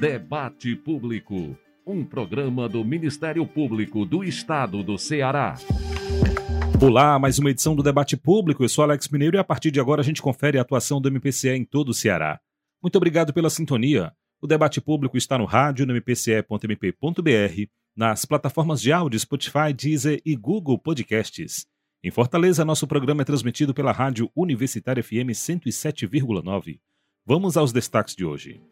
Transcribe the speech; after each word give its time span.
Debate 0.00 0.74
Público, 0.76 1.54
um 1.86 2.02
programa 2.02 2.66
do 2.66 2.82
Ministério 2.82 3.46
Público 3.46 4.06
do 4.06 4.24
Estado 4.24 4.82
do 4.82 4.96
Ceará. 4.96 5.56
Olá, 6.82 7.18
mais 7.18 7.38
uma 7.38 7.50
edição 7.50 7.76
do 7.76 7.82
Debate 7.82 8.16
Público. 8.16 8.64
Eu 8.64 8.68
sou 8.70 8.82
Alex 8.82 9.10
Mineiro 9.10 9.36
e 9.36 9.38
a 9.38 9.44
partir 9.44 9.70
de 9.70 9.78
agora 9.78 10.00
a 10.00 10.04
gente 10.04 10.22
confere 10.22 10.56
a 10.56 10.62
atuação 10.62 11.02
do 11.02 11.08
MPCE 11.10 11.50
em 11.50 11.66
todo 11.66 11.90
o 11.90 11.94
Ceará. 11.94 12.40
Muito 12.82 12.96
obrigado 12.96 13.34
pela 13.34 13.50
sintonia. 13.50 14.10
O 14.40 14.46
Debate 14.46 14.80
Público 14.80 15.18
está 15.18 15.36
no 15.36 15.44
rádio, 15.44 15.84
no 15.84 15.94
mpce.mp.br, 15.94 17.70
nas 17.94 18.24
plataformas 18.24 18.80
de 18.80 18.92
áudio 18.92 19.20
Spotify, 19.20 19.74
Deezer 19.76 20.22
e 20.24 20.34
Google 20.34 20.78
Podcasts. 20.78 21.66
Em 22.02 22.10
Fortaleza, 22.10 22.64
nosso 22.64 22.86
programa 22.86 23.20
é 23.20 23.26
transmitido 23.26 23.74
pela 23.74 23.92
Rádio 23.92 24.30
Universitária 24.34 25.04
FM 25.04 25.34
107,9. 25.34 26.80
Vamos 27.26 27.58
aos 27.58 27.70
destaques 27.70 28.16
de 28.16 28.24
hoje. 28.24 28.62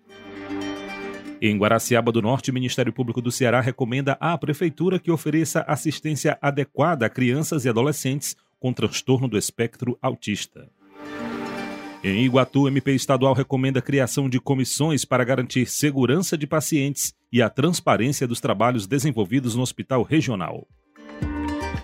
Em 1.40 1.56
Guaraciaba 1.56 2.10
do 2.10 2.20
Norte, 2.20 2.50
o 2.50 2.54
Ministério 2.54 2.92
Público 2.92 3.22
do 3.22 3.30
Ceará 3.30 3.60
recomenda 3.60 4.16
à 4.20 4.36
Prefeitura 4.36 4.98
que 4.98 5.10
ofereça 5.10 5.64
assistência 5.68 6.36
adequada 6.42 7.06
a 7.06 7.08
crianças 7.08 7.64
e 7.64 7.68
adolescentes 7.68 8.36
com 8.58 8.72
transtorno 8.72 9.28
do 9.28 9.38
espectro 9.38 9.96
autista. 10.02 10.68
Em 12.02 12.24
Iguatu, 12.24 12.66
MP 12.66 12.92
estadual 12.92 13.34
recomenda 13.34 13.78
a 13.78 13.82
criação 13.82 14.28
de 14.28 14.40
comissões 14.40 15.04
para 15.04 15.24
garantir 15.24 15.66
segurança 15.66 16.36
de 16.36 16.46
pacientes 16.46 17.14
e 17.32 17.40
a 17.40 17.48
transparência 17.48 18.26
dos 18.26 18.40
trabalhos 18.40 18.86
desenvolvidos 18.86 19.54
no 19.54 19.62
hospital 19.62 20.02
regional. 20.02 20.66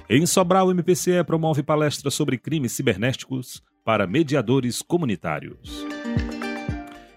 Em 0.09 0.27
Sobral, 0.27 0.69
o 0.69 0.71
MPCE 0.71 1.23
promove 1.25 1.63
palestra 1.63 2.11
sobre 2.11 2.39
crimes 2.39 2.73
cibernéticos 2.73 3.63
para 3.85 4.07
mediadores 4.07 4.83
comunitários. 4.83 5.85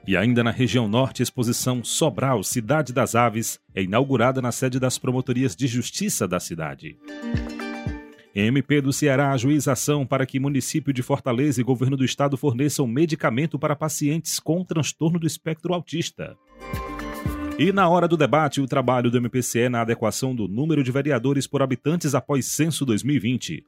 E 0.07 0.15
ainda 0.15 0.41
na 0.41 0.51
região 0.51 0.87
norte, 0.87 1.21
a 1.21 1.23
exposição 1.23 1.83
Sobral, 1.83 2.41
Cidade 2.41 2.93
das 2.93 3.13
Aves, 3.13 3.59
é 3.75 3.83
inaugurada 3.83 4.41
na 4.41 4.53
sede 4.53 4.79
das 4.79 4.97
promotorias 4.97 5.53
de 5.53 5.67
justiça 5.67 6.25
da 6.25 6.39
cidade. 6.39 6.97
MP 8.33 8.79
do 8.79 8.93
Ceará 8.93 9.31
ajuiza 9.31 9.73
ação 9.73 10.05
para 10.05 10.25
que 10.25 10.39
município 10.39 10.93
de 10.93 11.03
Fortaleza 11.03 11.59
e 11.59 11.63
governo 11.63 11.97
do 11.97 12.05
estado 12.05 12.37
forneçam 12.37 12.87
medicamento 12.87 13.59
para 13.59 13.75
pacientes 13.75 14.39
com 14.39 14.63
transtorno 14.63 15.19
do 15.19 15.27
espectro 15.27 15.73
autista. 15.73 16.37
E 17.59 17.73
na 17.73 17.89
hora 17.89 18.07
do 18.07 18.15
debate, 18.15 18.61
o 18.61 18.67
trabalho 18.67 19.11
do 19.11 19.17
MPCE 19.17 19.67
na 19.67 19.81
adequação 19.81 20.33
do 20.33 20.47
número 20.47 20.83
de 20.83 20.91
vereadores 20.91 21.47
por 21.47 21.61
habitantes 21.61 22.15
após 22.15 22.45
censo 22.45 22.85
2020. 22.85 23.65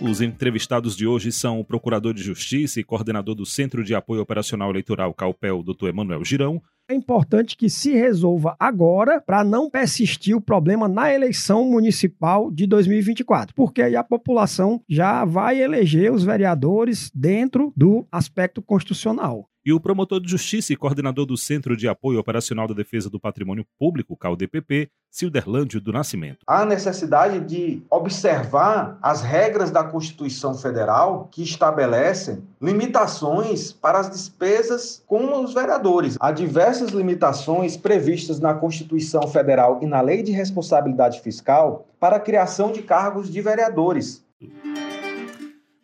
Os 0.00 0.20
entrevistados 0.20 0.96
de 0.96 1.06
hoje 1.06 1.32
são 1.32 1.60
o 1.60 1.64
Procurador 1.64 2.12
de 2.12 2.22
Justiça 2.22 2.80
e 2.80 2.84
coordenador 2.84 3.34
do 3.34 3.46
Centro 3.46 3.82
de 3.82 3.94
Apoio 3.94 4.20
Operacional 4.20 4.70
Eleitoral 4.70 5.14
CAUPEL, 5.14 5.62
Dr. 5.62 5.88
Emanuel 5.88 6.24
Girão, 6.24 6.62
é 6.86 6.94
importante 6.94 7.56
que 7.56 7.70
se 7.70 7.94
resolva 7.94 8.54
agora 8.60 9.18
para 9.18 9.42
não 9.42 9.70
persistir 9.70 10.36
o 10.36 10.40
problema 10.40 10.86
na 10.86 11.12
eleição 11.12 11.64
municipal 11.64 12.50
de 12.50 12.66
2024, 12.66 13.54
porque 13.54 13.80
aí 13.80 13.96
a 13.96 14.04
população 14.04 14.82
já 14.86 15.24
vai 15.24 15.62
eleger 15.62 16.12
os 16.12 16.22
vereadores 16.22 17.10
dentro 17.14 17.72
do 17.74 18.06
aspecto 18.12 18.60
constitucional 18.60 19.48
e 19.64 19.72
o 19.72 19.80
promotor 19.80 20.20
de 20.20 20.30
justiça 20.30 20.72
e 20.72 20.76
coordenador 20.76 21.24
do 21.24 21.36
Centro 21.36 21.76
de 21.76 21.88
Apoio 21.88 22.18
Operacional 22.18 22.68
da 22.68 22.74
Defesa 22.74 23.08
do 23.08 23.18
Patrimônio 23.18 23.64
Público, 23.78 24.16
CalDPP, 24.16 24.90
Cilderlândio 25.10 25.80
do 25.80 25.92
Nascimento. 25.92 26.40
Há 26.46 26.64
necessidade 26.66 27.40
de 27.40 27.82
observar 27.88 28.98
as 29.00 29.22
regras 29.22 29.70
da 29.70 29.84
Constituição 29.84 30.54
Federal 30.54 31.28
que 31.30 31.42
estabelecem 31.42 32.42
limitações 32.60 33.72
para 33.72 34.00
as 34.00 34.10
despesas 34.10 35.02
com 35.06 35.42
os 35.42 35.54
vereadores. 35.54 36.16
Há 36.20 36.32
diversas 36.32 36.90
limitações 36.90 37.76
previstas 37.76 38.40
na 38.40 38.54
Constituição 38.54 39.26
Federal 39.28 39.78
e 39.80 39.86
na 39.86 40.00
Lei 40.00 40.22
de 40.22 40.32
Responsabilidade 40.32 41.20
Fiscal 41.20 41.86
para 41.98 42.16
a 42.16 42.20
criação 42.20 42.72
de 42.72 42.82
cargos 42.82 43.30
de 43.30 43.40
vereadores. 43.40 44.22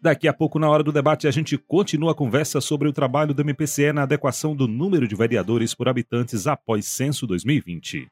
Daqui 0.02 0.26
a 0.26 0.32
pouco, 0.32 0.58
na 0.58 0.66
hora 0.66 0.82
do 0.82 0.92
debate, 0.92 1.28
a 1.28 1.30
gente 1.30 1.58
continua 1.58 2.12
a 2.12 2.14
conversa 2.14 2.58
sobre 2.58 2.88
o 2.88 2.92
trabalho 2.92 3.34
do 3.34 3.42
MPCE 3.42 3.92
na 3.92 4.04
adequação 4.04 4.56
do 4.56 4.66
número 4.66 5.06
de 5.06 5.14
vereadores 5.14 5.74
por 5.74 5.90
habitantes 5.90 6.46
após 6.46 6.86
censo 6.86 7.26
2020. 7.26 8.08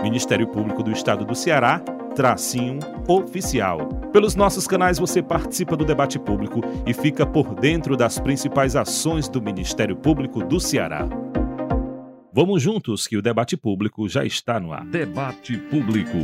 Ministério 0.00 0.46
Público 0.46 0.80
do 0.80 0.92
Estado 0.92 1.24
do 1.24 1.34
Ceará, 1.34 1.82
tracinho 2.12 2.78
oficial. 3.08 3.88
Pelos 4.12 4.34
nossos 4.34 4.66
canais 4.66 4.98
você 4.98 5.22
participa 5.22 5.76
do 5.76 5.84
debate 5.84 6.18
público 6.18 6.60
e 6.86 6.92
fica 6.92 7.26
por 7.26 7.54
dentro 7.54 7.96
das 7.96 8.18
principais 8.18 8.76
ações 8.76 9.28
do 9.28 9.40
Ministério 9.40 9.96
Público 9.96 10.44
do 10.44 10.60
Ceará. 10.60 11.08
Vamos 12.32 12.62
juntos 12.62 13.06
que 13.06 13.16
o 13.16 13.22
debate 13.22 13.56
público 13.56 14.08
já 14.08 14.24
está 14.24 14.58
no 14.58 14.72
ar. 14.72 14.86
Debate 14.86 15.56
público. 15.56 16.16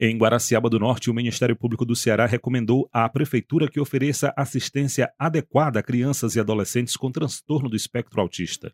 Em 0.00 0.18
Guaraciaba 0.18 0.68
do 0.68 0.80
Norte, 0.80 1.08
o 1.08 1.14
Ministério 1.14 1.54
Público 1.54 1.84
do 1.84 1.94
Ceará 1.94 2.26
recomendou 2.26 2.88
à 2.92 3.08
prefeitura 3.08 3.68
que 3.68 3.78
ofereça 3.78 4.34
assistência 4.36 5.12
adequada 5.18 5.78
a 5.78 5.82
crianças 5.82 6.34
e 6.34 6.40
adolescentes 6.40 6.96
com 6.96 7.10
transtorno 7.10 7.68
do 7.68 7.76
espectro 7.76 8.20
autista. 8.20 8.72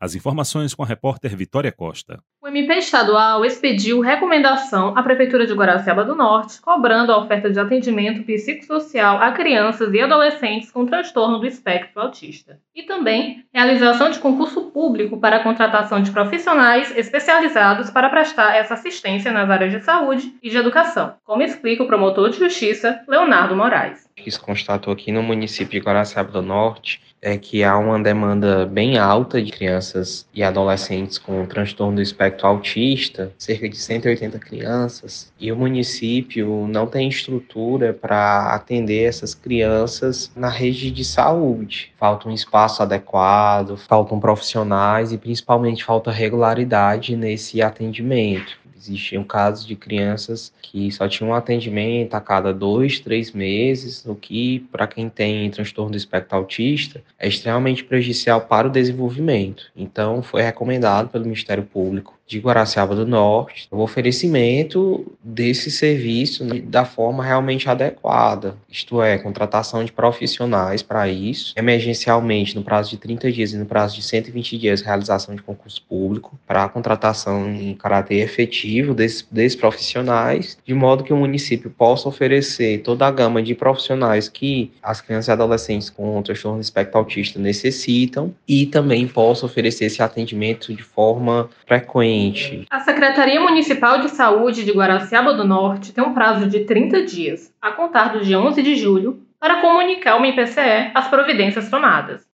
As 0.00 0.14
informações 0.14 0.74
com 0.74 0.82
a 0.82 0.86
repórter 0.86 1.34
Vitória 1.34 1.72
Costa. 1.72 2.22
O 2.48 2.50
MP 2.50 2.78
estadual 2.78 3.44
expediu 3.44 4.00
recomendação 4.00 4.96
à 4.96 5.02
Prefeitura 5.02 5.46
de 5.46 5.52
Guaraciaba 5.52 6.02
do 6.02 6.14
Norte, 6.14 6.58
cobrando 6.62 7.12
a 7.12 7.18
oferta 7.18 7.50
de 7.50 7.60
atendimento 7.60 8.22
psicossocial 8.22 9.18
a 9.18 9.32
crianças 9.32 9.92
e 9.92 10.00
adolescentes 10.00 10.72
com 10.72 10.86
transtorno 10.86 11.38
do 11.38 11.46
espectro 11.46 12.00
autista. 12.00 12.58
E 12.74 12.84
também 12.84 13.44
realização 13.52 14.08
de 14.08 14.18
concurso 14.18 14.70
público 14.70 15.20
para 15.20 15.36
a 15.36 15.42
contratação 15.42 16.00
de 16.00 16.10
profissionais 16.10 16.90
especializados 16.96 17.90
para 17.90 18.08
prestar 18.08 18.56
essa 18.56 18.72
assistência 18.72 19.30
nas 19.30 19.50
áreas 19.50 19.70
de 19.70 19.84
saúde 19.84 20.32
e 20.42 20.48
de 20.48 20.56
educação, 20.56 21.16
como 21.26 21.42
explica 21.42 21.82
o 21.82 21.86
promotor 21.86 22.30
de 22.30 22.38
justiça 22.38 23.04
Leonardo 23.06 23.54
Moraes 23.54 24.08
que 24.22 24.30
se 24.30 24.40
constatou 24.40 24.92
aqui 24.92 25.10
no 25.10 25.22
município 25.22 25.80
de 25.80 25.86
Guaraciaba 25.86 26.30
do 26.30 26.42
Norte 26.42 27.00
é 27.20 27.36
que 27.36 27.64
há 27.64 27.76
uma 27.76 28.00
demanda 28.00 28.64
bem 28.66 28.96
alta 28.96 29.42
de 29.42 29.50
crianças 29.50 30.28
e 30.32 30.42
adolescentes 30.42 31.18
com 31.18 31.44
transtorno 31.46 31.96
do 31.96 32.02
espectro 32.02 32.37
autista, 32.46 33.32
cerca 33.38 33.68
de 33.68 33.76
180 33.76 34.38
crianças, 34.38 35.32
e 35.38 35.50
o 35.50 35.56
município 35.56 36.66
não 36.68 36.86
tem 36.86 37.08
estrutura 37.08 37.92
para 37.92 38.54
atender 38.54 39.04
essas 39.04 39.34
crianças 39.34 40.30
na 40.34 40.48
rede 40.48 40.90
de 40.90 41.04
saúde. 41.04 41.92
Falta 41.98 42.28
um 42.28 42.32
espaço 42.32 42.82
adequado, 42.82 43.76
faltam 43.76 44.20
profissionais 44.20 45.12
e 45.12 45.18
principalmente 45.18 45.84
falta 45.84 46.10
regularidade 46.10 47.16
nesse 47.16 47.62
atendimento. 47.62 48.58
Existiam 48.78 49.24
casos 49.24 49.66
de 49.66 49.74
crianças 49.74 50.52
que 50.62 50.90
só 50.92 51.08
tinham 51.08 51.34
atendimento 51.34 52.14
a 52.14 52.20
cada 52.20 52.54
dois, 52.54 53.00
três 53.00 53.32
meses, 53.32 54.04
o 54.06 54.14
que, 54.14 54.60
para 54.70 54.86
quem 54.86 55.08
tem 55.08 55.50
transtorno 55.50 55.90
do 55.90 55.96
espectro 55.96 56.36
autista, 56.38 57.02
é 57.18 57.26
extremamente 57.26 57.84
prejudicial 57.84 58.42
para 58.42 58.68
o 58.68 58.70
desenvolvimento. 58.70 59.64
Então, 59.76 60.22
foi 60.22 60.42
recomendado 60.42 61.08
pelo 61.08 61.24
Ministério 61.24 61.64
Público 61.64 62.17
de 62.28 62.38
Guaraciaba 62.38 62.94
do 62.94 63.06
Norte, 63.06 63.66
o 63.70 63.80
oferecimento 63.80 65.10
desse 65.24 65.70
serviço 65.70 66.44
da 66.64 66.84
forma 66.84 67.24
realmente 67.24 67.68
adequada, 67.70 68.54
isto 68.68 69.02
é, 69.02 69.16
contratação 69.16 69.82
de 69.82 69.90
profissionais 69.90 70.82
para 70.82 71.08
isso, 71.08 71.54
emergencialmente 71.56 72.54
no 72.54 72.62
prazo 72.62 72.90
de 72.90 72.98
30 72.98 73.32
dias 73.32 73.52
e 73.52 73.56
no 73.56 73.64
prazo 73.64 73.96
de 73.96 74.02
120 74.02 74.58
dias 74.58 74.82
realização 74.82 75.34
de 75.34 75.42
concurso 75.42 75.82
público 75.88 76.38
para 76.46 76.64
a 76.64 76.68
contratação 76.68 77.48
em 77.48 77.74
caráter 77.74 78.16
efetivo 78.16 78.92
desses, 78.92 79.26
desses 79.30 79.56
profissionais, 79.56 80.58
de 80.66 80.74
modo 80.74 81.02
que 81.02 81.12
o 81.14 81.16
município 81.16 81.70
possa 81.70 82.08
oferecer 82.08 82.82
toda 82.82 83.06
a 83.06 83.10
gama 83.10 83.42
de 83.42 83.54
profissionais 83.54 84.28
que 84.28 84.70
as 84.82 85.00
crianças 85.00 85.28
e 85.28 85.32
adolescentes 85.32 85.88
com 85.88 86.20
transtorno 86.20 86.60
espectro 86.60 86.98
autista 86.98 87.38
necessitam 87.38 88.34
e 88.46 88.66
também 88.66 89.08
possa 89.08 89.46
oferecer 89.46 89.86
esse 89.86 90.02
atendimento 90.02 90.74
de 90.74 90.82
forma 90.82 91.48
frequente 91.66 92.17
paciente. 92.18 92.66
A 92.70 92.80
Secretaria 92.80 93.40
Municipal 93.40 94.00
de 94.00 94.08
Saúde 94.10 94.64
de 94.64 94.72
Guaraciaba 94.72 95.34
do 95.34 95.44
Norte 95.44 95.92
tem 95.92 96.02
um 96.02 96.14
prazo 96.14 96.48
de 96.48 96.64
30 96.64 97.04
dias, 97.04 97.52
a 97.60 97.70
contar 97.70 98.12
do 98.12 98.24
dia 98.24 98.38
11 98.38 98.62
de 98.62 98.76
julho, 98.76 99.22
para 99.38 99.60
comunicar 99.60 100.12
ao 100.12 100.20
MPCE 100.20 100.90
as 100.94 101.08
providências 101.08 101.70
tomadas. 101.70 102.26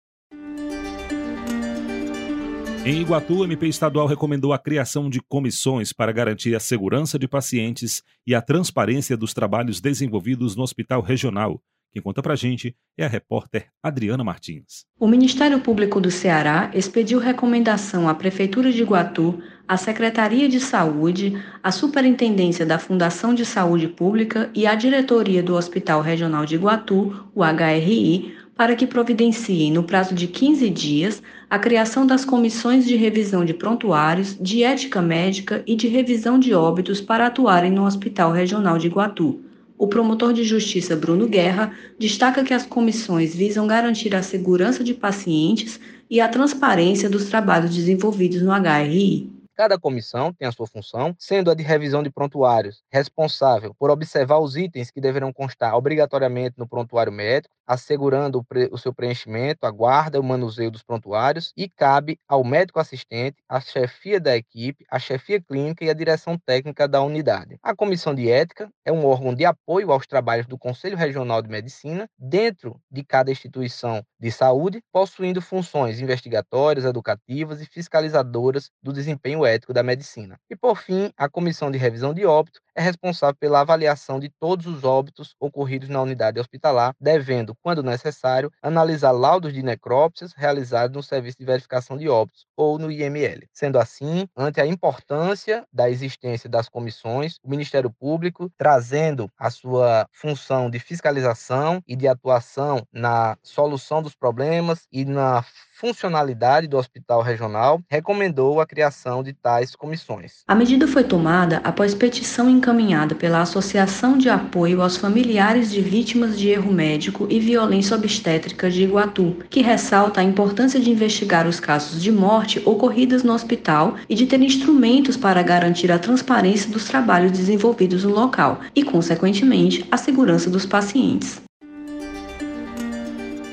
Em 2.83 3.01
Iguatu, 3.01 3.39
o 3.39 3.43
MP 3.43 3.67
estadual 3.67 4.05
recomendou 4.05 4.53
a 4.53 4.59
criação 4.59 5.09
de 5.09 5.19
comissões 5.19 5.91
para 5.91 6.11
garantir 6.11 6.55
a 6.55 6.59
segurança 6.59 7.17
de 7.17 7.27
pacientes 7.27 8.03
e 8.27 8.35
a 8.35 8.41
transparência 8.41 9.17
dos 9.17 9.33
trabalhos 9.33 9.81
desenvolvidos 9.81 10.55
no 10.55 10.61
Hospital 10.61 11.01
Regional. 11.01 11.59
Quem 11.95 12.01
conta 12.01 12.21
pra 12.21 12.35
gente 12.35 12.75
é 12.97 13.05
a 13.05 13.07
repórter 13.07 13.67
Adriana 13.81 14.21
Martins. 14.21 14.85
O 14.99 15.07
Ministério 15.07 15.61
Público 15.61 16.01
do 16.01 16.11
Ceará 16.11 16.69
expediu 16.73 17.19
recomendação 17.19 18.09
à 18.09 18.13
Prefeitura 18.13 18.69
de 18.69 18.81
Iguatu, 18.81 19.41
à 19.67 19.77
Secretaria 19.77 20.47
de 20.47 20.59
Saúde, 20.59 21.41
à 21.63 21.71
Superintendência 21.71 22.65
da 22.65 22.77
Fundação 22.77 23.33
de 23.33 23.43
Saúde 23.43 23.87
Pública 23.87 24.49
e 24.53 24.67
à 24.67 24.75
Diretoria 24.75 25.41
do 25.41 25.55
Hospital 25.55 26.01
Regional 26.01 26.45
de 26.45 26.55
Iguatu, 26.55 27.25
o 27.33 27.43
HRI, 27.43 28.35
para 28.55 28.75
que 28.75 28.85
providenciem, 28.87 29.71
no 29.71 29.83
prazo 29.83 30.13
de 30.13 30.27
15 30.27 30.69
dias, 30.69 31.21
a 31.49 31.57
criação 31.57 32.05
das 32.05 32.23
comissões 32.23 32.85
de 32.85 32.95
revisão 32.95 33.43
de 33.43 33.53
prontuários, 33.53 34.37
de 34.39 34.63
ética 34.63 35.01
médica 35.01 35.63
e 35.65 35.75
de 35.75 35.87
revisão 35.87 36.39
de 36.39 36.53
óbitos 36.53 37.01
para 37.01 37.25
atuarem 37.25 37.71
no 37.71 37.85
Hospital 37.85 38.31
Regional 38.31 38.77
de 38.77 38.87
Iguatu. 38.87 39.41
O 39.77 39.87
promotor 39.87 40.31
de 40.31 40.43
justiça 40.43 40.95
Bruno 40.95 41.27
Guerra 41.27 41.73
destaca 41.99 42.43
que 42.43 42.53
as 42.53 42.65
comissões 42.65 43.35
visam 43.35 43.67
garantir 43.67 44.15
a 44.15 44.21
segurança 44.21 44.83
de 44.83 44.93
pacientes 44.93 45.79
e 46.09 46.21
a 46.21 46.29
transparência 46.29 47.09
dos 47.09 47.25
trabalhos 47.25 47.75
desenvolvidos 47.75 48.41
no 48.41 48.51
HRI. 48.53 49.34
Cada 49.55 49.79
comissão 49.79 50.33
tem 50.33 50.47
a 50.47 50.51
sua 50.51 50.67
função, 50.67 51.15
sendo 51.17 51.49
a 51.49 51.53
de 51.55 51.63
revisão 51.63 52.03
de 52.03 52.09
prontuários, 52.09 52.83
responsável 52.91 53.73
por 53.79 53.89
observar 53.89 54.39
os 54.39 54.55
itens 54.57 54.91
que 54.91 54.99
deverão 54.99 55.31
constar 55.31 55.75
obrigatoriamente 55.75 56.55
no 56.57 56.67
prontuário 56.67 57.11
médico, 57.11 57.55
assegurando 57.65 58.39
o, 58.39 58.43
pre 58.43 58.69
o 58.71 58.77
seu 58.77 58.93
preenchimento, 58.93 59.65
a 59.65 59.71
guarda 59.71 60.19
o 60.19 60.23
manuseio 60.23 60.71
dos 60.71 60.83
prontuários, 60.83 61.51
e 61.55 61.69
cabe 61.69 62.19
ao 62.27 62.43
médico 62.43 62.79
assistente, 62.79 63.37
a 63.47 63.59
chefia 63.59 64.19
da 64.19 64.35
equipe, 64.35 64.85
a 64.89 64.99
chefia 64.99 65.41
clínica 65.41 65.83
e 65.83 65.89
a 65.89 65.93
direção 65.93 66.37
técnica 66.37 66.87
da 66.87 67.01
unidade. 67.01 67.57
A 67.63 67.75
comissão 67.75 68.13
de 68.13 68.29
ética 68.29 68.69
é 68.83 68.91
um 68.91 69.05
órgão 69.05 69.33
de 69.33 69.45
apoio 69.45 69.91
aos 69.91 70.05
trabalhos 70.05 70.47
do 70.47 70.57
Conselho 70.57 70.97
Regional 70.97 71.41
de 71.41 71.49
Medicina, 71.49 72.07
dentro 72.17 72.79
de 72.91 73.03
cada 73.03 73.31
instituição 73.31 74.03
de 74.19 74.31
saúde, 74.31 74.81
possuindo 74.91 75.41
funções 75.41 75.99
investigatórias, 75.99 76.85
educativas 76.85 77.61
e 77.61 77.65
fiscalizadoras 77.65 78.69
do 78.81 78.93
desempenho 78.93 79.45
ético 79.45 79.73
da 79.73 79.83
medicina. 79.83 80.37
E, 80.49 80.55
por 80.55 80.77
fim, 80.77 81.11
a 81.17 81.29
comissão 81.29 81.71
de 81.71 81.77
revisão 81.77 82.13
de 82.13 82.25
óbito 82.25 82.59
é 82.75 82.81
responsável 82.81 83.35
pela 83.39 83.61
avaliação 83.61 84.19
de 84.19 84.29
todos 84.29 84.65
os 84.65 84.83
óbitos 84.83 85.35
ocorridos 85.39 85.89
na 85.89 86.01
unidade 86.01 86.39
hospitalar, 86.39 86.93
devendo, 86.99 87.55
quando 87.63 87.81
necessário, 87.81 88.51
analisar 88.61 89.11
laudos 89.11 89.53
de 89.53 89.63
necrópsias 89.63 90.33
realizados 90.33 90.95
no 90.95 91.01
Serviço 91.03 91.37
de 91.39 91.45
Verificação 91.45 91.97
de 91.97 92.09
Óbitos, 92.09 92.45
ou 92.55 92.77
no 92.77 92.91
IML. 92.91 93.47
Sendo 93.53 93.79
assim, 93.79 94.27
ante 94.35 94.59
a 94.59 94.65
importância 94.65 95.65
da 95.71 95.89
existência 95.89 96.49
das 96.49 96.67
comissões, 96.67 97.37
o 97.43 97.49
Ministério 97.49 97.89
Público, 97.89 98.51
trazendo 98.57 99.29
a 99.37 99.49
sua 99.49 100.07
função 100.11 100.69
de 100.69 100.79
fiscalização 100.79 101.81
e 101.87 101.95
de 101.95 102.07
atuação 102.07 102.85
na 102.91 103.37
solução 103.43 104.01
dos 104.01 104.15
problemas 104.15 104.87
e 104.91 105.05
na 105.05 105.43
funcionalidade 105.75 106.67
do 106.67 106.77
hospital 106.77 107.21
regional, 107.21 107.81
recomendou 107.89 108.61
a 108.61 108.65
criação 108.65 109.21
de 109.21 109.33
tais 109.33 109.75
comissões. 109.75 110.43
A 110.47 110.55
medida 110.55 110.87
foi 110.87 111.03
tomada 111.03 111.61
após 111.65 111.93
petição 111.93 112.49
encaminhada 112.49 113.13
pela 113.13 113.41
Associação 113.41 114.17
de 114.17 114.29
Apoio 114.29 114.81
aos 114.81 114.95
Familiares 114.95 115.69
de 115.69 115.81
Vítimas 115.81 116.39
de 116.39 116.49
Erro 116.49 116.71
Médico 116.71 117.27
e 117.29 117.39
Violência 117.39 117.95
Obstétrica 117.95 118.69
de 118.69 118.83
Iguatu, 118.83 119.37
que 119.49 119.61
ressalta 119.61 120.21
a 120.21 120.23
importância 120.23 120.79
de 120.79 120.89
investigar 120.89 121.45
os 121.45 121.59
casos 121.59 122.01
de 122.01 122.11
morte 122.11 122.61
ocorridas 122.65 123.23
no 123.23 123.33
hospital 123.33 123.95
e 124.07 124.15
de 124.15 124.25
ter 124.25 124.41
instrumentos 124.41 125.17
para 125.17 125.43
garantir 125.43 125.91
a 125.91 125.99
transparência 125.99 126.71
dos 126.71 126.85
trabalhos 126.85 127.33
desenvolvidos 127.33 128.05
no 128.05 128.11
local 128.11 128.61
e, 128.73 128.81
consequentemente, 128.81 129.85
a 129.91 129.97
segurança 129.97 130.49
dos 130.49 130.65
pacientes. 130.65 131.44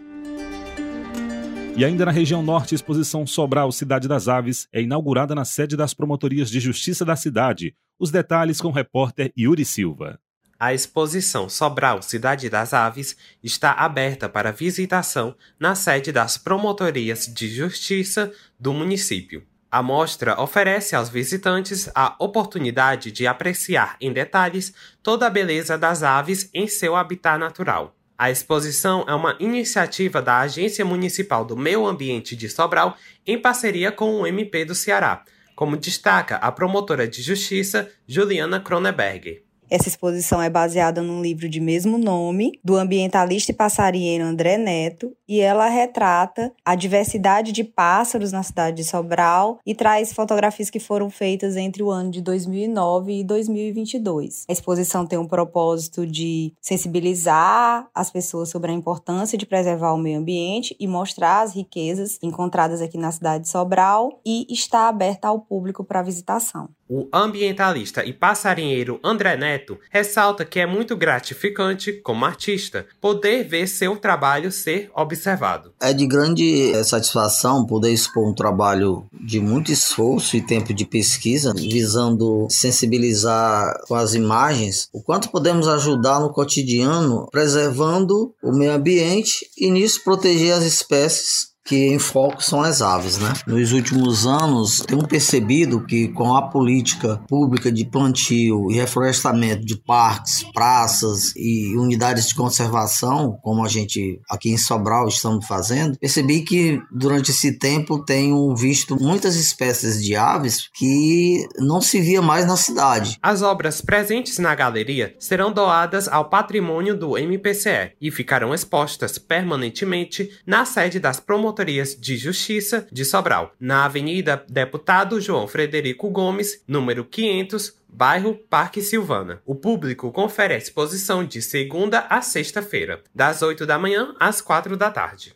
E 1.77 1.85
ainda 1.85 2.03
na 2.03 2.11
região 2.11 2.43
norte, 2.43 2.73
a 2.73 2.77
exposição 2.77 3.25
Sobral 3.25 3.71
Cidade 3.71 4.09
das 4.09 4.27
Aves 4.27 4.67
é 4.73 4.81
inaugurada 4.81 5.33
na 5.33 5.45
sede 5.45 5.77
das 5.77 5.93
promotorias 5.93 6.49
de 6.49 6.59
justiça 6.59 7.05
da 7.05 7.15
cidade. 7.15 7.73
Os 7.97 8.11
detalhes 8.11 8.59
com 8.59 8.67
o 8.67 8.73
repórter 8.73 9.31
Yuri 9.37 9.63
Silva. 9.63 10.19
A 10.61 10.73
exposição 10.73 11.47
Sobral 11.47 12.01
Cidade 12.01 12.49
das 12.49 12.73
Aves 12.73 13.15
está 13.41 13.71
aberta 13.71 14.27
para 14.27 14.51
visitação 14.51 15.33
na 15.57 15.73
sede 15.73 16.11
das 16.11 16.37
Promotorias 16.37 17.27
de 17.27 17.47
Justiça 17.47 18.29
do 18.59 18.73
município. 18.73 19.47
A 19.71 19.81
mostra 19.81 20.37
oferece 20.41 20.97
aos 20.97 21.07
visitantes 21.07 21.89
a 21.95 22.13
oportunidade 22.19 23.09
de 23.09 23.25
apreciar 23.25 23.95
em 24.01 24.11
detalhes 24.11 24.73
toda 25.01 25.27
a 25.27 25.29
beleza 25.29 25.77
das 25.77 26.03
aves 26.03 26.49
em 26.53 26.67
seu 26.67 26.93
habitat 26.97 27.39
natural. 27.39 27.95
A 28.17 28.29
exposição 28.29 29.05
é 29.07 29.15
uma 29.15 29.37
iniciativa 29.39 30.21
da 30.21 30.39
Agência 30.39 30.83
Municipal 30.83 31.45
do 31.45 31.55
Meio 31.55 31.85
Ambiente 31.85 32.35
de 32.35 32.49
Sobral 32.49 32.97
em 33.25 33.41
parceria 33.41 33.93
com 33.93 34.19
o 34.19 34.27
MP 34.27 34.65
do 34.65 34.75
Ceará, 34.75 35.23
como 35.55 35.77
destaca 35.77 36.35
a 36.35 36.51
promotora 36.51 37.07
de 37.07 37.21
justiça 37.21 37.89
Juliana 38.05 38.59
Kroneberg. 38.59 39.47
Essa 39.69 39.87
exposição 39.87 40.41
é 40.41 40.49
baseada 40.49 41.01
num 41.01 41.21
livro 41.21 41.47
de 41.47 41.59
mesmo 41.59 41.97
nome, 41.97 42.59
do 42.63 42.75
ambientalista 42.75 43.51
e 43.51 43.55
passarinheiro 43.55 44.25
André 44.25 44.57
Neto, 44.57 45.15
e 45.27 45.39
ela 45.39 45.67
retrata 45.67 46.51
a 46.65 46.73
diversidade 46.73 47.51
de 47.51 47.63
pássaros 47.63 48.31
na 48.31 48.41
cidade 48.41 48.77
de 48.77 48.83
Sobral 48.83 49.59
e 49.63 49.75
traz 49.75 50.11
fotografias 50.11 50.71
que 50.71 50.79
foram 50.79 51.09
feitas 51.09 51.55
entre 51.55 51.83
o 51.83 51.91
ano 51.91 52.09
de 52.09 52.21
2009 52.21 53.19
e 53.19 53.23
2022. 53.23 54.45
A 54.49 54.51
exposição 54.51 55.05
tem 55.05 55.19
um 55.19 55.27
propósito 55.27 56.07
de 56.07 56.51
sensibilizar 56.59 57.87
as 57.93 58.09
pessoas 58.09 58.49
sobre 58.49 58.71
a 58.71 58.73
importância 58.73 59.37
de 59.37 59.45
preservar 59.45 59.93
o 59.93 59.97
meio 59.97 60.19
ambiente 60.19 60.75
e 60.79 60.87
mostrar 60.87 61.41
as 61.41 61.53
riquezas 61.53 62.17
encontradas 62.23 62.81
aqui 62.81 62.97
na 62.97 63.11
cidade 63.11 63.43
de 63.43 63.49
Sobral 63.49 64.19
e 64.25 64.47
está 64.49 64.87
aberta 64.87 65.27
ao 65.27 65.39
público 65.39 65.83
para 65.83 66.01
visitação. 66.01 66.69
O 66.91 67.07
ambientalista 67.13 68.03
e 68.03 68.11
passarinheiro 68.11 68.99
André 69.03 69.37
Neto 69.37 69.77
ressalta 69.91 70.43
que 70.43 70.59
é 70.59 70.65
muito 70.65 70.97
gratificante, 70.97 71.93
como 71.93 72.25
artista, 72.25 72.87
poder 72.99 73.43
ver 73.43 73.67
seu 73.67 73.95
trabalho 73.95 74.51
ser 74.51 74.89
observado. 74.95 75.71
É 75.79 75.93
de 75.93 76.07
grande 76.07 76.71
eh, 76.71 76.83
satisfação 76.83 77.63
poder 77.63 77.91
expor 77.91 78.27
um 78.27 78.33
trabalho 78.33 79.05
de 79.13 79.39
muito 79.39 79.71
esforço 79.71 80.35
e 80.35 80.41
tempo 80.41 80.73
de 80.73 80.83
pesquisa, 80.83 81.53
visando 81.53 82.47
sensibilizar 82.49 83.71
com 83.87 83.93
as 83.93 84.15
imagens 84.15 84.89
o 84.91 85.03
quanto 85.03 85.29
podemos 85.29 85.67
ajudar 85.67 86.19
no 86.19 86.33
cotidiano, 86.33 87.27
preservando 87.31 88.33
o 88.41 88.51
meio 88.51 88.71
ambiente 88.71 89.47
e 89.55 89.69
nisso 89.69 90.03
proteger 90.03 90.53
as 90.53 90.63
espécies 90.63 91.48
que 91.69 91.85
em 91.85 91.99
foco 91.99 92.43
são 92.43 92.63
as 92.63 92.81
aves, 92.81 93.19
né? 93.19 93.31
Nos 93.45 93.71
últimos 93.73 94.25
anos, 94.25 94.79
tenho 94.79 95.07
percebido 95.07 95.85
que 95.85 96.07
com 96.07 96.35
a 96.35 96.49
política 96.49 97.21
pública 97.27 97.71
de 97.71 97.85
plantio 97.85 98.71
e 98.71 98.75
reflorestamento 98.75 99.63
de 99.63 99.77
parques, 99.77 100.43
praças 100.51 101.31
e 101.35 101.77
unidades 101.77 102.29
de 102.29 102.33
conservação, 102.33 103.37
como 103.43 103.63
a 103.63 103.67
gente 103.67 104.19
aqui 104.27 104.49
em 104.49 104.57
Sobral 104.57 105.07
estamos 105.07 105.45
fazendo, 105.45 105.95
percebi 105.99 106.41
que 106.41 106.81
durante 106.91 107.29
esse 107.29 107.59
tempo 107.59 108.03
tenho 108.03 108.55
visto 108.55 108.99
muitas 108.99 109.35
espécies 109.35 110.03
de 110.03 110.15
aves 110.15 110.67
que 110.73 111.47
não 111.59 111.81
se 111.81 112.01
via 112.01 112.19
mais 112.19 112.47
na 112.47 112.57
cidade. 112.57 113.19
As 113.21 113.43
obras 113.43 113.79
presentes 113.79 114.39
na 114.39 114.55
galeria 114.55 115.13
serão 115.19 115.51
doadas 115.51 116.07
ao 116.07 116.31
patrimônio 116.31 116.97
do 116.97 117.15
MPCE 117.15 117.91
e 118.01 118.09
ficarão 118.09 118.55
expostas 118.55 119.19
permanentemente 119.19 120.31
na 120.47 120.65
sede 120.65 120.99
das 120.99 121.19
promotorias 121.19 121.58
Promotorias 121.59 121.93
de 121.93 122.15
Justiça 122.15 122.87
de 122.89 123.03
Sobral, 123.03 123.53
na 123.59 123.83
Avenida 123.83 124.45
Deputado 124.47 125.19
João 125.19 125.45
Frederico 125.45 126.09
Gomes, 126.09 126.63
número 126.65 127.03
500, 127.03 127.75
bairro 127.89 128.35
Parque 128.49 128.81
Silvana. 128.81 129.41
O 129.45 129.53
público 129.53 130.09
confere 130.09 130.53
a 130.53 130.57
exposição 130.57 131.21
de 131.25 131.41
segunda 131.41 132.07
a 132.09 132.21
sexta-feira, 132.21 133.03
das 133.13 133.41
8 133.41 133.65
da 133.65 133.77
manhã 133.77 134.15
às 134.17 134.39
4 134.39 134.77
da 134.77 134.89
tarde. 134.89 135.35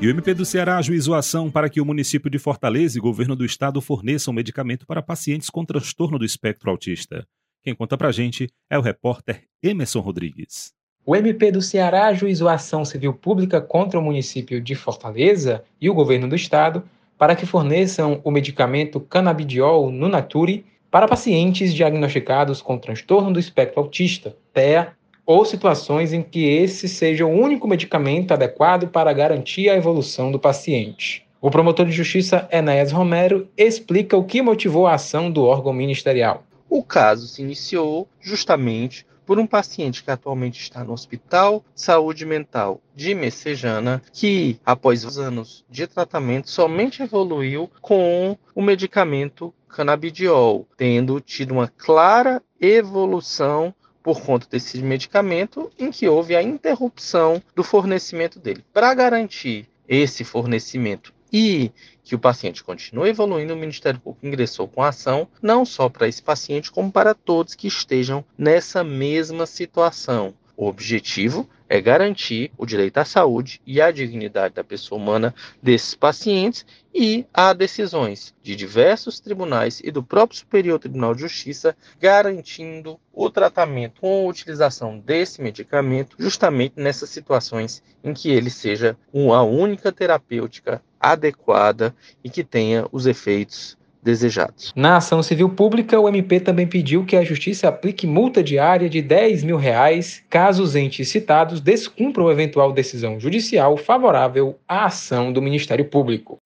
E 0.00 0.06
o 0.06 0.10
MP 0.10 0.32
do 0.32 0.46
Ceará 0.46 0.78
ajuizou 0.78 1.14
ação 1.14 1.50
para 1.50 1.68
que 1.68 1.78
o 1.78 1.84
município 1.84 2.30
de 2.30 2.38
Fortaleza 2.38 2.96
e 2.96 3.02
governo 3.02 3.36
do 3.36 3.44
estado 3.44 3.82
forneçam 3.82 4.32
medicamento 4.32 4.86
para 4.86 5.02
pacientes 5.02 5.50
com 5.50 5.62
transtorno 5.62 6.18
do 6.18 6.24
espectro 6.24 6.70
autista. 6.70 7.26
Quem 7.62 7.74
conta 7.74 7.98
pra 7.98 8.10
gente 8.10 8.48
é 8.70 8.78
o 8.78 8.82
repórter 8.82 9.44
Emerson 9.62 10.00
Rodrigues. 10.00 10.72
O 11.10 11.16
MP 11.16 11.50
do 11.50 11.60
Ceará 11.60 12.06
ajuizou 12.06 12.48
ação 12.48 12.84
civil 12.84 13.12
pública 13.12 13.60
contra 13.60 13.98
o 13.98 14.02
município 14.02 14.60
de 14.60 14.76
Fortaleza 14.76 15.64
e 15.80 15.90
o 15.90 15.92
governo 15.92 16.28
do 16.28 16.36
estado 16.36 16.84
para 17.18 17.34
que 17.34 17.44
forneçam 17.44 18.20
o 18.22 18.30
medicamento 18.30 19.00
canabidiol 19.00 19.90
Nunature 19.90 20.64
para 20.88 21.08
pacientes 21.08 21.74
diagnosticados 21.74 22.62
com 22.62 22.78
transtorno 22.78 23.32
do 23.32 23.40
espectro 23.40 23.80
autista, 23.80 24.36
TEA, 24.54 24.92
ou 25.26 25.44
situações 25.44 26.12
em 26.12 26.22
que 26.22 26.44
esse 26.44 26.88
seja 26.88 27.26
o 27.26 27.28
único 27.28 27.66
medicamento 27.66 28.32
adequado 28.32 28.86
para 28.86 29.12
garantir 29.12 29.68
a 29.68 29.74
evolução 29.74 30.30
do 30.30 30.38
paciente. 30.38 31.26
O 31.40 31.50
promotor 31.50 31.86
de 31.86 31.92
justiça 31.92 32.48
Enéas 32.52 32.92
Romero 32.92 33.48
explica 33.56 34.16
o 34.16 34.22
que 34.22 34.40
motivou 34.40 34.86
a 34.86 34.94
ação 34.94 35.28
do 35.28 35.42
órgão 35.42 35.72
ministerial. 35.72 36.44
O 36.68 36.84
caso 36.84 37.26
se 37.26 37.42
iniciou 37.42 38.06
justamente 38.20 39.04
por 39.30 39.38
um 39.38 39.46
paciente 39.46 40.02
que 40.02 40.10
atualmente 40.10 40.60
está 40.60 40.82
no 40.82 40.92
Hospital 40.92 41.64
Saúde 41.72 42.26
Mental 42.26 42.80
de 42.96 43.14
Messejana, 43.14 44.02
que 44.12 44.58
após 44.66 45.16
anos 45.16 45.64
de 45.70 45.86
tratamento 45.86 46.50
somente 46.50 47.04
evoluiu 47.04 47.70
com 47.80 48.36
o 48.52 48.60
medicamento 48.60 49.54
canabidiol, 49.68 50.66
tendo 50.76 51.20
tido 51.20 51.52
uma 51.52 51.68
clara 51.68 52.42
evolução 52.60 53.72
por 54.02 54.20
conta 54.20 54.48
desse 54.50 54.82
medicamento 54.82 55.70
em 55.78 55.92
que 55.92 56.08
houve 56.08 56.34
a 56.34 56.42
interrupção 56.42 57.40
do 57.54 57.62
fornecimento 57.62 58.40
dele. 58.40 58.64
Para 58.72 58.92
garantir 58.94 59.68
esse 59.86 60.24
fornecimento 60.24 61.14
e 61.32 61.70
que 62.02 62.14
o 62.14 62.18
paciente 62.18 62.64
continue 62.64 63.10
evoluindo, 63.10 63.54
o 63.54 63.56
Ministério 63.56 64.00
Público 64.00 64.26
ingressou 64.26 64.66
com 64.66 64.82
ação, 64.82 65.28
não 65.40 65.64
só 65.64 65.88
para 65.88 66.08
esse 66.08 66.22
paciente, 66.22 66.70
como 66.70 66.90
para 66.90 67.14
todos 67.14 67.54
que 67.54 67.68
estejam 67.68 68.24
nessa 68.36 68.82
mesma 68.82 69.46
situação. 69.46 70.34
O 70.56 70.66
objetivo 70.66 71.48
é 71.70 71.80
garantir 71.80 72.50
o 72.58 72.66
direito 72.66 72.98
à 72.98 73.04
saúde 73.04 73.62
e 73.64 73.80
à 73.80 73.92
dignidade 73.92 74.56
da 74.56 74.64
pessoa 74.64 75.00
humana 75.00 75.32
desses 75.62 75.94
pacientes 75.94 76.66
e 76.92 77.24
há 77.32 77.52
decisões 77.52 78.34
de 78.42 78.56
diversos 78.56 79.20
tribunais 79.20 79.80
e 79.82 79.92
do 79.92 80.02
próprio 80.02 80.40
Superior 80.40 80.80
Tribunal 80.80 81.14
de 81.14 81.20
Justiça 81.20 81.76
garantindo 82.00 82.98
o 83.12 83.30
tratamento 83.30 84.00
com 84.00 84.26
a 84.26 84.28
utilização 84.28 84.98
desse 84.98 85.40
medicamento 85.40 86.16
justamente 86.18 86.74
nessas 86.76 87.08
situações 87.08 87.82
em 88.02 88.12
que 88.12 88.30
ele 88.30 88.50
seja 88.50 88.98
uma 89.12 89.42
única 89.42 89.92
terapêutica 89.92 90.82
adequada 91.00 91.94
e 92.22 92.28
que 92.28 92.44
tenha 92.44 92.86
os 92.92 93.06
efeitos 93.06 93.78
desejados. 94.02 94.72
Na 94.74 94.96
ação 94.96 95.22
civil 95.22 95.48
pública, 95.48 95.98
o 95.98 96.08
MP 96.08 96.40
também 96.40 96.66
pediu 96.66 97.04
que 97.04 97.16
a 97.16 97.24
Justiça 97.24 97.68
aplique 97.68 98.06
multa 98.06 98.42
diária 98.42 98.88
de 98.88 99.02
10 99.02 99.44
mil 99.44 99.56
reais 99.56 100.22
caso 100.28 100.62
os 100.62 100.74
entes 100.74 101.08
citados 101.08 101.60
descumpram 101.60 102.30
eventual 102.30 102.72
decisão 102.72 103.20
judicial 103.20 103.76
favorável 103.76 104.58
à 104.66 104.86
ação 104.86 105.32
do 105.32 105.42
Ministério 105.42 105.84
Público. 105.84 106.38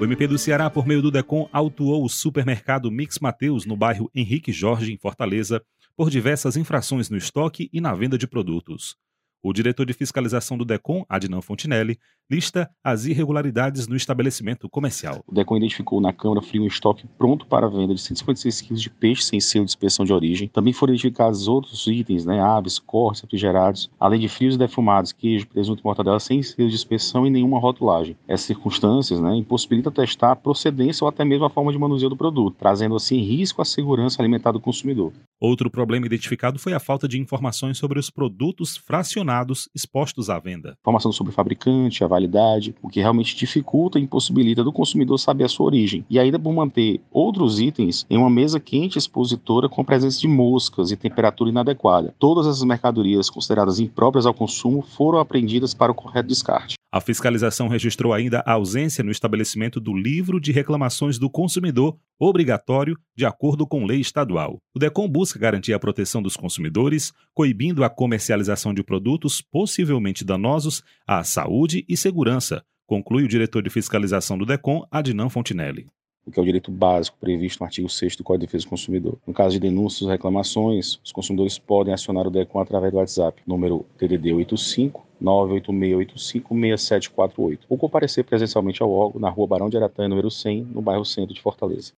O 0.00 0.04
MP 0.04 0.26
do 0.26 0.36
Ceará, 0.36 0.68
por 0.68 0.84
meio 0.84 1.00
do 1.00 1.12
DECOM, 1.12 1.48
autuou 1.52 2.04
o 2.04 2.08
supermercado 2.08 2.90
Mix 2.90 3.20
Mateus 3.20 3.64
no 3.64 3.76
bairro 3.76 4.10
Henrique 4.12 4.50
Jorge, 4.50 4.92
em 4.92 4.98
Fortaleza, 4.98 5.62
por 5.96 6.10
diversas 6.10 6.56
infrações 6.56 7.08
no 7.08 7.16
estoque 7.16 7.70
e 7.72 7.80
na 7.80 7.94
venda 7.94 8.18
de 8.18 8.26
produtos. 8.26 8.96
O 9.44 9.52
diretor 9.52 9.84
de 9.86 9.92
fiscalização 9.92 10.56
do 10.56 10.64
DECOM, 10.64 11.04
Adnan 11.08 11.40
Fontinelli, 11.40 11.98
lista 12.32 12.70
as 12.82 13.04
irregularidades 13.04 13.86
no 13.86 13.94
estabelecimento 13.94 14.66
comercial. 14.66 15.22
O 15.26 15.34
DECOM 15.34 15.58
identificou 15.58 16.00
na 16.00 16.14
Câmara 16.14 16.40
Frio 16.40 16.62
um 16.62 16.66
estoque 16.66 17.06
pronto 17.18 17.46
para 17.46 17.68
venda 17.68 17.94
de 17.94 18.00
156 18.00 18.60
quilos 18.62 18.80
de 18.80 18.88
peixe 18.88 19.22
sem 19.22 19.38
selo 19.38 19.66
de 19.66 19.72
inspeção 19.72 20.02
de 20.02 20.14
origem. 20.14 20.48
Também 20.48 20.72
foram 20.72 20.94
identificados 20.94 21.46
outros 21.46 21.86
itens, 21.86 22.24
né, 22.24 22.40
aves, 22.40 22.78
cortes, 22.78 23.20
refrigerados, 23.20 23.90
além 24.00 24.18
de 24.18 24.28
frios 24.28 24.54
e 24.54 24.58
defumados, 24.58 25.12
queijo, 25.12 25.46
presunto 25.46 25.82
e 25.82 25.84
mortadela 25.84 26.18
sem 26.18 26.42
selo 26.42 26.70
de 26.70 26.74
inspeção 26.74 27.26
e 27.26 27.30
nenhuma 27.30 27.58
rotulagem. 27.58 28.16
Essas 28.26 28.46
circunstâncias 28.46 29.20
né, 29.20 29.36
impossibilitam 29.36 29.92
testar 29.92 30.32
a 30.32 30.36
procedência 30.36 31.04
ou 31.04 31.08
até 31.08 31.26
mesmo 31.26 31.44
a 31.44 31.50
forma 31.50 31.70
de 31.70 31.78
manuseio 31.78 32.08
do 32.08 32.16
produto, 32.16 32.56
trazendo 32.58 32.96
assim 32.96 33.20
risco 33.20 33.60
à 33.60 33.64
segurança 33.64 34.22
alimentar 34.22 34.52
do 34.52 34.60
consumidor. 34.60 35.12
Outro 35.38 35.68
problema 35.68 36.06
identificado 36.06 36.58
foi 36.58 36.72
a 36.72 36.80
falta 36.80 37.08
de 37.08 37.20
informações 37.20 37.76
sobre 37.76 37.98
os 37.98 38.08
produtos 38.08 38.76
fracionados 38.76 39.68
expostos 39.74 40.30
à 40.30 40.38
venda. 40.38 40.76
Informação 40.80 41.10
sobre 41.10 41.32
o 41.32 41.34
fabricante, 41.34 42.04
a 42.04 42.08
validade, 42.22 42.74
o 42.82 42.88
que 42.88 43.00
realmente 43.00 43.36
dificulta 43.36 43.98
e 43.98 44.02
impossibilita 44.02 44.62
do 44.62 44.72
consumidor 44.72 45.18
saber 45.18 45.44
a 45.44 45.48
sua 45.48 45.66
origem. 45.66 46.04
E 46.08 46.18
ainda 46.18 46.38
por 46.38 46.52
manter 46.52 47.00
outros 47.10 47.60
itens 47.60 48.06
em 48.08 48.16
uma 48.16 48.30
mesa 48.30 48.60
quente 48.60 48.98
expositora 48.98 49.68
com 49.68 49.84
presença 49.84 50.20
de 50.20 50.28
moscas 50.28 50.90
e 50.90 50.96
temperatura 50.96 51.50
inadequada. 51.50 52.14
Todas 52.18 52.46
as 52.46 52.62
mercadorias 52.62 53.28
consideradas 53.28 53.80
impróprias 53.80 54.26
ao 54.26 54.34
consumo 54.34 54.82
foram 54.82 55.18
apreendidas 55.18 55.74
para 55.74 55.92
o 55.92 55.94
correto 55.94 56.28
descarte. 56.28 56.81
A 56.94 57.00
fiscalização 57.00 57.68
registrou 57.68 58.12
ainda 58.12 58.40
a 58.40 58.52
ausência 58.52 59.02
no 59.02 59.10
estabelecimento 59.10 59.80
do 59.80 59.94
livro 59.94 60.38
de 60.38 60.52
reclamações 60.52 61.18
do 61.18 61.30
consumidor, 61.30 61.96
obrigatório 62.18 62.98
de 63.16 63.24
acordo 63.24 63.66
com 63.66 63.86
lei 63.86 63.98
estadual. 63.98 64.58
O 64.74 64.78
DECOM 64.78 65.08
busca 65.08 65.38
garantir 65.38 65.72
a 65.72 65.78
proteção 65.78 66.20
dos 66.20 66.36
consumidores, 66.36 67.10
coibindo 67.32 67.82
a 67.82 67.88
comercialização 67.88 68.74
de 68.74 68.84
produtos 68.84 69.40
possivelmente 69.40 70.22
danosos 70.22 70.82
à 71.06 71.24
saúde 71.24 71.82
e 71.88 71.96
segurança, 71.96 72.62
conclui 72.86 73.24
o 73.24 73.28
diretor 73.28 73.62
de 73.62 73.70
fiscalização 73.70 74.36
do 74.36 74.44
DECOM, 74.44 74.86
Adnan 74.90 75.30
Fontinelli 75.30 75.86
o 76.26 76.30
que 76.30 76.38
é 76.38 76.42
o 76.42 76.44
direito 76.44 76.70
básico 76.70 77.16
previsto 77.20 77.60
no 77.60 77.66
artigo 77.66 77.88
6 77.88 78.16
do 78.16 78.24
Código 78.24 78.40
de 78.40 78.46
Defesa 78.46 78.64
do 78.64 78.70
Consumidor. 78.70 79.18
No 79.26 79.34
caso 79.34 79.52
de 79.52 79.60
denúncias 79.60 80.02
ou 80.02 80.08
reclamações, 80.08 80.98
os 81.04 81.12
consumidores 81.12 81.58
podem 81.58 81.92
acionar 81.92 82.26
o 82.26 82.30
DECOM 82.30 82.60
através 82.60 82.92
do 82.92 82.98
WhatsApp, 82.98 83.42
número 83.46 83.84
TDD 83.98 84.32
85 84.32 85.12
986856748, 85.22 87.60
ou 87.68 87.78
comparecer 87.78 88.24
presencialmente 88.24 88.82
ao 88.82 88.90
órgão 88.90 89.20
na 89.20 89.30
Rua 89.30 89.46
Barão 89.46 89.70
de 89.70 89.76
Aratanha, 89.76 90.08
número 90.08 90.28
100, 90.30 90.64
no 90.64 90.82
bairro 90.82 91.04
Centro 91.04 91.32
de 91.32 91.40
Fortaleza. 91.40 91.92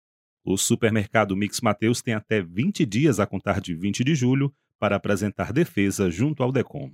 O 0.45 0.59
supermercado 0.59 1.35
Mix 1.35 1.63
Mateus 1.63 2.03
tem 2.03 2.13
até 2.13 2.43
20 2.43 2.85
dias 2.85 3.19
a 3.19 3.27
contar 3.27 3.63
de 3.63 3.75
20 3.75 4.05
de 4.05 4.15
julho 4.15 4.53
para 4.79 4.97
apresentar 4.97 5.55
defesa 5.55 6.11
junto 6.11 6.43
ao 6.43 6.53
DECOM. 6.53 6.91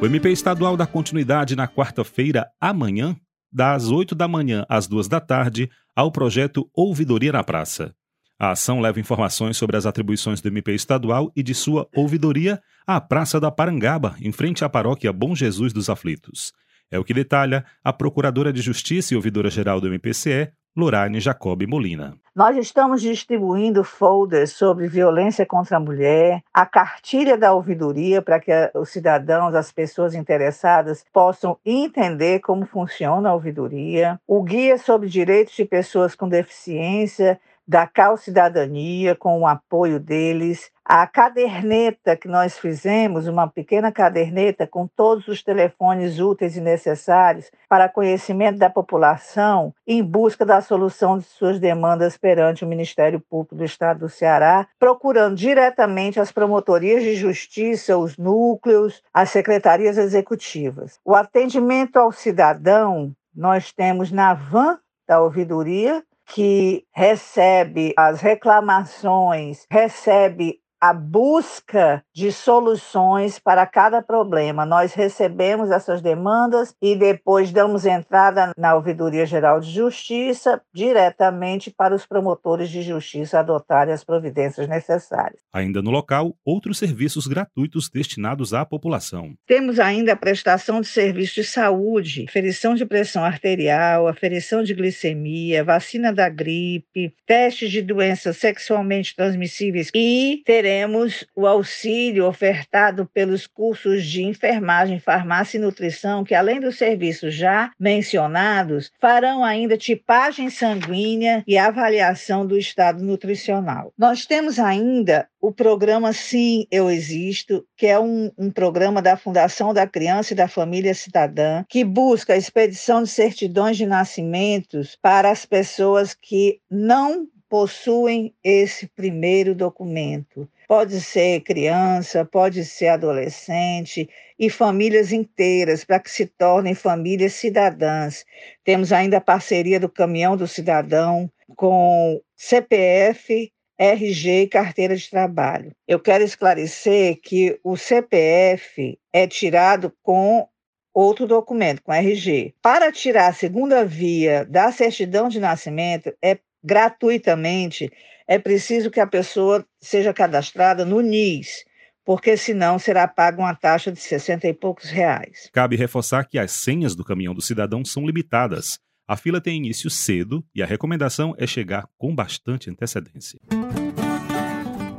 O 0.00 0.06
MP 0.06 0.30
estadual 0.30 0.76
dá 0.76 0.86
continuidade 0.86 1.56
na 1.56 1.66
quarta-feira, 1.68 2.48
amanhã, 2.60 3.16
das 3.52 3.90
8 3.90 4.14
da 4.14 4.28
manhã 4.28 4.64
às 4.68 4.86
2 4.86 5.08
da 5.08 5.20
tarde, 5.20 5.70
ao 5.94 6.12
projeto 6.12 6.68
Ouvidoria 6.74 7.32
na 7.32 7.42
Praça. 7.42 7.94
A 8.38 8.52
ação 8.52 8.80
leva 8.80 9.00
informações 9.00 9.56
sobre 9.56 9.76
as 9.76 9.84
atribuições 9.84 10.40
do 10.40 10.48
MP 10.48 10.72
estadual 10.72 11.32
e 11.34 11.42
de 11.42 11.54
sua 11.54 11.88
ouvidoria 11.92 12.62
à 12.86 13.00
Praça 13.00 13.40
da 13.40 13.50
Parangaba, 13.50 14.14
em 14.20 14.30
frente 14.30 14.64
à 14.64 14.68
paróquia 14.68 15.12
Bom 15.12 15.34
Jesus 15.34 15.72
dos 15.72 15.90
Aflitos. 15.90 16.52
É 16.90 16.98
o 16.98 17.04
que 17.04 17.12
detalha 17.12 17.64
a 17.82 17.92
Procuradora 17.92 18.52
de 18.52 18.62
Justiça 18.62 19.12
e 19.12 19.16
Ouvidora-Geral 19.16 19.80
do 19.80 19.88
MPCE, 19.88 20.52
Lorane 20.76 21.18
Jacob 21.18 21.60
Molina. 21.66 22.16
Nós 22.38 22.56
estamos 22.56 23.02
distribuindo 23.02 23.82
folders 23.82 24.52
sobre 24.52 24.86
violência 24.86 25.44
contra 25.44 25.76
a 25.76 25.80
mulher, 25.80 26.40
a 26.54 26.64
cartilha 26.64 27.36
da 27.36 27.52
ouvidoria 27.52 28.22
para 28.22 28.38
que 28.38 28.52
os 28.76 28.90
cidadãos, 28.90 29.56
as 29.56 29.72
pessoas 29.72 30.14
interessadas 30.14 31.04
possam 31.12 31.58
entender 31.66 32.38
como 32.38 32.64
funciona 32.64 33.28
a 33.28 33.34
ouvidoria, 33.34 34.20
o 34.24 34.40
guia 34.40 34.78
sobre 34.78 35.08
direitos 35.08 35.52
de 35.56 35.64
pessoas 35.64 36.14
com 36.14 36.28
deficiência 36.28 37.40
da 37.68 37.86
Cal 37.86 38.16
Cidadania, 38.16 39.14
com 39.14 39.42
o 39.42 39.46
apoio 39.46 40.00
deles, 40.00 40.70
a 40.82 41.06
caderneta 41.06 42.16
que 42.16 42.26
nós 42.26 42.58
fizemos, 42.58 43.28
uma 43.28 43.46
pequena 43.46 43.92
caderneta 43.92 44.66
com 44.66 44.86
todos 44.86 45.28
os 45.28 45.42
telefones 45.42 46.18
úteis 46.18 46.56
e 46.56 46.62
necessários 46.62 47.50
para 47.68 47.90
conhecimento 47.90 48.58
da 48.58 48.70
população 48.70 49.74
em 49.86 50.02
busca 50.02 50.46
da 50.46 50.62
solução 50.62 51.18
de 51.18 51.24
suas 51.24 51.60
demandas 51.60 52.16
perante 52.16 52.64
o 52.64 52.68
Ministério 52.68 53.20
Público 53.20 53.54
do 53.54 53.64
Estado 53.64 54.00
do 54.00 54.08
Ceará, 54.08 54.66
procurando 54.78 55.36
diretamente 55.36 56.18
as 56.18 56.32
promotorias 56.32 57.02
de 57.02 57.16
justiça, 57.16 57.98
os 57.98 58.16
núcleos, 58.16 59.02
as 59.12 59.28
secretarias 59.28 59.98
executivas. 59.98 60.98
O 61.04 61.14
atendimento 61.14 61.98
ao 61.98 62.12
cidadão 62.12 63.12
nós 63.36 63.72
temos 63.72 64.10
na 64.10 64.32
van 64.32 64.78
da 65.06 65.22
ouvidoria, 65.22 66.02
que 66.28 66.84
recebe 66.94 67.94
as 67.96 68.20
reclamações, 68.20 69.66
recebe 69.70 70.60
a 70.80 70.92
busca 70.92 72.02
de 72.14 72.30
soluções 72.30 73.38
para 73.38 73.66
cada 73.66 74.00
problema. 74.00 74.64
Nós 74.64 74.94
recebemos 74.94 75.70
essas 75.70 76.00
demandas 76.00 76.74
e 76.80 76.94
depois 76.94 77.50
damos 77.50 77.84
entrada 77.84 78.52
na 78.56 78.74
Ouvidoria 78.74 79.26
Geral 79.26 79.60
de 79.60 79.70
Justiça 79.70 80.60
diretamente 80.72 81.70
para 81.70 81.94
os 81.94 82.06
promotores 82.06 82.70
de 82.70 82.82
justiça 82.82 83.40
adotarem 83.40 83.92
as 83.92 84.04
providências 84.04 84.68
necessárias. 84.68 85.40
Ainda 85.52 85.82
no 85.82 85.90
local, 85.90 86.34
outros 86.44 86.78
serviços 86.78 87.26
gratuitos 87.26 87.90
destinados 87.90 88.54
à 88.54 88.64
população. 88.64 89.34
Temos 89.46 89.80
ainda 89.80 90.12
a 90.12 90.16
prestação 90.16 90.80
de 90.80 90.86
serviços 90.86 91.34
de 91.34 91.44
saúde, 91.44 92.26
aferição 92.28 92.74
de 92.74 92.86
pressão 92.86 93.24
arterial, 93.24 94.06
aferição 94.06 94.62
de 94.62 94.74
glicemia, 94.74 95.64
vacina 95.64 96.12
da 96.12 96.28
gripe, 96.28 97.12
testes 97.26 97.70
de 97.70 97.82
doenças 97.82 98.36
sexualmente 98.36 99.14
transmissíveis 99.16 99.90
e 99.94 100.42
teremos 100.44 100.67
teremos 100.68 101.24
o 101.34 101.46
auxílio 101.46 102.26
ofertado 102.26 103.06
pelos 103.06 103.46
cursos 103.46 104.04
de 104.04 104.22
enfermagem, 104.22 105.00
farmácia 105.00 105.56
e 105.56 105.60
nutrição, 105.60 106.22
que 106.22 106.34
além 106.34 106.60
dos 106.60 106.76
serviços 106.76 107.34
já 107.34 107.70
mencionados, 107.80 108.92
farão 109.00 109.42
ainda 109.42 109.78
tipagem 109.78 110.50
sanguínea 110.50 111.42
e 111.46 111.56
avaliação 111.56 112.46
do 112.46 112.58
estado 112.58 113.02
nutricional. 113.02 113.94
Nós 113.96 114.26
temos 114.26 114.58
ainda 114.58 115.26
o 115.40 115.50
programa 115.50 116.12
Sim, 116.12 116.66
Eu 116.70 116.90
Existo, 116.90 117.64
que 117.74 117.86
é 117.86 117.98
um, 117.98 118.30
um, 118.36 118.50
programa 118.50 119.00
da 119.00 119.16
Fundação 119.16 119.72
da 119.72 119.86
Criança 119.86 120.34
e 120.34 120.36
da 120.36 120.48
Família 120.48 120.92
Cidadã, 120.92 121.64
que 121.66 121.82
busca 121.82 122.34
a 122.34 122.36
expedição 122.36 123.02
de 123.02 123.08
certidões 123.08 123.78
de 123.78 123.86
nascimentos 123.86 124.98
para 125.00 125.30
as 125.30 125.46
pessoas 125.46 126.12
que 126.12 126.60
não 126.70 127.26
possuem 127.48 128.34
esse 128.44 128.86
primeiro 128.86 129.54
documento. 129.54 130.48
Pode 130.68 131.00
ser 131.00 131.40
criança, 131.40 132.26
pode 132.26 132.62
ser 132.62 132.88
adolescente 132.88 134.06
e 134.38 134.50
famílias 134.50 135.12
inteiras, 135.12 135.82
para 135.82 135.98
que 135.98 136.10
se 136.10 136.26
tornem 136.26 136.74
famílias 136.74 137.32
cidadãs. 137.32 138.26
Temos 138.62 138.92
ainda 138.92 139.16
a 139.16 139.20
parceria 139.22 139.80
do 139.80 139.88
Caminhão 139.88 140.36
do 140.36 140.46
Cidadão 140.46 141.32
com 141.56 142.20
CPF, 142.36 143.50
RG 143.78 144.42
e 144.42 144.48
carteira 144.48 144.94
de 144.94 145.08
trabalho. 145.08 145.72
Eu 145.86 145.98
quero 145.98 146.22
esclarecer 146.22 147.18
que 147.22 147.58
o 147.64 147.74
CPF 147.74 148.98
é 149.10 149.26
tirado 149.26 149.90
com 150.02 150.46
outro 150.92 151.26
documento, 151.26 151.82
com 151.82 151.94
RG. 151.94 152.54
Para 152.60 152.92
tirar 152.92 153.28
a 153.28 153.32
segunda 153.32 153.86
via 153.86 154.44
da 154.44 154.70
certidão 154.70 155.30
de 155.30 155.40
nascimento, 155.40 156.12
é 156.20 156.38
gratuitamente 156.62 157.90
é 158.26 158.38
preciso 158.38 158.90
que 158.90 159.00
a 159.00 159.06
pessoa 159.06 159.64
seja 159.80 160.12
cadastrada 160.12 160.84
no 160.84 161.00
NIS, 161.00 161.64
porque 162.04 162.36
senão 162.36 162.78
será 162.78 163.08
paga 163.08 163.40
uma 163.40 163.54
taxa 163.54 163.90
de 163.90 164.00
60 164.00 164.48
e 164.48 164.54
poucos 164.54 164.90
reais. 164.90 165.48
Cabe 165.52 165.76
reforçar 165.76 166.24
que 166.24 166.38
as 166.38 166.52
senhas 166.52 166.94
do 166.94 167.04
caminhão 167.04 167.34
do 167.34 167.42
cidadão 167.42 167.84
são 167.84 168.06
limitadas. 168.06 168.78
A 169.06 169.16
fila 169.16 169.40
tem 169.40 169.56
início 169.56 169.88
cedo 169.88 170.44
e 170.54 170.62
a 170.62 170.66
recomendação 170.66 171.34
é 171.38 171.46
chegar 171.46 171.88
com 171.96 172.14
bastante 172.14 172.68
antecedência. 172.68 173.40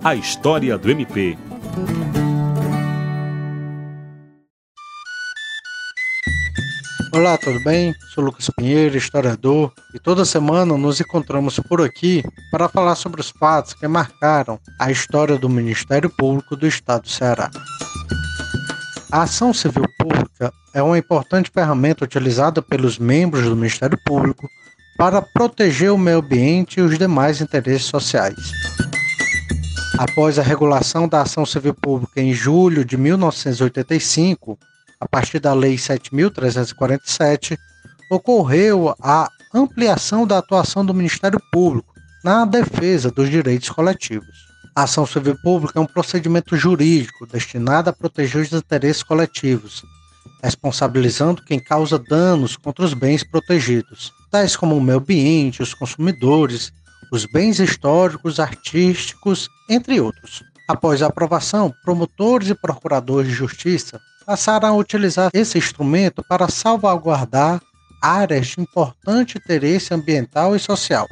A 0.04 0.16
história 0.16 0.78
do 0.78 0.90
MP. 0.90 1.38
Olá, 7.20 7.38
tudo 7.38 7.62
bem? 7.66 7.94
Sou 8.16 8.24
Lucas 8.24 8.50
Pinheiro, 8.56 8.96
historiador, 8.96 9.74
e 9.94 10.00
toda 10.00 10.24
semana 10.24 10.78
nos 10.78 11.02
encontramos 11.02 11.60
por 11.60 11.82
aqui 11.82 12.24
para 12.50 12.70
falar 12.70 12.96
sobre 12.96 13.20
os 13.20 13.30
fatos 13.30 13.74
que 13.74 13.86
marcaram 13.90 14.58
a 14.80 14.90
história 14.90 15.38
do 15.38 15.50
Ministério 15.50 16.10
Público 16.10 16.56
do 16.56 16.66
Estado 16.66 17.02
do 17.02 17.10
Ceará. 17.10 17.52
A 19.12 19.24
ação 19.24 19.54
civil 19.54 19.84
pública 20.00 20.50
é 20.74 20.82
uma 20.82 20.98
importante 20.98 21.52
ferramenta 21.54 22.06
utilizada 22.06 22.62
pelos 22.62 22.98
membros 22.98 23.44
do 23.44 23.56
Ministério 23.56 24.00
Público 24.06 24.48
para 24.98 25.22
proteger 25.22 25.92
o 25.92 25.98
meio 25.98 26.20
ambiente 26.20 26.80
e 26.80 26.82
os 26.82 26.98
demais 26.98 27.42
interesses 27.42 27.84
sociais. 27.84 28.40
Após 29.98 30.40
a 30.40 30.42
regulação 30.42 31.06
da 31.06 31.24
ação 31.24 31.46
civil 31.46 31.74
pública 31.74 32.22
em 32.22 32.34
julho 32.34 32.86
de 32.86 32.96
1985, 32.96 34.58
a 35.00 35.08
partir 35.08 35.40
da 35.40 35.54
Lei 35.54 35.76
7.347, 35.76 37.58
ocorreu 38.12 38.94
a 39.02 39.30
ampliação 39.54 40.28
da 40.28 40.40
atuação 40.40 40.86
do 40.86 40.94
Ministério 40.94 41.42
Público 41.52 41.94
na 42.24 42.44
defesa 42.44 43.10
dos 43.10 43.30
direitos 43.30 43.70
coletivos. 43.70 44.50
A 44.76 44.84
ação 44.84 45.06
civil 45.06 45.38
pública 45.42 45.80
é 45.80 45.82
um 45.82 45.86
procedimento 45.86 46.56
jurídico 46.58 47.26
destinado 47.26 47.90
a 47.90 47.94
proteger 47.94 48.42
os 48.42 48.52
interesses 48.52 49.02
coletivos, 49.02 49.84
responsabilizando 50.44 51.44
quem 51.44 51.60
causa 51.60 51.98
danos 51.98 52.58
contra 52.58 52.84
os 52.84 52.94
bens 52.94 53.24
protegidos, 53.24 54.12
tais 54.30 54.56
como 54.56 54.76
o 54.76 54.82
meio 54.82 55.00
ambiente, 55.00 55.64
os 55.64 55.74
consumidores, 55.74 56.72
os 57.12 57.26
bens 57.26 57.60
históricos, 57.60 58.40
artísticos, 58.40 59.50
entre 59.70 60.00
outros. 60.00 60.44
Após 60.68 61.02
a 61.02 61.08
aprovação, 61.08 61.74
promotores 61.84 62.50
e 62.50 62.56
procuradores 62.56 63.30
de 63.30 63.36
justiça 63.36 64.00
passaram 64.30 64.68
a 64.68 64.74
utilizar 64.74 65.32
esse 65.34 65.58
instrumento 65.58 66.24
para 66.30 66.48
salvaguardar 66.48 67.60
áreas 68.00 68.50
de 68.50 68.62
importante 68.62 69.40
interesse 69.40 69.92
ambiental 69.92 70.56
e 70.56 70.60
social. 70.60 71.08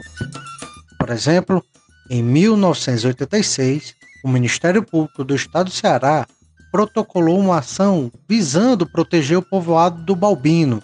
Por 1.00 1.10
exemplo, 1.10 1.66
em 2.12 2.22
1986, 2.22 3.96
o 4.24 4.30
Ministério 4.30 4.84
Público 4.84 5.24
do 5.24 5.34
Estado 5.34 5.66
do 5.66 5.72
Ceará 5.72 6.28
protocolou 6.72 7.40
uma 7.40 7.58
ação 7.58 8.12
visando 8.30 8.86
proteger 8.86 9.40
o 9.40 9.42
povoado 9.42 10.00
do 10.04 10.16
Balbino, 10.16 10.84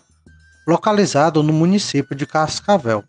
localizado 0.67 1.43
no 1.43 1.53
município 1.53 2.15
de 2.15 2.25
Cascavel. 2.25 3.03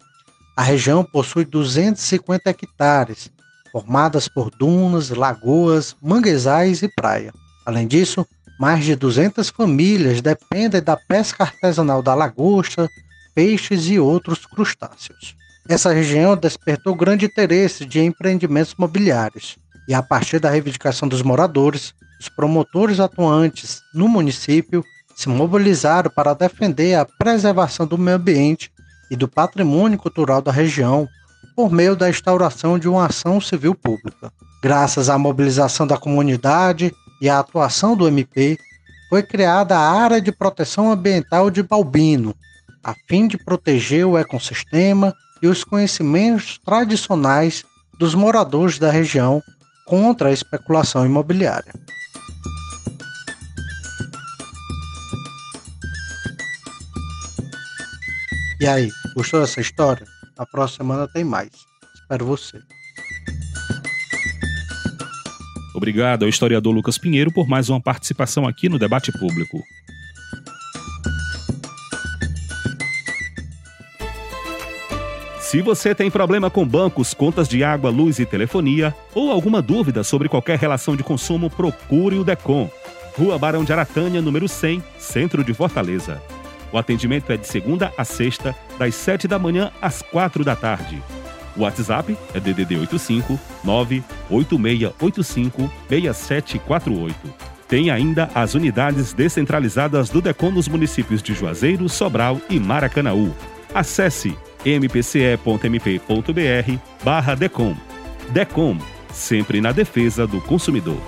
A 0.55 0.63
região 0.63 1.03
possui 1.03 1.47
250 1.47 2.51
hectares, 2.51 3.31
formadas 3.73 4.29
por 4.29 4.51
dunas, 4.51 5.09
lagoas, 5.09 5.97
manguezais 6.03 6.83
e 6.83 6.89
praia. 6.89 7.33
Além 7.65 7.89
disso, 7.89 8.27
mais 8.59 8.85
de 8.85 8.95
200 8.95 9.49
famílias 9.49 10.21
dependem 10.21 10.83
da 10.83 10.97
pesca 10.97 11.45
artesanal 11.45 12.03
da 12.03 12.15
lagosta, 12.15 12.89
peixes 13.35 13.87
e 13.87 13.99
outros 13.99 14.47
crustáceos. 14.47 15.35
Essa 15.69 15.93
região 15.93 16.37
despertou 16.37 16.95
grande 16.95 17.25
interesse 17.25 17.85
de 17.85 18.01
empreendimentos 18.01 18.75
mobiliários, 18.77 19.57
e 19.89 19.95
a 19.95 20.03
partir 20.03 20.39
da 20.39 20.51
reivindicação 20.51 21.09
dos 21.09 21.23
moradores, 21.23 21.95
os 22.21 22.29
promotores 22.29 23.01
atuantes 23.01 23.81
no 23.95 24.09
município 24.09 24.85
se 25.15 25.29
mobilizaram 25.29 26.11
para 26.11 26.35
defender 26.35 26.95
a 26.95 27.05
preservação 27.05 27.87
do 27.87 27.97
meio 27.97 28.17
ambiente 28.17 28.71
e 29.11 29.17
do 29.17 29.29
patrimônio 29.29 29.99
cultural 29.99 30.43
da 30.43 30.53
região 30.53 31.09
por 31.55 31.71
meio 31.71 31.95
da 31.95 32.11
instauração 32.11 32.79
de 32.79 32.89
uma 32.89 33.07
ação 33.07 33.41
civil 33.41 33.75
pública. 33.75 34.33
Graças 34.63 35.09
à 35.09 35.17
mobilização 35.17 35.87
da 35.87 35.97
comunidade 35.97 36.93
e 37.25 37.29
à 37.31 37.39
atuação 37.39 37.97
do 37.97 38.07
MP, 38.07 38.59
foi 39.09 39.23
criada 39.23 39.79
a 39.79 39.91
Área 40.03 40.21
de 40.21 40.31
Proteção 40.31 40.93
Ambiental 40.93 41.51
de 41.51 41.63
Balbino, 41.63 42.37
a 42.83 42.95
fim 43.09 43.27
de 43.27 43.39
proteger 43.39 44.05
o 44.05 44.19
ecossistema 44.19 45.15
e 45.41 45.47
os 45.47 45.65
conhecimentos 45.65 46.61
tradicionais 46.63 47.65
dos 47.99 48.15
moradores 48.15 48.79
da 48.79 48.91
região 48.91 49.43
contra 49.87 50.29
a 50.29 50.33
especulação 50.33 51.07
imobiliária. 51.07 51.73
E 58.61 58.67
aí, 58.67 58.91
gostou 59.17 59.41
dessa 59.41 59.63
história? 59.63 60.07
Na 60.39 60.45
próxima 60.45 60.85
semana 60.85 61.09
tem 61.09 61.25
mais. 61.25 61.53
Espero 61.95 62.27
você. 62.27 62.61
Obrigado 65.85 66.23
ao 66.23 66.31
historiador 66.31 66.75
Lucas 66.75 66.97
Pinheiro 66.97 67.31
por 67.31 67.47
mais 67.47 67.69
uma 67.69 67.79
participação 67.79 68.49
aqui 68.49 68.71
no 68.71 68.79
debate 68.79 69.13
público. 69.13 69.63
Se 75.39 75.61
você 75.61 75.95
tem 75.95 76.11
problema 76.11 76.49
com 76.49 76.67
bancos, 76.67 77.13
contas 77.13 77.47
de 77.47 77.63
água, 77.63 77.91
luz 77.91 78.19
e 78.19 78.25
telefonia, 78.25 78.97
ou 79.15 79.31
alguma 79.31 79.61
dúvida 79.61 80.03
sobre 80.03 80.27
qualquer 80.27 80.59
relação 80.59 80.97
de 80.97 81.03
consumo, 81.03 81.51
procure 81.51 82.17
o 82.17 82.25
DECOM. 82.25 82.71
Rua 83.19 83.39
Barão 83.39 83.63
de 83.63 83.71
Aratânia, 83.75 84.23
número 84.23 84.49
100, 84.49 84.83
Centro 84.99 85.45
de 85.45 85.53
Fortaleza. 85.53 86.19
O 86.73 86.79
atendimento 86.79 87.31
é 87.31 87.37
de 87.37 87.47
segunda 87.47 87.93
a 87.99 88.07
sexta, 88.07 88.57
das 88.79 88.95
7 88.95 89.29
da 89.29 89.39
manhã 89.39 89.71
às 89.83 90.01
4 90.01 90.43
da 90.45 90.57
tarde. 90.57 91.03
O 91.57 91.63
WhatsApp 91.63 92.17
é 92.35 92.41
DDD 92.41 92.79
85 92.79 93.39
98685 93.65 95.71
6748. 95.89 97.55
Tem 97.69 97.91
ainda 97.91 98.31
as 98.35 98.55
unidades 98.55 99.13
descentralizadas 99.13 100.09
do 100.09 100.21
DECOM 100.21 100.51
nos 100.51 100.69
municípios 100.69 101.23
de 101.23 101.35
Juazeiro, 101.35 101.89
Sobral 101.89 102.41
e 102.51 102.61
Maracanaú. 102.61 103.35
Acesse 103.75 104.37
mpce.mp.br 104.65 106.09
barra 107.03 107.35
DECOM. 107.35 107.75
DECOM, 108.31 108.79
sempre 109.13 109.61
na 109.61 109.73
defesa 109.73 110.27
do 110.27 110.41
consumidor. 110.41 111.01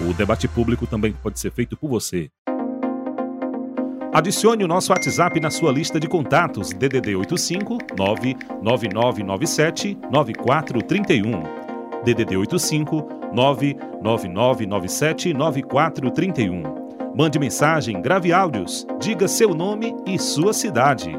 O 0.00 0.12
debate 0.12 0.46
público 0.46 0.86
também 0.86 1.12
pode 1.12 1.40
ser 1.40 1.50
feito 1.50 1.76
por 1.76 1.88
você. 1.88 2.30
Adicione 4.16 4.64
o 4.64 4.66
nosso 4.66 4.90
WhatsApp 4.92 5.38
na 5.40 5.50
sua 5.50 5.70
lista 5.70 6.00
de 6.00 6.08
contatos 6.08 6.70
DDD 6.70 7.14
85 7.16 7.76
99997 7.94 9.98
9431. 10.10 11.42
DDD 12.02 12.34
85 12.34 13.06
99997 13.34 15.34
9431. 15.34 16.62
Mande 17.14 17.38
mensagem, 17.38 18.00
grave 18.00 18.32
áudios, 18.32 18.86
diga 18.98 19.28
seu 19.28 19.54
nome 19.54 19.94
e 20.06 20.18
sua 20.18 20.54
cidade. 20.54 21.14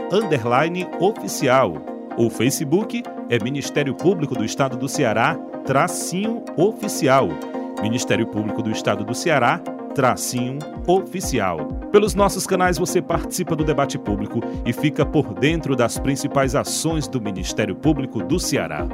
oficial. 1.01 1.75
O 2.16 2.29
Facebook 2.29 3.03
é 3.31 3.38
Ministério 3.38 3.94
Público 3.94 4.35
do 4.35 4.44
Estado 4.44 4.77
do 4.77 4.88
Ceará, 4.88 5.37
tracinho 5.64 6.42
oficial. 6.57 7.29
Ministério 7.81 8.27
Público 8.27 8.61
do 8.61 8.73
Estado 8.73 9.05
do 9.05 9.14
Ceará, 9.14 9.59
tracinho 9.94 10.59
oficial. 10.87 11.59
Pelos 11.92 12.14
nossos 12.14 12.47
canais 12.47 12.77
você 12.77 13.01
participa 13.01 13.55
do 13.55 13.64
debate 13.64 13.97
público 13.97 14.40
e 14.66 14.73
fica 14.73 15.07
por 15.07 15.35
dentro 15.35 15.77
das 15.77 15.97
principais 15.97 16.57
ações 16.57 17.07
do 17.07 17.21
Ministério 17.21 17.77
Público 17.77 18.21
do 18.23 18.40
Ceará. 18.40 18.87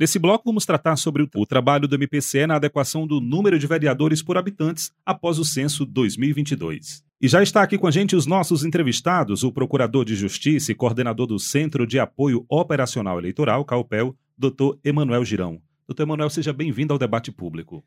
Nesse 0.00 0.18
bloco, 0.18 0.44
vamos 0.46 0.64
tratar 0.64 0.96
sobre 0.96 1.28
o 1.34 1.44
trabalho 1.44 1.86
do 1.86 1.94
MPCE 1.94 2.46
na 2.46 2.56
adequação 2.56 3.06
do 3.06 3.20
número 3.20 3.58
de 3.58 3.66
vereadores 3.66 4.22
por 4.22 4.38
habitantes 4.38 4.90
após 5.04 5.38
o 5.38 5.44
censo 5.44 5.84
2022. 5.84 7.09
E 7.22 7.28
já 7.28 7.42
está 7.42 7.60
aqui 7.62 7.76
com 7.76 7.86
a 7.86 7.90
gente 7.90 8.16
os 8.16 8.24
nossos 8.24 8.64
entrevistados, 8.64 9.44
o 9.44 9.52
Procurador 9.52 10.06
de 10.06 10.16
Justiça 10.16 10.72
e 10.72 10.74
coordenador 10.74 11.26
do 11.26 11.38
Centro 11.38 11.86
de 11.86 11.98
Apoio 11.98 12.46
Operacional 12.48 13.18
Eleitoral, 13.18 13.62
CAUPEL, 13.62 14.16
doutor 14.38 14.78
Emanuel 14.82 15.22
Girão. 15.22 15.60
Doutor 15.86 16.04
Emanuel, 16.04 16.30
seja 16.30 16.50
bem-vindo 16.50 16.94
ao 16.94 16.98
debate 16.98 17.30
público. 17.30 17.84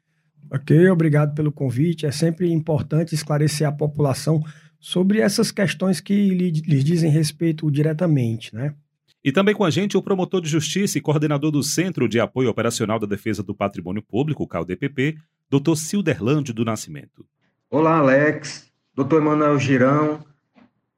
Ok, 0.51 0.87
obrigado 0.87 1.33
pelo 1.33 1.51
convite. 1.51 2.05
É 2.05 2.11
sempre 2.11 2.51
importante 2.51 3.15
esclarecer 3.15 3.67
a 3.67 3.71
população 3.71 4.39
sobre 4.79 5.19
essas 5.19 5.51
questões 5.51 5.99
que 5.99 6.13
lhes 6.13 6.83
dizem 6.83 7.09
respeito 7.09 7.71
diretamente, 7.71 8.53
né? 8.53 8.75
E 9.23 9.31
também 9.31 9.55
com 9.55 9.63
a 9.63 9.71
gente 9.71 9.97
o 9.97 10.03
promotor 10.03 10.41
de 10.41 10.49
justiça 10.49 10.99
e 10.99 11.01
coordenador 11.01 11.49
do 11.49 11.63
Centro 11.63 12.07
de 12.07 12.19
Apoio 12.19 12.51
Operacional 12.51 12.99
da 12.99 13.07
Defesa 13.07 13.41
do 13.41 13.55
Patrimônio 13.55 14.03
Público, 14.03 14.47
CAUDPP, 14.47 15.17
doutor 15.49 15.75
Silderlândio 15.75 16.53
do 16.53 16.63
Nascimento. 16.63 17.25
Olá, 17.71 17.97
Alex 17.97 18.71
doutor 18.95 19.21
Emanuel 19.21 19.57
Girão 19.57 20.19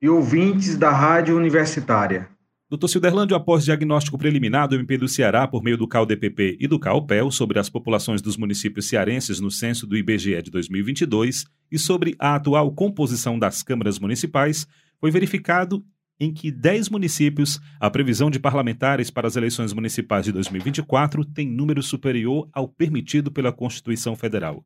e 0.01 0.10
ouvintes 0.10 0.77
da 0.77 0.91
Rádio 0.91 1.38
Universitária. 1.38 2.27
Doutor 2.69 2.89
Silderlândio, 2.89 3.38
após 3.38 3.63
diagnóstico 3.63 4.17
preliminar 4.17 4.67
do 4.67 4.75
MP 4.75 4.97
do 4.97 5.08
Ceará 5.08 5.47
por 5.47 5.63
meio 5.63 5.77
do 5.77 5.88
CAUDPP 5.88 6.58
e 6.60 6.67
do 6.67 6.77
CAUPEL 6.77 7.31
sobre 7.31 7.58
as 7.58 7.69
populações 7.69 8.21
dos 8.21 8.36
municípios 8.36 8.89
cearenses 8.89 9.39
no 9.39 9.49
censo 9.49 9.88
do 9.88 9.95
IBGE 9.95 10.41
de 10.41 10.51
2022 10.51 11.45
e 11.71 11.79
sobre 11.79 12.15
a 12.19 12.36
atual 12.36 12.69
composição 12.73 13.39
das 13.39 13.63
câmaras 13.63 13.97
municipais, 13.97 14.67
foi 14.99 15.10
verificado 15.10 15.86
em 16.19 16.34
que 16.34 16.51
10 16.51 16.89
municípios 16.89 17.62
a 17.79 17.89
previsão 17.89 18.29
de 18.29 18.39
parlamentares 18.39 19.10
para 19.10 19.27
as 19.27 19.36
eleições 19.36 19.71
municipais 19.71 20.25
de 20.25 20.31
2024 20.31 21.23
tem 21.23 21.47
número 21.47 21.84
superior 21.84 22.49
ao 22.51 22.67
permitido 22.67 23.31
pela 23.31 23.53
Constituição 23.53 24.15
Federal. 24.15 24.65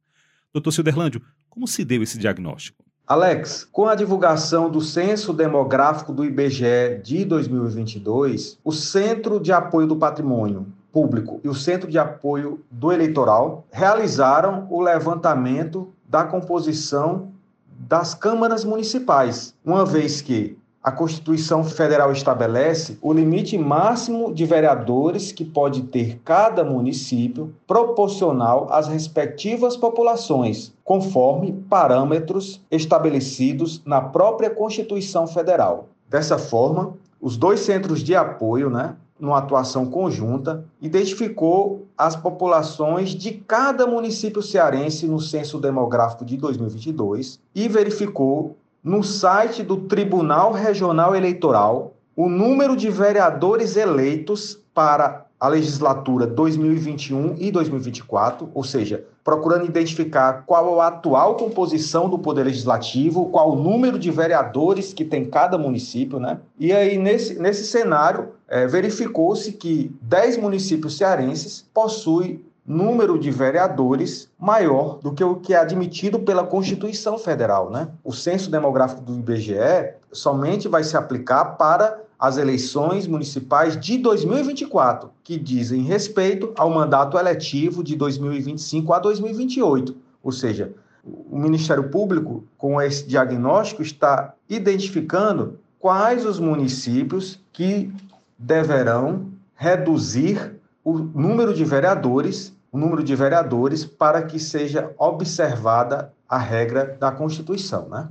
Doutor 0.54 0.72
Silderlândio, 0.72 1.22
como 1.48 1.68
se 1.68 1.84
deu 1.84 2.02
esse 2.02 2.18
diagnóstico? 2.18 2.89
Alex, 3.10 3.68
com 3.72 3.88
a 3.88 3.96
divulgação 3.96 4.70
do 4.70 4.80
Censo 4.82 5.34
Demográfico 5.34 6.14
do 6.14 6.24
IBGE 6.24 7.02
de 7.04 7.26
2022, 7.26 8.60
o 8.64 8.72
Centro 8.72 9.40
de 9.40 9.52
Apoio 9.52 9.88
do 9.88 9.96
Patrimônio 9.96 10.68
Público 10.94 11.42
e 11.44 11.50
o 11.50 11.56
Centro 11.56 11.90
de 11.90 11.98
Apoio 11.98 12.64
do 12.70 12.92
Eleitoral 12.92 13.66
realizaram 13.72 14.68
o 14.70 14.80
levantamento 14.80 15.92
da 16.08 16.24
composição 16.24 17.32
das 17.80 18.14
câmaras 18.14 18.64
municipais, 18.64 19.56
uma 19.66 19.84
vez 19.84 20.22
que 20.22 20.56
a 20.90 20.92
Constituição 20.92 21.64
Federal 21.64 22.12
estabelece 22.12 22.98
o 23.00 23.14
limite 23.14 23.56
máximo 23.60 24.34
de 24.34 24.44
vereadores 24.44 25.32
que 25.32 25.46
pode 25.46 25.84
ter 25.84 26.20
cada 26.26 26.64
município, 26.64 27.54
proporcional 27.68 28.68
às 28.72 28.88
respectivas 28.88 29.78
populações, 29.78 30.74
conforme 30.84 31.54
parâmetros 31.70 32.60
estabelecidos 32.72 33.84
na 33.86 34.02
própria 34.02 34.50
Constituição 34.50 35.28
Federal. 35.28 35.90
Dessa 36.10 36.40
forma, 36.40 36.96
os 37.22 37.38
dois 37.38 37.60
centros 37.60 38.04
de 38.04 38.16
apoio, 38.16 38.72
né, 38.72 38.96
numa 39.20 39.38
atuação 39.38 39.86
conjunta, 39.86 40.66
identificou 40.82 41.86
as 41.96 42.16
populações 42.16 43.12
de 43.12 43.32
cada 43.32 43.86
município 43.86 44.42
cearense 44.42 45.06
no 45.06 45.20
censo 45.20 45.60
demográfico 45.60 46.26
de 46.26 46.36
2022 46.36 47.40
e 47.54 47.68
verificou 47.68 48.56
no 48.90 49.04
site 49.04 49.62
do 49.62 49.78
Tribunal 49.78 50.52
Regional 50.52 51.16
Eleitoral 51.16 51.94
o 52.16 52.28
número 52.28 52.76
de 52.76 52.90
vereadores 52.90 53.78
eleitos 53.78 54.60
para 54.74 55.28
a 55.40 55.48
legislatura 55.48 56.26
2021 56.26 57.36
e 57.38 57.52
2024, 57.52 58.50
ou 58.52 58.64
seja, 58.64 59.06
procurando 59.24 59.64
identificar 59.64 60.44
qual 60.46 60.82
a 60.82 60.88
atual 60.88 61.36
composição 61.36 62.10
do 62.10 62.18
Poder 62.18 62.46
Legislativo, 62.46 63.28
qual 63.28 63.52
o 63.52 63.56
número 63.56 64.00
de 64.00 64.10
vereadores 64.10 64.92
que 64.92 65.06
tem 65.06 65.24
cada 65.24 65.56
município, 65.56 66.20
né? 66.20 66.40
E 66.58 66.74
aí, 66.74 66.98
nesse, 66.98 67.40
nesse 67.40 67.66
cenário, 67.66 68.30
é, 68.48 68.66
verificou-se 68.66 69.54
que 69.54 69.96
10 70.02 70.38
municípios 70.38 70.98
cearenses 70.98 71.64
possuem 71.74 72.42
número 72.70 73.18
de 73.18 73.32
vereadores 73.32 74.30
maior 74.40 75.00
do 75.00 75.12
que 75.12 75.24
o 75.24 75.38
que 75.38 75.56
é 75.56 75.58
admitido 75.58 76.20
pela 76.20 76.46
Constituição 76.46 77.18
Federal. 77.18 77.72
Né? 77.72 77.88
O 78.04 78.14
censo 78.14 78.52
demográfico 78.52 79.02
do 79.02 79.18
IBGE 79.18 79.96
somente 80.12 80.68
vai 80.68 80.84
se 80.84 80.96
aplicar 80.96 81.58
para 81.58 82.00
as 82.20 82.38
eleições 82.38 83.08
municipais 83.08 83.80
de 83.80 83.98
2024, 83.98 85.10
que 85.24 85.40
dizem 85.40 85.82
respeito 85.82 86.54
ao 86.56 86.70
mandato 86.70 87.18
eletivo 87.18 87.84
de 87.84 87.96
2025 87.96 88.94
a 88.94 89.00
2028. 89.00 89.96
Ou 90.22 90.32
seja, 90.32 90.72
o 91.04 91.40
Ministério 91.40 91.90
Público, 91.90 92.44
com 92.56 92.80
esse 92.80 93.08
diagnóstico, 93.08 93.82
está 93.82 94.36
identificando 94.48 95.58
quais 95.80 96.24
os 96.24 96.40
municípios 96.40 97.40
que 97.52 97.92
deverão 98.38 99.26
reduzir 99.56 100.60
o 100.84 101.00
número 101.00 101.54
de 101.54 101.64
vereadores 101.64 102.54
o 102.72 102.78
número 102.78 103.04
de 103.04 103.16
vereadores 103.16 103.86
para 103.86 104.24
que 104.24 104.40
seja 104.40 104.94
observada 104.98 106.14
a 106.28 106.38
regra 106.38 106.98
da 107.00 107.12
Constituição, 107.12 107.90
né? 107.90 108.10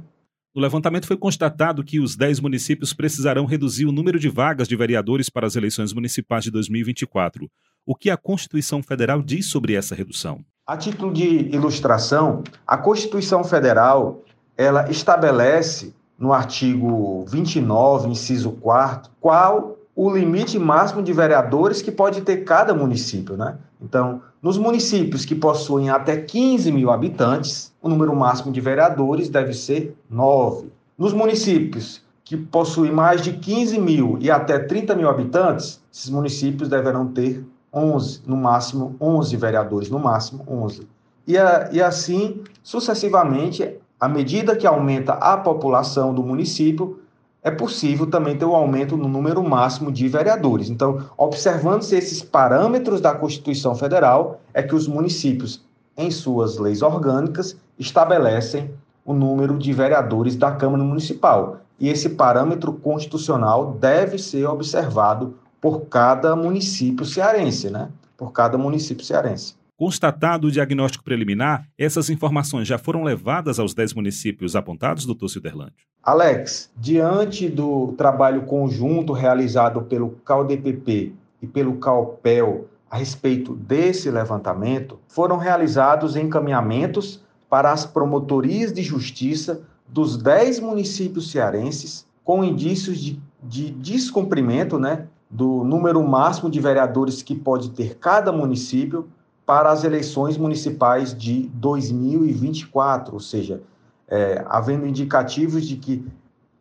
No 0.54 0.62
levantamento 0.62 1.06
foi 1.06 1.16
constatado 1.16 1.84
que 1.84 2.00
os 2.00 2.16
10 2.16 2.40
municípios 2.40 2.92
precisarão 2.92 3.44
reduzir 3.44 3.86
o 3.86 3.92
número 3.92 4.18
de 4.18 4.28
vagas 4.28 4.66
de 4.66 4.74
vereadores 4.74 5.30
para 5.30 5.46
as 5.46 5.54
eleições 5.54 5.92
municipais 5.92 6.42
de 6.42 6.50
2024. 6.50 7.48
O 7.86 7.94
que 7.94 8.10
a 8.10 8.16
Constituição 8.16 8.82
Federal 8.82 9.22
diz 9.22 9.46
sobre 9.46 9.74
essa 9.74 9.94
redução? 9.94 10.44
A 10.66 10.76
título 10.76 11.12
de 11.12 11.48
ilustração, 11.54 12.42
a 12.66 12.76
Constituição 12.76 13.44
Federal, 13.44 14.24
ela 14.56 14.90
estabelece 14.90 15.94
no 16.18 16.32
artigo 16.32 17.24
29, 17.26 18.08
inciso 18.08 18.50
4, 18.50 19.12
qual 19.20 19.77
o 20.00 20.08
limite 20.16 20.60
máximo 20.60 21.02
de 21.02 21.12
vereadores 21.12 21.82
que 21.82 21.90
pode 21.90 22.20
ter 22.20 22.44
cada 22.44 22.72
município, 22.72 23.36
né? 23.36 23.56
Então, 23.82 24.22
nos 24.40 24.56
municípios 24.56 25.24
que 25.24 25.34
possuem 25.34 25.90
até 25.90 26.16
15 26.16 26.70
mil 26.70 26.92
habitantes, 26.92 27.74
o 27.82 27.88
número 27.88 28.14
máximo 28.14 28.52
de 28.52 28.60
vereadores 28.60 29.28
deve 29.28 29.52
ser 29.52 29.96
9. 30.08 30.68
Nos 30.96 31.12
municípios 31.12 32.00
que 32.22 32.36
possuem 32.36 32.92
mais 32.92 33.22
de 33.22 33.32
15 33.32 33.80
mil 33.80 34.16
e 34.20 34.30
até 34.30 34.60
30 34.60 34.94
mil 34.94 35.08
habitantes, 35.08 35.82
esses 35.92 36.10
municípios 36.10 36.68
deverão 36.68 37.08
ter 37.08 37.44
11, 37.74 38.22
no 38.24 38.36
máximo 38.36 38.94
11 39.00 39.36
vereadores, 39.36 39.90
no 39.90 39.98
máximo 39.98 40.44
11. 40.46 40.86
E, 41.26 41.36
a, 41.36 41.70
e 41.72 41.82
assim, 41.82 42.44
sucessivamente, 42.62 43.76
à 43.98 44.08
medida 44.08 44.54
que 44.54 44.64
aumenta 44.66 45.14
a 45.14 45.36
população 45.36 46.14
do 46.14 46.22
município, 46.22 47.00
é 47.42 47.50
possível 47.50 48.06
também 48.06 48.36
ter 48.36 48.44
um 48.44 48.54
aumento 48.54 48.96
no 48.96 49.08
número 49.08 49.42
máximo 49.42 49.92
de 49.92 50.08
vereadores. 50.08 50.68
Então, 50.68 51.04
observando-se 51.16 51.96
esses 51.96 52.22
parâmetros 52.22 53.00
da 53.00 53.14
Constituição 53.14 53.74
Federal, 53.74 54.40
é 54.52 54.62
que 54.62 54.74
os 54.74 54.88
municípios, 54.88 55.64
em 55.96 56.10
suas 56.10 56.58
leis 56.58 56.82
orgânicas, 56.82 57.56
estabelecem 57.78 58.70
o 59.04 59.14
número 59.14 59.56
de 59.56 59.72
vereadores 59.72 60.36
da 60.36 60.52
Câmara 60.52 60.82
Municipal. 60.82 61.58
E 61.80 61.88
esse 61.88 62.10
parâmetro 62.10 62.72
constitucional 62.72 63.72
deve 63.80 64.18
ser 64.18 64.46
observado 64.46 65.34
por 65.60 65.82
cada 65.82 66.34
município 66.34 67.06
cearense, 67.06 67.70
né? 67.70 67.88
Por 68.16 68.32
cada 68.32 68.58
município 68.58 69.04
cearense. 69.04 69.54
Constatado 69.78 70.48
o 70.48 70.50
diagnóstico 70.50 71.04
preliminar, 71.04 71.68
essas 71.78 72.10
informações 72.10 72.66
já 72.66 72.76
foram 72.76 73.04
levadas 73.04 73.60
aos 73.60 73.74
10 73.74 73.94
municípios 73.94 74.56
apontados, 74.56 75.06
doutor 75.06 75.28
Silderlândio? 75.28 75.86
Alex, 76.02 76.68
diante 76.76 77.48
do 77.48 77.94
trabalho 77.96 78.42
conjunto 78.42 79.12
realizado 79.12 79.82
pelo 79.82 80.10
CalDPP 80.24 81.12
e 81.40 81.46
pelo 81.46 81.76
CalPEL 81.76 82.66
a 82.90 82.96
respeito 82.96 83.54
desse 83.54 84.10
levantamento, 84.10 84.98
foram 85.06 85.36
realizados 85.36 86.16
encaminhamentos 86.16 87.22
para 87.48 87.70
as 87.70 87.86
promotorias 87.86 88.72
de 88.72 88.82
justiça 88.82 89.62
dos 89.86 90.16
10 90.16 90.58
municípios 90.58 91.30
cearenses 91.30 92.04
com 92.24 92.42
indícios 92.42 92.98
de, 92.98 93.22
de 93.40 93.70
descumprimento 93.70 94.76
né, 94.76 95.06
do 95.30 95.62
número 95.62 96.02
máximo 96.02 96.50
de 96.50 96.58
vereadores 96.60 97.22
que 97.22 97.36
pode 97.36 97.70
ter 97.70 97.94
cada 97.94 98.32
município 98.32 99.08
para 99.48 99.70
as 99.70 99.82
eleições 99.82 100.36
municipais 100.36 101.16
de 101.16 101.48
2024, 101.54 103.14
ou 103.14 103.20
seja, 103.20 103.62
é, 104.06 104.44
havendo 104.46 104.86
indicativos 104.86 105.66
de 105.66 105.76
que 105.76 106.06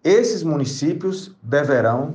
esses 0.02 0.41
municípios 0.41 1.36
deverão 1.43 2.13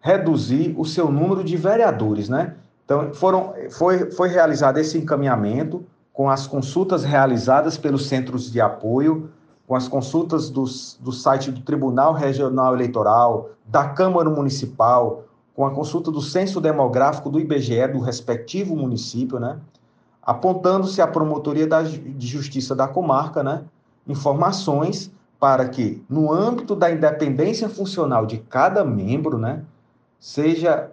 reduzir 0.00 0.74
o 0.76 0.84
seu 0.84 1.12
número 1.12 1.44
de 1.44 1.56
vereadores, 1.56 2.28
né? 2.28 2.56
Então, 2.84 3.14
foram, 3.14 3.54
foi, 3.70 4.10
foi 4.10 4.28
realizado 4.28 4.78
esse 4.78 4.98
encaminhamento 4.98 5.84
com 6.12 6.28
as 6.28 6.44
consultas 6.44 7.04
realizadas 7.04 7.78
pelos 7.78 8.08
centros 8.08 8.50
de 8.50 8.60
apoio, 8.60 9.30
com 9.64 9.76
as 9.76 9.86
consultas 9.86 10.50
dos, 10.50 10.98
do 11.00 11.12
site 11.12 11.52
do 11.52 11.60
Tribunal 11.60 12.14
Regional 12.14 12.74
Eleitoral, 12.74 13.50
da 13.64 13.90
Câmara 13.90 14.28
Municipal, 14.28 15.27
com 15.58 15.66
a 15.66 15.72
consulta 15.72 16.12
do 16.12 16.22
censo 16.22 16.60
demográfico 16.60 17.28
do 17.28 17.40
IBGE 17.40 17.88
do 17.88 17.98
respectivo 17.98 18.76
município, 18.76 19.40
né? 19.40 19.58
Apontando-se 20.22 21.02
à 21.02 21.06
promotoria 21.08 21.66
da, 21.66 21.82
de 21.82 22.26
justiça 22.28 22.76
da 22.76 22.86
comarca, 22.86 23.42
né? 23.42 23.64
Informações 24.06 25.10
para 25.40 25.68
que, 25.68 26.00
no 26.08 26.32
âmbito 26.32 26.76
da 26.76 26.88
independência 26.92 27.68
funcional 27.68 28.24
de 28.24 28.38
cada 28.38 28.84
membro, 28.84 29.36
né? 29.36 29.64
Seja 30.20 30.92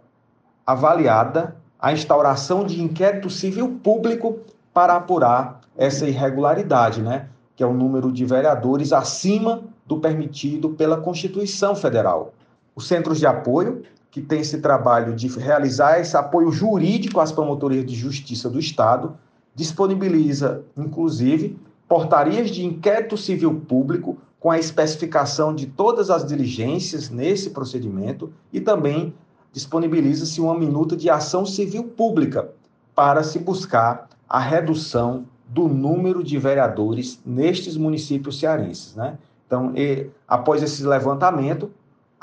avaliada 0.65 1.55
a 1.79 1.93
instauração 1.93 2.63
de 2.65 2.81
inquérito 2.81 3.29
civil 3.29 3.79
público 3.83 4.39
para 4.73 4.95
apurar 4.95 5.61
essa 5.77 6.07
irregularidade, 6.07 7.03
né? 7.03 7.29
Que 7.55 7.61
é 7.61 7.67
o 7.67 7.73
número 7.75 8.11
de 8.11 8.25
vereadores 8.25 8.91
acima 8.91 9.61
do 9.85 9.99
permitido 9.99 10.69
pela 10.69 10.97
Constituição 10.97 11.75
Federal. 11.75 12.33
Os 12.75 12.87
centros 12.87 13.19
de 13.19 13.27
apoio 13.27 13.83
que 14.15 14.21
tem 14.21 14.39
esse 14.39 14.59
trabalho 14.59 15.13
de 15.13 15.27
realizar 15.27 15.99
esse 15.99 16.15
apoio 16.15 16.49
jurídico 16.49 17.19
às 17.19 17.33
promotorias 17.33 17.85
de 17.85 17.93
justiça 17.93 18.49
do 18.49 18.57
Estado, 18.57 19.17
disponibiliza, 19.53 20.63
inclusive, 20.77 21.59
portarias 21.85 22.49
de 22.49 22.63
inquérito 22.63 23.17
civil 23.17 23.53
público 23.67 24.17
com 24.39 24.49
a 24.49 24.57
especificação 24.57 25.53
de 25.53 25.65
todas 25.65 26.09
as 26.09 26.25
diligências 26.25 27.09
nesse 27.09 27.49
procedimento 27.49 28.31
e 28.53 28.61
também 28.61 29.13
disponibiliza-se 29.51 30.39
uma 30.39 30.57
minuta 30.57 30.95
de 30.95 31.09
ação 31.09 31.45
civil 31.45 31.83
pública 31.83 32.51
para 32.95 33.21
se 33.21 33.37
buscar 33.37 34.07
a 34.29 34.39
redução 34.39 35.25
do 35.45 35.67
número 35.67 36.23
de 36.23 36.37
vereadores 36.37 37.19
nestes 37.25 37.75
municípios 37.75 38.39
cearenses. 38.39 38.95
Né? 38.95 39.17
Então, 39.45 39.73
e, 39.75 40.09
após 40.25 40.63
esse 40.63 40.85
levantamento, 40.85 41.69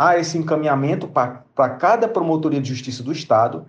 há 0.02 0.18
esse 0.18 0.36
encaminhamento 0.36 1.06
para 1.06 1.68
cada 1.78 2.08
promotoria 2.08 2.60
de 2.60 2.68
justiça 2.68 3.02
do 3.02 3.12
Estado, 3.12 3.64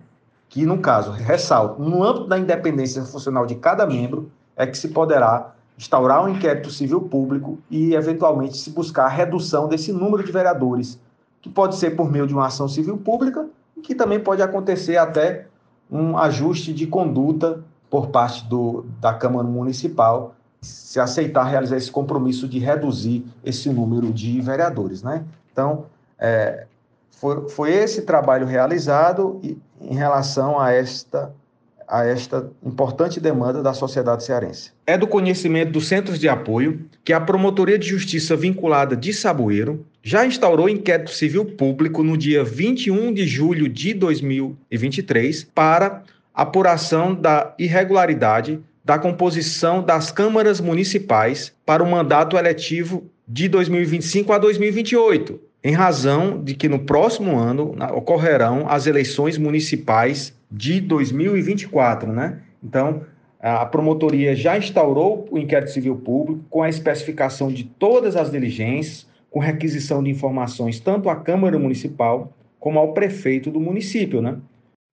que, 0.48 0.66
no 0.66 0.78
caso, 0.78 1.12
ressalto, 1.12 1.80
no 1.80 2.02
âmbito 2.02 2.26
da 2.26 2.38
independência 2.38 3.04
funcional 3.04 3.46
de 3.46 3.54
cada 3.54 3.86
membro, 3.86 4.30
é 4.56 4.66
que 4.66 4.76
se 4.76 4.88
poderá 4.88 5.52
instaurar 5.78 6.24
um 6.24 6.28
inquérito 6.28 6.70
civil 6.70 7.02
público 7.02 7.58
e, 7.70 7.94
eventualmente, 7.94 8.56
se 8.56 8.70
buscar 8.70 9.04
a 9.04 9.08
redução 9.08 9.68
desse 9.68 9.92
número 9.92 10.24
de 10.24 10.32
vereadores, 10.32 10.98
que 11.40 11.48
pode 11.48 11.76
ser 11.76 11.90
por 11.90 12.10
meio 12.10 12.26
de 12.26 12.34
uma 12.34 12.46
ação 12.46 12.68
civil 12.68 12.96
pública, 12.96 13.46
e 13.76 13.80
que 13.80 13.94
também 13.94 14.18
pode 14.18 14.42
acontecer 14.42 14.96
até 14.96 15.46
um 15.90 16.16
ajuste 16.18 16.72
de 16.72 16.86
conduta 16.86 17.62
por 17.90 18.08
parte 18.08 18.44
do, 18.46 18.86
da 19.00 19.14
Câmara 19.14 19.46
Municipal, 19.46 20.34
se 20.60 20.98
aceitar 20.98 21.44
realizar 21.44 21.76
esse 21.76 21.90
compromisso 21.90 22.48
de 22.48 22.58
reduzir 22.58 23.24
esse 23.44 23.68
número 23.68 24.12
de 24.12 24.40
vereadores. 24.40 25.02
Né? 25.02 25.24
Então, 25.52 25.84
é, 26.24 26.64
foi, 27.10 27.48
foi 27.50 27.72
esse 27.72 28.02
trabalho 28.02 28.46
realizado 28.46 29.40
em 29.78 29.94
relação 29.94 30.58
a 30.58 30.72
esta, 30.72 31.30
a 31.86 32.06
esta 32.06 32.50
importante 32.64 33.20
demanda 33.20 33.62
da 33.62 33.74
sociedade 33.74 34.24
cearense. 34.24 34.72
É 34.86 34.96
do 34.96 35.06
conhecimento 35.06 35.72
dos 35.72 35.86
centros 35.86 36.18
de 36.18 36.26
apoio 36.26 36.86
que 37.04 37.12
a 37.12 37.20
Promotoria 37.20 37.78
de 37.78 37.86
Justiça 37.86 38.34
vinculada 38.34 38.96
de 38.96 39.12
Saboeiro 39.12 39.84
já 40.02 40.24
instaurou 40.24 40.66
inquérito 40.66 41.10
civil 41.10 41.44
público 41.44 42.02
no 42.02 42.16
dia 42.16 42.42
21 42.42 43.12
de 43.12 43.26
julho 43.26 43.68
de 43.68 43.92
2023 43.92 45.44
para 45.54 46.02
apuração 46.32 47.14
da 47.14 47.54
irregularidade 47.58 48.60
da 48.82 48.98
composição 48.98 49.82
das 49.82 50.10
câmaras 50.10 50.60
municipais 50.60 51.52
para 51.64 51.82
o 51.82 51.90
mandato 51.90 52.36
eletivo 52.36 53.10
de 53.26 53.48
2025 53.48 54.32
a 54.32 54.38
2028, 54.38 55.40
em 55.64 55.72
razão 55.72 56.44
de 56.44 56.54
que 56.54 56.68
no 56.68 56.80
próximo 56.80 57.38
ano 57.38 57.74
ocorrerão 57.94 58.68
as 58.68 58.86
eleições 58.86 59.38
municipais 59.38 60.38
de 60.52 60.78
2024, 60.78 62.12
né? 62.12 62.42
Então, 62.62 63.02
a 63.40 63.64
promotoria 63.64 64.36
já 64.36 64.58
instaurou 64.58 65.26
o 65.30 65.38
inquérito 65.38 65.70
civil 65.70 65.96
público 65.96 66.44
com 66.50 66.62
a 66.62 66.68
especificação 66.68 67.50
de 67.50 67.64
todas 67.64 68.14
as 68.14 68.30
diligências, 68.30 69.06
com 69.30 69.40
requisição 69.40 70.02
de 70.02 70.10
informações 70.10 70.78
tanto 70.78 71.08
à 71.08 71.16
Câmara 71.16 71.58
Municipal 71.58 72.32
como 72.60 72.78
ao 72.78 72.92
prefeito 72.92 73.50
do 73.50 73.58
município, 73.58 74.20
né? 74.20 74.36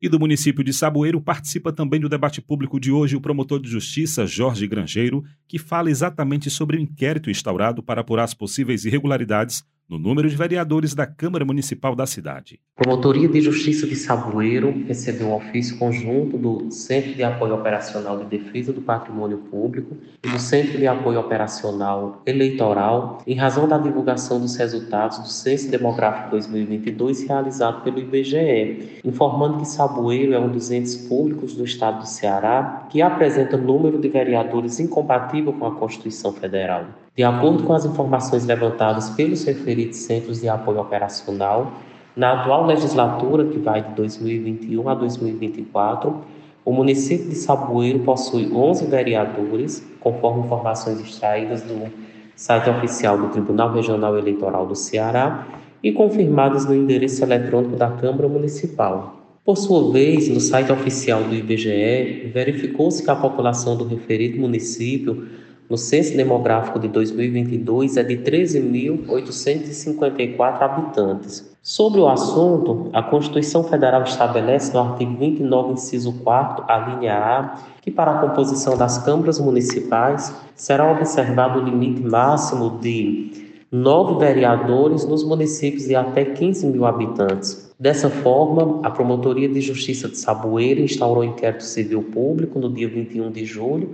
E 0.01 0.09
do 0.09 0.19
município 0.19 0.63
de 0.63 0.73
Saboeiro 0.73 1.21
participa 1.21 1.71
também 1.71 1.99
do 1.99 2.09
debate 2.09 2.41
público 2.41 2.79
de 2.79 2.91
hoje 2.91 3.15
o 3.15 3.21
promotor 3.21 3.61
de 3.61 3.69
justiça 3.69 4.25
Jorge 4.25 4.65
Grangeiro, 4.65 5.23
que 5.47 5.59
fala 5.59 5.91
exatamente 5.91 6.49
sobre 6.49 6.75
o 6.75 6.79
inquérito 6.79 7.29
instaurado 7.29 7.83
para 7.83 8.01
apurar 8.01 8.23
as 8.23 8.33
possíveis 8.33 8.83
irregularidades 8.83 9.63
no 9.91 9.99
número 9.99 10.29
de 10.29 10.37
vereadores 10.37 10.95
da 10.95 11.05
Câmara 11.05 11.43
Municipal 11.43 11.93
da 11.93 12.07
cidade. 12.07 12.61
Promotoria 12.77 13.27
de 13.27 13.41
Justiça 13.41 13.85
de 13.85 13.97
Saboeiro 13.97 14.85
recebeu 14.87 15.27
um 15.27 15.35
ofício 15.35 15.77
conjunto 15.77 16.37
do 16.37 16.71
Centro 16.71 17.13
de 17.13 17.21
Apoio 17.21 17.55
Operacional 17.55 18.17
de 18.19 18.37
Defesa 18.37 18.71
do 18.71 18.79
Patrimônio 18.79 19.39
Público 19.39 19.97
e 20.23 20.29
do 20.29 20.39
Centro 20.39 20.77
de 20.77 20.87
Apoio 20.87 21.19
Operacional 21.19 22.21
Eleitoral 22.25 23.21
em 23.27 23.35
razão 23.35 23.67
da 23.67 23.77
divulgação 23.77 24.39
dos 24.39 24.55
resultados 24.55 25.19
do 25.19 25.27
Censo 25.27 25.69
Demográfico 25.69 26.31
2022 26.31 27.27
realizado 27.27 27.83
pelo 27.83 27.99
IBGE, 27.99 29.01
informando 29.03 29.57
que 29.57 29.67
Saboeiro 29.67 30.33
é 30.33 30.39
um 30.39 30.49
dos 30.49 30.71
entes 30.71 30.95
públicos 30.95 31.53
do 31.53 31.65
estado 31.65 31.99
do 31.99 32.07
Ceará 32.07 32.87
que 32.89 33.01
apresenta 33.01 33.57
número 33.57 33.99
de 33.99 34.07
vereadores 34.07 34.79
incompatível 34.79 35.51
com 35.51 35.65
a 35.65 35.75
Constituição 35.75 36.31
Federal. 36.31 36.85
De 37.15 37.23
acordo 37.23 37.63
com 37.63 37.73
as 37.73 37.83
informações 37.83 38.45
levantadas 38.45 39.09
pelos 39.09 39.43
referidos 39.43 39.97
Centros 39.97 40.39
de 40.39 40.47
Apoio 40.47 40.79
Operacional, 40.79 41.73
na 42.15 42.41
atual 42.41 42.65
legislatura, 42.65 43.45
que 43.45 43.59
vai 43.59 43.83
de 43.83 43.93
2021 43.95 44.87
a 44.87 44.95
2024, 44.95 46.15
o 46.63 46.71
município 46.71 47.27
de 47.27 47.35
Saboeiro 47.35 47.99
possui 47.99 48.49
11 48.53 48.85
vereadores, 48.85 49.85
conforme 49.99 50.45
informações 50.45 51.01
extraídas 51.01 51.61
do 51.63 51.91
site 52.33 52.69
oficial 52.69 53.17
do 53.17 53.27
Tribunal 53.27 53.73
Regional 53.73 54.17
Eleitoral 54.17 54.65
do 54.65 54.75
Ceará 54.75 55.47
e 55.83 55.91
confirmadas 55.91 56.65
no 56.65 56.73
endereço 56.73 57.23
eletrônico 57.23 57.75
da 57.75 57.89
Câmara 57.91 58.29
Municipal. 58.29 59.17
Por 59.43 59.57
sua 59.57 59.91
vez, 59.91 60.29
no 60.29 60.39
site 60.39 60.71
oficial 60.71 61.23
do 61.23 61.35
IBGE, 61.35 62.31
verificou-se 62.33 63.03
que 63.03 63.11
a 63.11 63.15
população 63.15 63.75
do 63.75 63.85
referido 63.85 64.39
município 64.39 65.27
no 65.71 65.77
censo 65.77 66.15
demográfico 66.17 66.77
de 66.77 66.89
2022 66.89 67.95
é 67.95 68.03
de 68.03 68.17
13.854 68.17 70.61
habitantes. 70.61 71.49
Sobre 71.63 72.01
o 72.01 72.09
assunto, 72.09 72.89
a 72.91 73.01
Constituição 73.01 73.63
Federal 73.63 74.03
estabelece 74.03 74.73
no 74.73 74.81
artigo 74.81 75.15
29, 75.15 75.71
inciso 75.71 76.11
4, 76.25 76.65
a 76.67 76.77
linha 76.77 77.13
A, 77.13 77.55
que 77.81 77.89
para 77.89 78.11
a 78.11 78.19
composição 78.19 78.75
das 78.75 78.97
câmaras 78.97 79.39
municipais 79.39 80.35
será 80.55 80.91
observado 80.91 81.61
o 81.61 81.63
limite 81.63 82.01
máximo 82.01 82.77
de 82.81 83.55
nove 83.71 84.19
vereadores 84.19 85.05
nos 85.05 85.23
municípios 85.23 85.85
de 85.85 85.95
até 85.95 86.25
15 86.25 86.67
mil 86.67 86.85
habitantes. 86.85 87.73
Dessa 87.79 88.09
forma, 88.09 88.81
a 88.83 88.91
Promotoria 88.91 89.47
de 89.47 89.61
Justiça 89.61 90.09
de 90.09 90.17
Saboeira 90.17 90.81
instaurou 90.81 91.23
inquérito 91.23 91.63
civil 91.63 92.03
público 92.03 92.59
no 92.59 92.69
dia 92.69 92.89
21 92.89 93.31
de 93.31 93.45
julho 93.45 93.89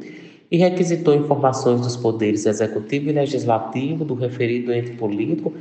e 0.49 0.57
requisitou 0.57 1.13
informações 1.13 1.81
dos 1.81 1.97
poderes 1.97 2.45
executivo 2.45 3.09
e 3.09 3.13
legislativo 3.13 4.05
do 4.05 4.13
referido 4.13 4.71
ente 4.71 4.91
político 4.91 5.53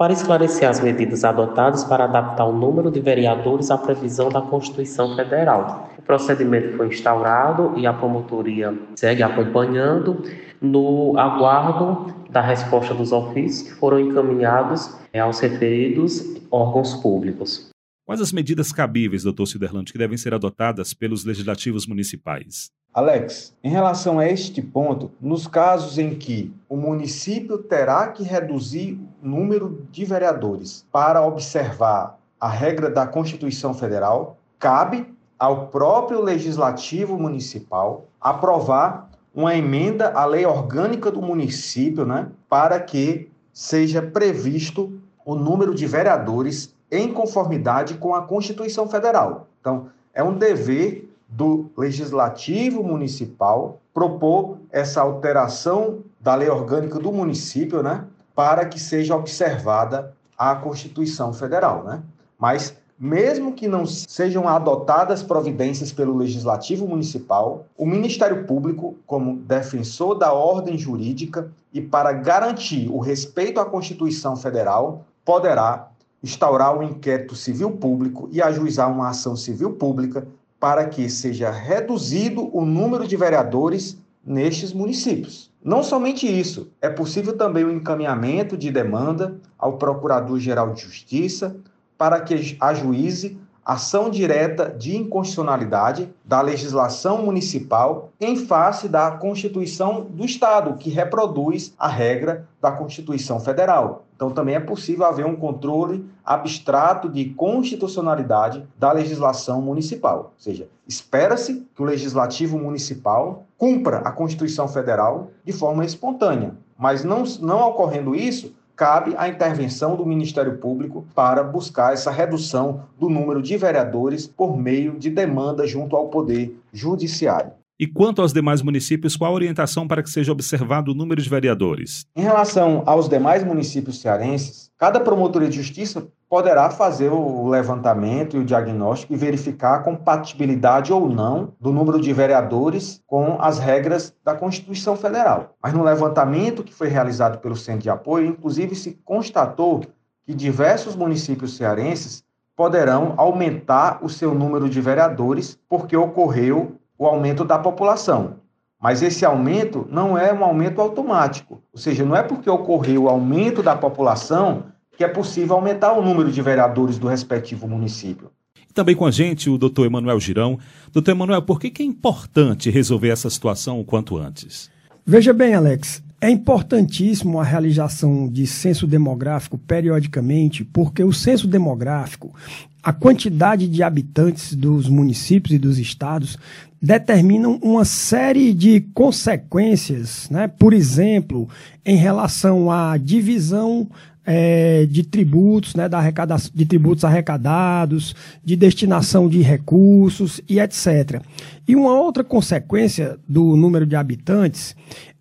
para 0.00 0.14
esclarecer 0.14 0.66
as 0.66 0.80
medidas 0.80 1.24
adotadas 1.24 1.84
para 1.84 2.04
adaptar 2.04 2.46
o 2.46 2.52
número 2.52 2.90
de 2.90 3.00
vereadores 3.00 3.70
à 3.70 3.76
previsão 3.76 4.30
da 4.30 4.40
Constituição 4.40 5.14
Federal. 5.14 5.90
O 5.98 6.02
procedimento 6.02 6.74
foi 6.76 6.88
instaurado 6.88 7.74
e 7.76 7.86
a 7.86 7.92
promotoria 7.92 8.74
segue 8.96 9.22
acompanhando 9.22 10.22
no 10.58 11.18
aguardo 11.18 12.14
da 12.30 12.40
resposta 12.40 12.94
dos 12.94 13.12
ofícios 13.12 13.68
que 13.68 13.74
foram 13.74 14.00
encaminhados 14.00 14.96
eh, 15.12 15.18
aos 15.18 15.38
referidos 15.40 16.40
órgãos 16.50 16.94
públicos. 16.94 17.69
Quais 18.10 18.20
as 18.20 18.32
medidas 18.32 18.72
cabíveis, 18.72 19.22
doutor 19.22 19.46
Ciderlante, 19.46 19.92
que 19.92 19.98
devem 19.98 20.18
ser 20.18 20.34
adotadas 20.34 20.92
pelos 20.92 21.24
legislativos 21.24 21.86
municipais? 21.86 22.68
Alex, 22.92 23.56
em 23.62 23.70
relação 23.70 24.18
a 24.18 24.26
este 24.26 24.60
ponto, 24.60 25.12
nos 25.20 25.46
casos 25.46 25.96
em 25.96 26.16
que 26.16 26.52
o 26.68 26.76
município 26.76 27.58
terá 27.58 28.08
que 28.08 28.24
reduzir 28.24 28.98
o 29.22 29.28
número 29.28 29.86
de 29.92 30.04
vereadores 30.04 30.84
para 30.90 31.24
observar 31.24 32.18
a 32.40 32.48
regra 32.48 32.90
da 32.90 33.06
Constituição 33.06 33.72
Federal, 33.72 34.36
cabe 34.58 35.06
ao 35.38 35.68
próprio 35.68 36.20
legislativo 36.20 37.16
municipal 37.16 38.08
aprovar 38.20 39.08
uma 39.32 39.54
emenda 39.54 40.10
à 40.14 40.24
lei 40.24 40.44
orgânica 40.44 41.12
do 41.12 41.22
município, 41.22 42.04
né, 42.04 42.26
para 42.48 42.80
que 42.80 43.30
seja 43.52 44.02
previsto 44.02 45.00
o 45.24 45.36
número 45.36 45.72
de 45.72 45.86
vereadores 45.86 46.74
em 46.90 47.12
conformidade 47.12 47.94
com 47.94 48.14
a 48.14 48.22
Constituição 48.22 48.88
Federal. 48.88 49.46
Então, 49.60 49.88
é 50.12 50.22
um 50.22 50.34
dever 50.34 51.08
do 51.28 51.70
Legislativo 51.76 52.82
Municipal 52.82 53.80
propor 53.94 54.58
essa 54.70 55.00
alteração 55.00 56.00
da 56.20 56.34
lei 56.34 56.48
orgânica 56.48 56.98
do 56.98 57.12
município, 57.12 57.82
né, 57.82 58.04
para 58.34 58.64
que 58.64 58.80
seja 58.80 59.16
observada 59.16 60.14
a 60.36 60.54
Constituição 60.54 61.32
Federal, 61.32 61.84
né? 61.84 62.02
Mas 62.38 62.74
mesmo 62.98 63.54
que 63.54 63.66
não 63.66 63.86
sejam 63.86 64.46
adotadas 64.46 65.22
providências 65.22 65.90
pelo 65.90 66.16
Legislativo 66.16 66.86
Municipal, 66.86 67.64
o 67.76 67.86
Ministério 67.86 68.44
Público, 68.44 68.96
como 69.06 69.36
defensor 69.36 70.18
da 70.18 70.32
ordem 70.34 70.76
jurídica 70.76 71.50
e 71.72 71.80
para 71.80 72.12
garantir 72.12 72.90
o 72.90 72.98
respeito 72.98 73.58
à 73.58 73.64
Constituição 73.64 74.36
Federal, 74.36 75.04
poderá 75.24 75.89
instaurar 76.22 76.76
um 76.76 76.82
inquérito 76.82 77.34
civil 77.34 77.72
público 77.72 78.28
e 78.30 78.42
ajuizar 78.42 78.90
uma 78.90 79.08
ação 79.08 79.36
civil 79.36 79.72
pública 79.72 80.26
para 80.58 80.86
que 80.86 81.08
seja 81.08 81.50
reduzido 81.50 82.54
o 82.54 82.64
número 82.64 83.06
de 83.08 83.16
vereadores 83.16 83.96
nestes 84.24 84.72
municípios. 84.72 85.50
Não 85.64 85.82
somente 85.82 86.26
isso, 86.26 86.70
é 86.80 86.88
possível 86.88 87.36
também 87.36 87.64
o 87.64 87.72
encaminhamento 87.72 88.56
de 88.56 88.70
demanda 88.70 89.38
ao 89.58 89.78
Procurador-Geral 89.78 90.72
de 90.72 90.82
Justiça 90.82 91.56
para 91.96 92.20
que 92.20 92.56
ajuize 92.60 93.38
ação 93.72 94.10
direta 94.10 94.68
de 94.68 94.96
inconstitucionalidade 94.96 96.12
da 96.24 96.40
legislação 96.40 97.22
municipal 97.22 98.10
em 98.20 98.34
face 98.34 98.88
da 98.88 99.12
Constituição 99.12 100.08
do 100.10 100.24
Estado, 100.24 100.74
que 100.74 100.90
reproduz 100.90 101.72
a 101.78 101.86
regra 101.86 102.48
da 102.60 102.72
Constituição 102.72 103.38
Federal. 103.38 104.06
Então, 104.16 104.30
também 104.30 104.56
é 104.56 104.60
possível 104.60 105.06
haver 105.06 105.24
um 105.24 105.36
controle 105.36 106.04
abstrato 106.24 107.08
de 107.08 107.26
constitucionalidade 107.26 108.66
da 108.76 108.90
legislação 108.90 109.62
municipal. 109.62 110.32
Ou 110.36 110.42
seja, 110.42 110.68
espera-se 110.86 111.64
que 111.72 111.80
o 111.80 111.86
legislativo 111.86 112.58
municipal 112.58 113.46
cumpra 113.56 113.98
a 113.98 114.10
Constituição 114.10 114.66
Federal 114.66 115.30
de 115.44 115.52
forma 115.52 115.84
espontânea. 115.84 116.56
Mas, 116.76 117.04
não, 117.04 117.22
não 117.40 117.68
ocorrendo 117.68 118.16
isso, 118.16 118.52
cabe 118.80 119.14
a 119.18 119.28
intervenção 119.28 119.94
do 119.94 120.06
Ministério 120.06 120.56
Público 120.56 121.04
para 121.14 121.42
buscar 121.42 121.92
essa 121.92 122.10
redução 122.10 122.84
do 122.98 123.10
número 123.10 123.42
de 123.42 123.54
vereadores 123.58 124.26
por 124.26 124.56
meio 124.56 124.98
de 124.98 125.10
demanda 125.10 125.66
junto 125.66 125.94
ao 125.94 126.08
Poder 126.08 126.58
Judiciário. 126.72 127.59
E 127.80 127.86
quanto 127.86 128.20
aos 128.20 128.30
demais 128.30 128.60
municípios, 128.60 129.16
qual 129.16 129.32
a 129.32 129.34
orientação 129.34 129.88
para 129.88 130.02
que 130.02 130.10
seja 130.10 130.30
observado 130.30 130.90
o 130.90 130.94
número 130.94 131.22
de 131.22 131.30
vereadores? 131.30 132.04
Em 132.14 132.20
relação 132.20 132.82
aos 132.84 133.08
demais 133.08 133.42
municípios 133.42 134.02
cearenses, 134.02 134.70
cada 134.76 135.00
promotoria 135.00 135.48
de 135.48 135.56
justiça 135.56 136.06
poderá 136.28 136.68
fazer 136.68 137.08
o 137.08 137.48
levantamento 137.48 138.36
e 138.36 138.40
o 138.40 138.44
diagnóstico 138.44 139.14
e 139.14 139.16
verificar 139.16 139.76
a 139.76 139.78
compatibilidade 139.78 140.92
ou 140.92 141.08
não 141.08 141.54
do 141.58 141.72
número 141.72 141.98
de 141.98 142.12
vereadores 142.12 143.02
com 143.06 143.38
as 143.40 143.58
regras 143.58 144.14
da 144.22 144.34
Constituição 144.34 144.94
Federal. 144.94 145.56
Mas 145.62 145.72
no 145.72 145.82
levantamento 145.82 146.62
que 146.62 146.74
foi 146.74 146.88
realizado 146.88 147.38
pelo 147.38 147.56
Centro 147.56 147.84
de 147.84 147.88
Apoio, 147.88 148.26
inclusive 148.26 148.74
se 148.74 148.92
constatou 149.02 149.80
que 150.26 150.34
diversos 150.34 150.94
municípios 150.94 151.56
cearenses 151.56 152.22
poderão 152.54 153.14
aumentar 153.16 154.00
o 154.02 154.08
seu 154.10 154.34
número 154.34 154.68
de 154.68 154.82
vereadores 154.82 155.58
porque 155.66 155.96
ocorreu 155.96 156.78
o 157.00 157.06
aumento 157.06 157.46
da 157.46 157.58
população. 157.58 158.34
Mas 158.78 159.02
esse 159.02 159.24
aumento 159.24 159.88
não 159.90 160.18
é 160.18 160.32
um 160.34 160.44
aumento 160.44 160.82
automático, 160.82 161.62
ou 161.72 161.80
seja, 161.80 162.04
não 162.04 162.14
é 162.14 162.22
porque 162.22 162.48
ocorreu 162.48 163.04
o 163.04 163.08
aumento 163.08 163.62
da 163.62 163.74
população 163.74 164.64
que 164.98 165.02
é 165.02 165.08
possível 165.08 165.56
aumentar 165.56 165.94
o 165.94 166.02
número 166.02 166.30
de 166.30 166.42
vereadores 166.42 166.98
do 166.98 167.08
respectivo 167.08 167.66
município. 167.66 168.30
E 168.68 168.72
também 168.74 168.94
com 168.94 169.06
a 169.06 169.10
gente 169.10 169.48
o 169.48 169.56
doutor 169.56 169.86
Emanuel 169.86 170.20
Girão. 170.20 170.58
Doutor 170.92 171.12
Emanuel, 171.12 171.40
por 171.40 171.58
que, 171.58 171.70
que 171.70 171.82
é 171.82 171.86
importante 171.86 172.68
resolver 172.68 173.08
essa 173.08 173.30
situação 173.30 173.80
o 173.80 173.84
quanto 173.84 174.18
antes? 174.18 174.70
Veja 175.06 175.32
bem, 175.32 175.54
Alex, 175.54 176.02
é 176.20 176.28
importantíssimo 176.28 177.40
a 177.40 177.44
realização 177.44 178.28
de 178.28 178.46
censo 178.46 178.86
demográfico 178.86 179.56
periodicamente, 179.56 180.64
porque 180.64 181.02
o 181.02 181.14
censo 181.14 181.46
demográfico, 181.46 182.34
a 182.82 182.92
quantidade 182.92 183.66
de 183.66 183.82
habitantes 183.82 184.54
dos 184.54 184.88
municípios 184.88 185.54
e 185.54 185.58
dos 185.58 185.78
estados 185.78 186.38
determinam 186.80 187.58
uma 187.62 187.84
série 187.84 188.54
de 188.54 188.80
consequências, 188.94 190.28
né? 190.30 190.48
por 190.48 190.72
exemplo, 190.72 191.48
em 191.84 191.96
relação 191.96 192.70
à 192.70 192.96
divisão 192.96 193.88
é, 194.24 194.86
de 194.86 195.02
tributos, 195.02 195.74
né, 195.74 195.88
da 195.88 195.98
arrecadação, 195.98 196.50
de 196.54 196.64
tributos 196.64 197.04
arrecadados, 197.04 198.14
de 198.44 198.54
destinação 198.54 199.28
de 199.28 199.40
recursos 199.42 200.40
e 200.48 200.60
etc. 200.60 201.22
E 201.66 201.74
uma 201.74 201.92
outra 201.98 202.22
consequência 202.22 203.18
do 203.28 203.56
número 203.56 203.86
de 203.86 203.96
habitantes 203.96 204.76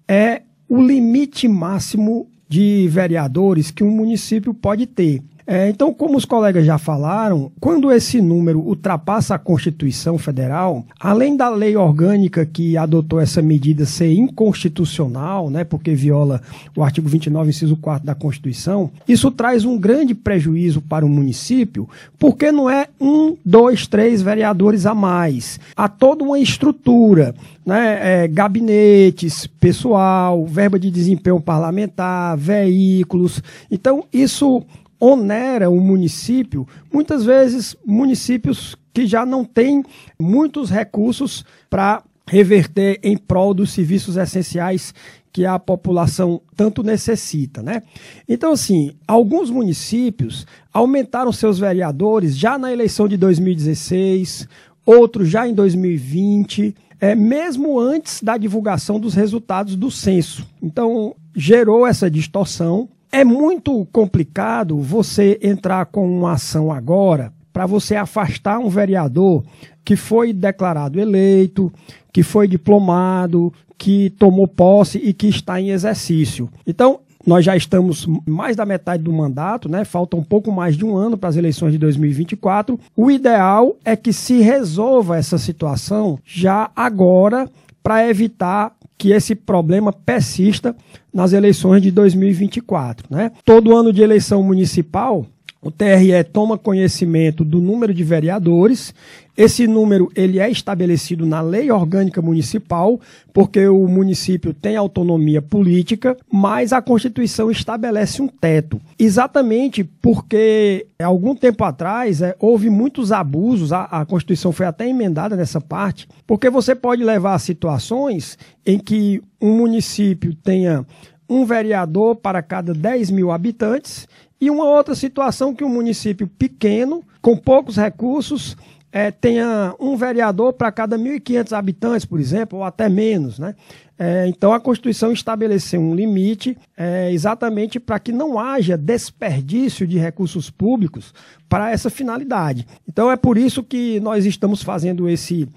é 0.07 0.43
o 0.67 0.81
limite 0.81 1.47
máximo 1.47 2.29
de 2.47 2.87
vereadores 2.89 3.71
que 3.71 3.83
um 3.83 3.91
município 3.91 4.53
pode 4.53 4.85
ter. 4.85 5.21
É, 5.51 5.67
então, 5.67 5.91
como 5.91 6.15
os 6.15 6.25
colegas 6.25 6.63
já 6.63 6.77
falaram, 6.77 7.51
quando 7.59 7.91
esse 7.91 8.21
número 8.21 8.59
ultrapassa 8.59 9.33
a 9.33 9.39
Constituição 9.39 10.15
Federal, 10.15 10.85
além 10.99 11.35
da 11.35 11.49
lei 11.49 11.75
orgânica 11.75 12.45
que 12.45 12.77
adotou 12.77 13.19
essa 13.19 13.41
medida 13.41 13.83
ser 13.83 14.13
inconstitucional, 14.13 15.49
né, 15.49 15.63
porque 15.63 15.95
viola 15.95 16.39
o 16.77 16.83
artigo 16.83 17.09
29, 17.09 17.49
inciso 17.49 17.75
4 17.77 18.05
da 18.05 18.13
Constituição, 18.13 18.91
isso 19.07 19.31
traz 19.31 19.65
um 19.65 19.75
grande 19.75 20.13
prejuízo 20.13 20.81
para 20.81 21.03
o 21.03 21.09
município, 21.09 21.89
porque 22.19 22.51
não 22.51 22.69
é 22.69 22.87
um, 23.01 23.35
dois, 23.43 23.87
três 23.87 24.21
vereadores 24.21 24.85
a 24.85 24.93
mais. 24.93 25.59
Há 25.75 25.89
toda 25.89 26.23
uma 26.23 26.37
estrutura, 26.37 27.33
né, 27.65 28.23
é, 28.23 28.27
gabinetes, 28.27 29.47
pessoal, 29.47 30.45
verba 30.45 30.77
de 30.77 30.91
desempenho 30.91 31.41
parlamentar, 31.41 32.37
veículos. 32.37 33.41
Então, 33.71 34.03
isso 34.13 34.63
onera 34.99 35.69
o 35.69 35.79
município, 35.79 36.67
muitas 36.91 37.23
vezes 37.23 37.75
municípios 37.85 38.75
que 38.93 39.07
já 39.07 39.25
não 39.25 39.45
têm 39.45 39.83
muitos 40.19 40.69
recursos 40.69 41.45
para 41.69 42.03
reverter 42.27 42.99
em 43.01 43.17
prol 43.17 43.53
dos 43.53 43.71
serviços 43.71 44.17
essenciais 44.17 44.93
que 45.31 45.45
a 45.45 45.57
população 45.59 46.41
tanto 46.55 46.83
necessita, 46.83 47.61
né? 47.61 47.83
Então, 48.27 48.51
assim, 48.51 48.91
alguns 49.07 49.49
municípios 49.49 50.45
aumentaram 50.73 51.31
seus 51.31 51.59
vereadores 51.59 52.37
já 52.37 52.57
na 52.57 52.71
eleição 52.71 53.07
de 53.07 53.15
2016, 53.15 54.47
outros 54.85 55.29
já 55.29 55.47
em 55.47 55.53
2020. 55.53 56.75
é, 57.01 57.15
mesmo 57.15 57.79
antes 57.79 58.21
da 58.21 58.37
divulgação 58.37 58.99
dos 58.99 59.13
resultados 59.13 59.75
do 59.75 59.89
censo. 59.89 60.45
Então, 60.61 61.15
gerou 61.33 61.87
essa 61.87 62.11
distorção. 62.11 62.89
É 63.11 63.23
muito 63.23 63.87
complicado 63.91 64.77
você 64.77 65.39
entrar 65.41 65.87
com 65.87 66.07
uma 66.07 66.33
ação 66.33 66.71
agora 66.71 67.33
para 67.51 67.65
você 67.65 67.95
afastar 67.95 68.59
um 68.59 68.69
vereador 68.69 69.43
que 69.83 69.95
foi 69.95 70.31
declarado 70.31 70.99
eleito, 70.99 71.73
que 72.13 72.21
foi 72.21 72.47
diplomado, 72.47 73.51
que 73.77 74.11
tomou 74.11 74.47
posse 74.47 74.99
e 74.99 75.11
que 75.11 75.27
está 75.27 75.59
em 75.59 75.71
exercício. 75.71 76.47
Então, 76.67 76.99
nós 77.25 77.43
já 77.43 77.55
estamos 77.55 78.07
mais 78.27 78.55
da 78.55 78.65
metade 78.65 79.03
do 79.03 79.11
mandato, 79.11 79.67
né? 79.67 79.83
Falta 79.83 80.15
um 80.15 80.23
pouco 80.23 80.51
mais 80.51 80.77
de 80.77 80.85
um 80.85 80.95
ano 80.95 81.17
para 81.17 81.29
as 81.29 81.35
eleições 81.35 81.71
de 81.71 81.77
2024. 81.77 82.79
O 82.95 83.09
ideal 83.09 83.75
é 83.83 83.95
que 83.95 84.13
se 84.13 84.39
resolva 84.39 85.17
essa 85.17 85.37
situação 85.37 86.19
já 86.23 86.69
agora 86.75 87.49
para 87.81 88.07
evitar 88.07 88.73
que 88.99 89.13
esse 89.13 89.33
problema 89.33 89.93
persista 89.93 90.75
nas 91.11 91.31
eleições 91.31 91.81
de 91.81 91.89
2024, 91.89 93.07
né? 93.09 93.31
Todo 93.45 93.75
ano 93.75 93.93
de 93.93 94.01
eleição 94.01 94.43
municipal, 94.43 95.25
o 95.61 95.69
TRE 95.69 96.23
toma 96.31 96.57
conhecimento 96.57 97.43
do 97.43 97.59
número 97.59 97.93
de 97.93 98.01
vereadores. 98.01 98.93
Esse 99.35 99.67
número 99.67 100.09
ele 100.15 100.39
é 100.39 100.49
estabelecido 100.49 101.25
na 101.25 101.41
lei 101.41 101.69
orgânica 101.69 102.21
municipal, 102.21 102.99
porque 103.33 103.67
o 103.67 103.85
município 103.85 104.53
tem 104.53 104.77
autonomia 104.77 105.41
política, 105.41 106.15
mas 106.31 106.71
a 106.71 106.81
Constituição 106.81 107.51
estabelece 107.51 108.21
um 108.21 108.27
teto. 108.27 108.79
Exatamente 108.97 109.83
porque 109.83 110.87
algum 111.01 111.35
tempo 111.35 111.65
atrás 111.65 112.21
é, 112.21 112.35
houve 112.39 112.69
muitos 112.69 113.11
abusos, 113.11 113.73
a, 113.73 113.83
a 113.83 114.05
Constituição 114.05 114.53
foi 114.53 114.65
até 114.65 114.87
emendada 114.87 115.35
nessa 115.35 115.59
parte, 115.59 116.07
porque 116.25 116.49
você 116.49 116.73
pode 116.73 117.03
levar 117.03 117.33
a 117.33 117.39
situações 117.39 118.37
em 118.65 118.79
que 118.79 119.21
um 119.41 119.57
município 119.57 120.33
tenha 120.35 120.85
um 121.29 121.45
vereador 121.45 122.15
para 122.15 122.41
cada 122.41 122.73
10 122.73 123.11
mil 123.11 123.29
habitantes 123.29 124.07
e 124.39 124.49
uma 124.49 124.65
outra 124.65 124.95
situação 124.95 125.53
que 125.53 125.63
um 125.63 125.69
município 125.69 126.27
pequeno, 126.27 127.03
com 127.21 127.35
poucos 127.35 127.75
recursos, 127.75 128.55
é, 128.91 129.11
tenha 129.11 129.75
um 129.79 129.95
vereador 129.95 130.53
para 130.53 130.71
cada 130.71 130.97
1.500 130.97 131.51
habitantes, 131.57 132.05
por 132.05 132.19
exemplo, 132.19 132.59
ou 132.59 132.63
até 132.63 132.89
menos. 132.89 133.37
Né? 133.37 133.53
É, 133.97 134.27
então, 134.27 134.53
a 134.53 134.59
Constituição 134.59 135.11
estabeleceu 135.11 135.79
um 135.79 135.93
limite 135.93 136.57
é, 136.75 137.11
exatamente 137.11 137.79
para 137.79 137.99
que 137.99 138.11
não 138.11 138.39
haja 138.39 138.77
desperdício 138.77 139.85
de 139.85 139.97
recursos 139.97 140.49
públicos 140.49 141.13
para 141.47 141.71
essa 141.71 141.89
finalidade. 141.89 142.65
Então, 142.87 143.11
é 143.11 143.17
por 143.17 143.37
isso 143.37 143.63
que 143.63 143.99
nós 143.99 144.25
estamos 144.25 144.63
fazendo 144.63 145.07
esse 145.07 145.47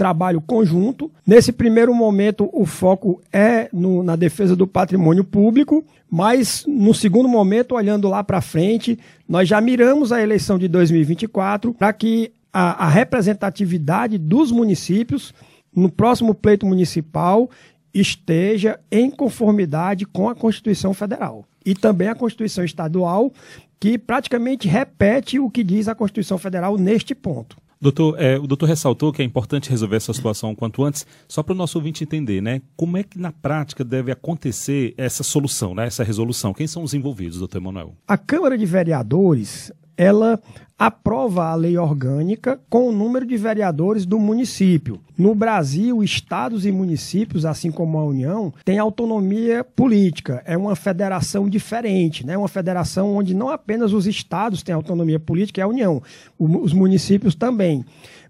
trabalho 0.00 0.40
conjunto. 0.40 1.10
Nesse 1.26 1.52
primeiro 1.52 1.94
momento, 1.94 2.48
o 2.54 2.64
foco 2.64 3.20
é 3.30 3.68
no, 3.70 4.02
na 4.02 4.16
defesa 4.16 4.56
do 4.56 4.66
patrimônio 4.66 5.22
público, 5.22 5.84
mas 6.10 6.64
no 6.66 6.94
segundo 6.94 7.28
momento, 7.28 7.74
olhando 7.74 8.08
lá 8.08 8.24
para 8.24 8.40
frente, 8.40 8.98
nós 9.28 9.46
já 9.46 9.60
miramos 9.60 10.10
a 10.10 10.22
eleição 10.22 10.58
de 10.58 10.68
2024 10.68 11.74
para 11.74 11.92
que 11.92 12.32
a, 12.50 12.86
a 12.86 12.88
representatividade 12.88 14.16
dos 14.16 14.50
municípios 14.50 15.34
no 15.76 15.90
próximo 15.90 16.34
pleito 16.34 16.64
municipal 16.64 17.50
esteja 17.92 18.80
em 18.90 19.10
conformidade 19.10 20.06
com 20.06 20.30
a 20.30 20.34
Constituição 20.34 20.94
Federal 20.94 21.44
e 21.62 21.74
também 21.74 22.08
a 22.08 22.14
Constituição 22.14 22.64
Estadual, 22.64 23.30
que 23.78 23.98
praticamente 23.98 24.66
repete 24.66 25.38
o 25.38 25.50
que 25.50 25.62
diz 25.62 25.88
a 25.88 25.94
Constituição 25.94 26.38
Federal 26.38 26.78
neste 26.78 27.14
ponto. 27.14 27.58
Doutor, 27.82 28.20
é, 28.20 28.38
o 28.38 28.46
doutor 28.46 28.66
ressaltou 28.66 29.10
que 29.10 29.22
é 29.22 29.24
importante 29.24 29.70
resolver 29.70 29.96
essa 29.96 30.12
situação 30.12 30.50
o 30.50 30.56
quanto 30.56 30.84
antes, 30.84 31.06
só 31.26 31.42
para 31.42 31.54
o 31.54 31.56
nosso 31.56 31.78
ouvinte 31.78 32.04
entender, 32.04 32.42
né? 32.42 32.60
Como 32.76 32.98
é 32.98 33.02
que 33.02 33.18
na 33.18 33.32
prática 33.32 33.82
deve 33.82 34.12
acontecer 34.12 34.92
essa 34.98 35.22
solução, 35.22 35.74
né? 35.74 35.86
essa 35.86 36.04
resolução? 36.04 36.52
Quem 36.52 36.66
são 36.66 36.82
os 36.82 36.92
envolvidos, 36.92 37.38
doutor 37.38 37.56
Emanuel? 37.56 37.94
A 38.06 38.18
Câmara 38.18 38.58
de 38.58 38.66
Vereadores, 38.66 39.72
ela 40.00 40.40
aprova 40.78 41.50
a 41.50 41.54
lei 41.54 41.76
orgânica 41.76 42.58
com 42.70 42.88
o 42.88 42.92
número 42.92 43.26
de 43.26 43.36
vereadores 43.36 44.06
do 44.06 44.18
município. 44.18 44.98
No 45.18 45.34
Brasil, 45.34 46.02
estados 46.02 46.64
e 46.64 46.72
municípios, 46.72 47.44
assim 47.44 47.70
como 47.70 47.98
a 47.98 48.04
União, 48.06 48.50
têm 48.64 48.78
autonomia 48.78 49.62
política. 49.62 50.42
É 50.46 50.56
uma 50.56 50.74
federação 50.74 51.50
diferente, 51.50 52.24
né? 52.24 52.38
Uma 52.38 52.48
federação 52.48 53.14
onde 53.14 53.34
não 53.34 53.50
apenas 53.50 53.92
os 53.92 54.06
estados 54.06 54.62
têm 54.62 54.74
autonomia 54.74 55.20
política, 55.20 55.60
é 55.60 55.64
a 55.64 55.68
União, 55.68 56.02
os 56.38 56.72
municípios 56.72 57.34
também. 57.34 57.84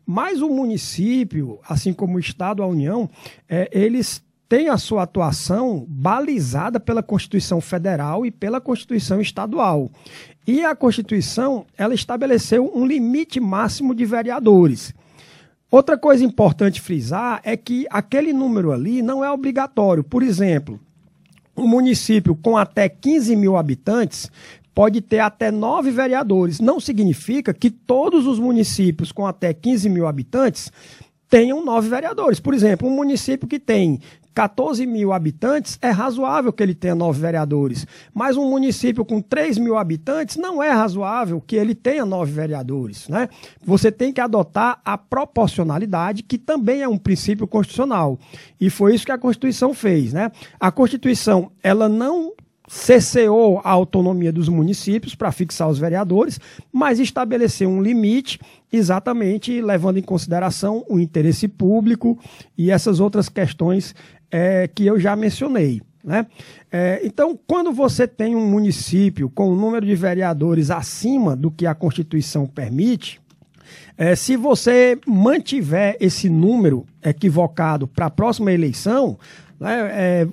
Mas 0.04 0.42
o 0.42 0.48
município, 0.48 1.60
assim 1.68 1.92
como 1.92 2.16
o 2.16 2.20
estado, 2.20 2.64
a 2.64 2.66
União, 2.66 3.08
é, 3.48 3.70
eles 3.70 4.24
tem 4.50 4.68
a 4.68 4.76
sua 4.76 5.04
atuação 5.04 5.86
balizada 5.88 6.80
pela 6.80 7.04
Constituição 7.04 7.60
Federal 7.60 8.26
e 8.26 8.32
pela 8.32 8.60
Constituição 8.60 9.20
Estadual. 9.20 9.88
E 10.52 10.64
a 10.64 10.74
Constituição, 10.74 11.64
ela 11.78 11.94
estabeleceu 11.94 12.72
um 12.74 12.84
limite 12.84 13.38
máximo 13.38 13.94
de 13.94 14.04
vereadores. 14.04 14.92
Outra 15.70 15.96
coisa 15.96 16.24
importante 16.24 16.80
frisar 16.80 17.40
é 17.44 17.56
que 17.56 17.86
aquele 17.88 18.32
número 18.32 18.72
ali 18.72 19.00
não 19.00 19.24
é 19.24 19.30
obrigatório. 19.30 20.02
Por 20.02 20.24
exemplo, 20.24 20.80
um 21.56 21.68
município 21.68 22.34
com 22.34 22.56
até 22.56 22.88
15 22.88 23.36
mil 23.36 23.56
habitantes 23.56 24.28
pode 24.74 25.00
ter 25.00 25.20
até 25.20 25.52
nove 25.52 25.92
vereadores. 25.92 26.58
Não 26.58 26.80
significa 26.80 27.54
que 27.54 27.70
todos 27.70 28.26
os 28.26 28.40
municípios 28.40 29.12
com 29.12 29.24
até 29.24 29.54
15 29.54 29.88
mil 29.88 30.08
habitantes 30.08 30.72
tenham 31.30 31.64
nove 31.64 31.88
vereadores. 31.88 32.40
Por 32.40 32.52
exemplo, 32.52 32.88
um 32.88 32.94
município 32.94 33.48
que 33.48 33.60
tem 33.60 34.00
14 34.34 34.86
mil 34.86 35.12
habitantes, 35.12 35.78
é 35.82 35.90
razoável 35.90 36.52
que 36.52 36.62
ele 36.62 36.74
tenha 36.74 36.94
nove 36.94 37.20
vereadores. 37.20 37.86
Mas 38.14 38.36
um 38.36 38.48
município 38.48 39.04
com 39.04 39.20
3 39.20 39.58
mil 39.58 39.76
habitantes 39.76 40.36
não 40.36 40.62
é 40.62 40.70
razoável 40.70 41.40
que 41.40 41.56
ele 41.56 41.74
tenha 41.74 42.04
nove 42.04 42.32
vereadores. 42.32 43.08
Né? 43.08 43.28
Você 43.64 43.90
tem 43.90 44.12
que 44.12 44.20
adotar 44.20 44.80
a 44.84 44.96
proporcionalidade, 44.96 46.22
que 46.22 46.38
também 46.38 46.82
é 46.82 46.88
um 46.88 46.98
princípio 46.98 47.46
constitucional. 47.46 48.18
E 48.60 48.70
foi 48.70 48.94
isso 48.94 49.06
que 49.06 49.12
a 49.12 49.18
Constituição 49.18 49.74
fez. 49.74 50.12
Né? 50.12 50.30
A 50.58 50.70
Constituição 50.70 51.50
ela 51.62 51.88
não 51.88 52.32
cesseou 52.70 53.60
a 53.64 53.70
autonomia 53.70 54.32
dos 54.32 54.48
municípios 54.48 55.16
para 55.16 55.32
fixar 55.32 55.68
os 55.68 55.80
vereadores, 55.80 56.38
mas 56.72 57.00
estabeleceu 57.00 57.68
um 57.68 57.82
limite, 57.82 58.38
exatamente 58.72 59.60
levando 59.60 59.96
em 59.96 60.02
consideração 60.02 60.84
o 60.88 61.00
interesse 61.00 61.48
público 61.48 62.16
e 62.56 62.70
essas 62.70 63.00
outras 63.00 63.28
questões 63.28 63.92
é, 64.30 64.68
que 64.72 64.86
eu 64.86 65.00
já 65.00 65.16
mencionei. 65.16 65.82
Né? 66.04 66.24
É, 66.70 67.00
então, 67.02 67.36
quando 67.44 67.72
você 67.72 68.06
tem 68.06 68.36
um 68.36 68.46
município 68.46 69.28
com 69.28 69.50
um 69.50 69.56
número 69.56 69.84
de 69.84 69.96
vereadores 69.96 70.70
acima 70.70 71.34
do 71.34 71.50
que 71.50 71.66
a 71.66 71.74
Constituição 71.74 72.46
permite, 72.46 73.20
é, 73.98 74.14
se 74.14 74.36
você 74.36 74.96
mantiver 75.04 75.96
esse 75.98 76.28
número 76.28 76.86
equivocado 77.02 77.88
para 77.88 78.06
a 78.06 78.10
próxima 78.10 78.52
eleição, 78.52 79.18
né, 79.58 79.90
é, 79.92 80.28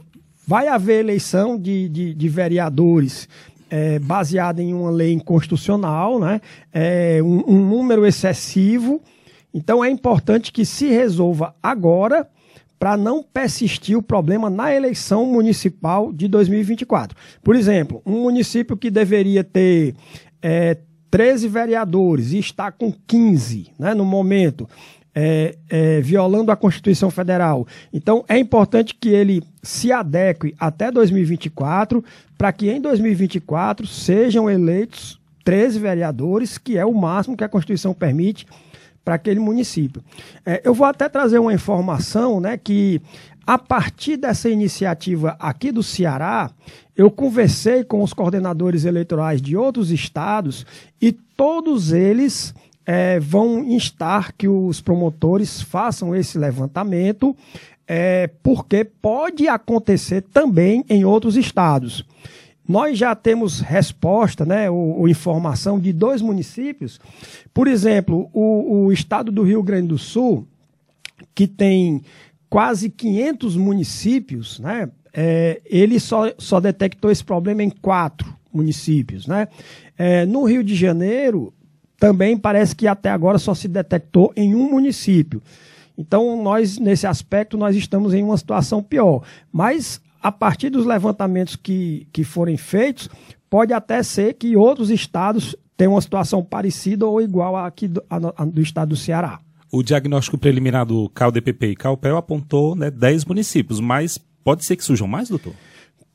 vai 0.47 0.69
haver 0.69 1.01
eleição 1.01 1.59
de, 1.59 1.89
de, 1.89 2.13
de 2.13 2.29
vereadores 2.29 3.27
é, 3.69 3.99
baseada 3.99 4.63
em 4.63 4.73
uma 4.73 4.89
lei 4.89 5.11
inconstitucional, 5.11 6.17
né? 6.19 6.39
É, 6.71 7.19
um, 7.21 7.43
um 7.45 7.69
número 7.69 8.05
excessivo. 8.05 9.01
Então 9.53 9.83
é 9.83 9.89
importante 9.89 10.53
que 10.53 10.65
se 10.65 10.87
resolva 10.87 11.53
agora 11.61 12.29
para 12.79 12.95
não 12.95 13.21
persistir 13.21 13.97
o 13.97 14.03
problema 14.03 14.49
na 14.49 14.73
eleição 14.73 15.25
municipal 15.25 16.13
de 16.13 16.27
2024. 16.27 17.17
Por 17.43 17.55
exemplo, 17.55 18.01
um 18.05 18.21
município 18.21 18.77
que 18.77 18.89
deveria 18.89 19.43
ter 19.43 19.95
é, 20.41 20.77
13 21.09 21.47
vereadores 21.47 22.31
e 22.31 22.39
está 22.39 22.71
com 22.71 22.93
15 23.07 23.71
né, 23.79 23.93
no 23.93 24.05
momento, 24.05 24.69
é, 25.19 25.57
é, 25.67 25.99
violando 25.99 26.51
a 26.51 26.55
Constituição 26.55 27.09
Federal. 27.09 27.65
Então, 27.91 28.23
é 28.27 28.37
importante 28.37 28.93
que 28.93 29.09
ele 29.09 29.41
se 29.63 29.91
adeque 29.91 30.53
até 30.59 30.91
2024, 30.91 32.05
para 32.37 32.51
que 32.51 32.69
em 32.69 32.79
2024 32.79 33.87
sejam 33.87 34.47
eleitos 34.47 35.19
13 35.43 35.79
vereadores, 35.79 36.59
que 36.59 36.77
é 36.77 36.85
o 36.85 36.93
máximo 36.93 37.35
que 37.35 37.43
a 37.43 37.49
Constituição 37.49 37.95
permite 37.95 38.45
para 39.03 39.15
aquele 39.15 39.39
município. 39.39 40.03
É, 40.45 40.61
eu 40.63 40.75
vou 40.75 40.85
até 40.85 41.09
trazer 41.09 41.39
uma 41.39 41.53
informação 41.53 42.39
né, 42.39 42.55
que, 42.55 43.01
a 43.43 43.57
partir 43.57 44.17
dessa 44.17 44.47
iniciativa 44.47 45.35
aqui 45.39 45.71
do 45.71 45.81
Ceará, 45.81 46.51
eu 46.95 47.09
conversei 47.09 47.83
com 47.83 48.03
os 48.03 48.13
coordenadores 48.13 48.85
eleitorais 48.85 49.41
de 49.41 49.57
outros 49.57 49.89
estados 49.89 50.63
e 51.01 51.11
todos 51.11 51.91
eles 51.91 52.53
é, 52.87 53.19
vão 53.19 53.65
instar 53.65 54.33
que 54.37 54.47
os 54.47 54.79
promotores 54.79 55.61
façam 55.61 56.15
esse 56.15 56.37
levantamento, 56.37 57.35
é, 57.85 58.29
porque 58.41 58.85
pode 58.85 59.49
acontecer 59.49 60.21
também 60.21 60.85
em 60.89 61.03
outros 61.03 61.35
estados. 61.35 62.05
Nós 62.65 62.97
já 62.97 63.13
temos 63.13 63.59
resposta, 63.59 64.45
né, 64.45 64.69
ou, 64.69 65.01
ou 65.01 65.09
informação 65.09 65.77
de 65.77 65.91
dois 65.91 66.21
municípios. 66.21 66.99
Por 67.53 67.67
exemplo, 67.67 68.29
o, 68.33 68.85
o 68.85 68.93
estado 68.93 69.31
do 69.31 69.43
Rio 69.43 69.61
Grande 69.61 69.89
do 69.89 69.97
Sul 69.97 70.47
que 71.35 71.47
tem 71.47 72.01
quase 72.49 72.89
500 72.89 73.57
municípios, 73.57 74.59
né? 74.59 74.89
É, 75.13 75.61
ele 75.65 75.99
só, 75.99 76.31
só 76.37 76.59
detectou 76.59 77.09
esse 77.09 77.23
problema 77.23 77.63
em 77.63 77.69
quatro 77.69 78.35
municípios, 78.53 79.27
né? 79.27 79.47
É, 79.97 80.25
no 80.25 80.43
Rio 80.43 80.63
de 80.63 80.75
Janeiro, 80.75 81.53
também 81.99 82.37
parece 82.37 82.75
que 82.75 82.87
até 82.87 83.09
agora 83.09 83.37
só 83.37 83.53
se 83.53 83.67
detectou 83.67 84.31
em 84.35 84.55
um 84.55 84.69
município. 84.69 85.41
Então, 85.97 86.41
nós, 86.41 86.77
nesse 86.77 87.07
aspecto, 87.07 87.57
nós 87.57 87.75
estamos 87.75 88.13
em 88.13 88.23
uma 88.23 88.37
situação 88.37 88.83
pior. 88.83 89.23
Mas, 89.51 89.99
a 90.21 90.31
partir 90.31 90.69
dos 90.69 90.85
levantamentos 90.85 91.55
que, 91.55 92.07
que 92.13 92.23
forem 92.23 92.55
feitos, 92.55 93.09
pode 93.49 93.73
até 93.73 94.03
ser 94.03 94.35
que 94.35 94.55
outros 94.55 94.91
estados 94.91 95.55
tenham 95.75 95.93
uma 95.93 96.01
situação 96.01 96.43
parecida 96.43 97.05
ou 97.05 97.21
igual 97.21 97.55
à 97.55 97.65
aqui 97.65 97.87
do, 97.87 98.03
a, 98.09 98.45
do 98.45 98.61
estado 98.61 98.89
do 98.89 98.95
Ceará. 98.95 99.39
O 99.71 99.83
diagnóstico 99.83 100.37
preliminar 100.37 100.85
do 100.85 101.09
CalDPP 101.09 101.71
e 101.71 101.75
CalPEL 101.75 102.17
apontou 102.17 102.75
né, 102.75 102.89
10 102.89 103.25
municípios, 103.25 103.79
mas 103.79 104.19
pode 104.43 104.65
ser 104.65 104.75
que 104.75 104.83
surjam 104.83 105.07
mais, 105.07 105.29
doutor? 105.29 105.53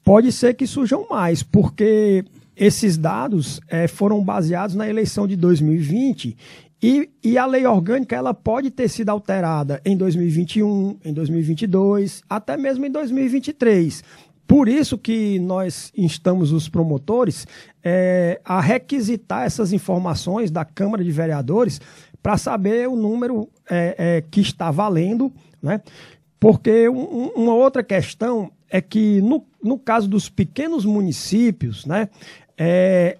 Pode 0.03 0.33
ser 0.33 0.55
que 0.55 0.67
surjam 0.67 1.07
mais, 1.09 1.43
porque 1.43 2.25
esses 2.57 2.97
dados 2.97 3.61
é, 3.69 3.87
foram 3.89 4.23
baseados 4.23 4.75
na 4.75 4.89
eleição 4.89 5.27
de 5.27 5.37
2020 5.37 6.37
e, 6.83 7.09
e, 7.23 7.39
a 7.39 7.47
lei 7.47 7.65
orgânica 7.65 8.17
ela 8.17 8.35
pode 8.35 8.69
ter 8.69 8.89
sido 8.89 9.09
alterada 9.11 9.81
em 9.85 9.97
2021, 9.97 10.99
em 11.05 11.13
2022, 11.13 12.25
até 12.29 12.57
mesmo 12.57 12.85
em 12.85 12.91
2023. 12.91 14.03
Por 14.49 14.69
isso 14.69 14.99
que 14.99 15.39
nós 15.39 15.93
instamos 15.97 16.51
os 16.51 16.69
promotores 16.69 17.47
é, 17.85 18.41
a 18.45 18.61
requisitar 18.61 19.45
essas 19.45 19.73
informações 19.73 20.51
da 20.51 20.65
Câmara 20.65 21.05
de 21.05 21.13
Vereadores 21.13 21.81
para 22.21 22.37
saber 22.37 22.89
o 22.89 22.97
número 22.97 23.49
é, 23.71 23.95
é, 23.97 24.25
que 24.29 24.41
está 24.41 24.71
valendo, 24.73 25.33
né? 25.63 25.81
Porque 26.41 26.89
um, 26.89 27.29
uma 27.37 27.55
outra 27.55 27.85
questão 27.85 28.51
é 28.69 28.81
que 28.81 29.21
no, 29.21 29.45
no 29.63 29.79
caso 29.79 30.09
dos 30.09 30.29
pequenos 30.29 30.85
municípios, 30.85 31.87
né, 31.87 32.09
é, 32.65 33.19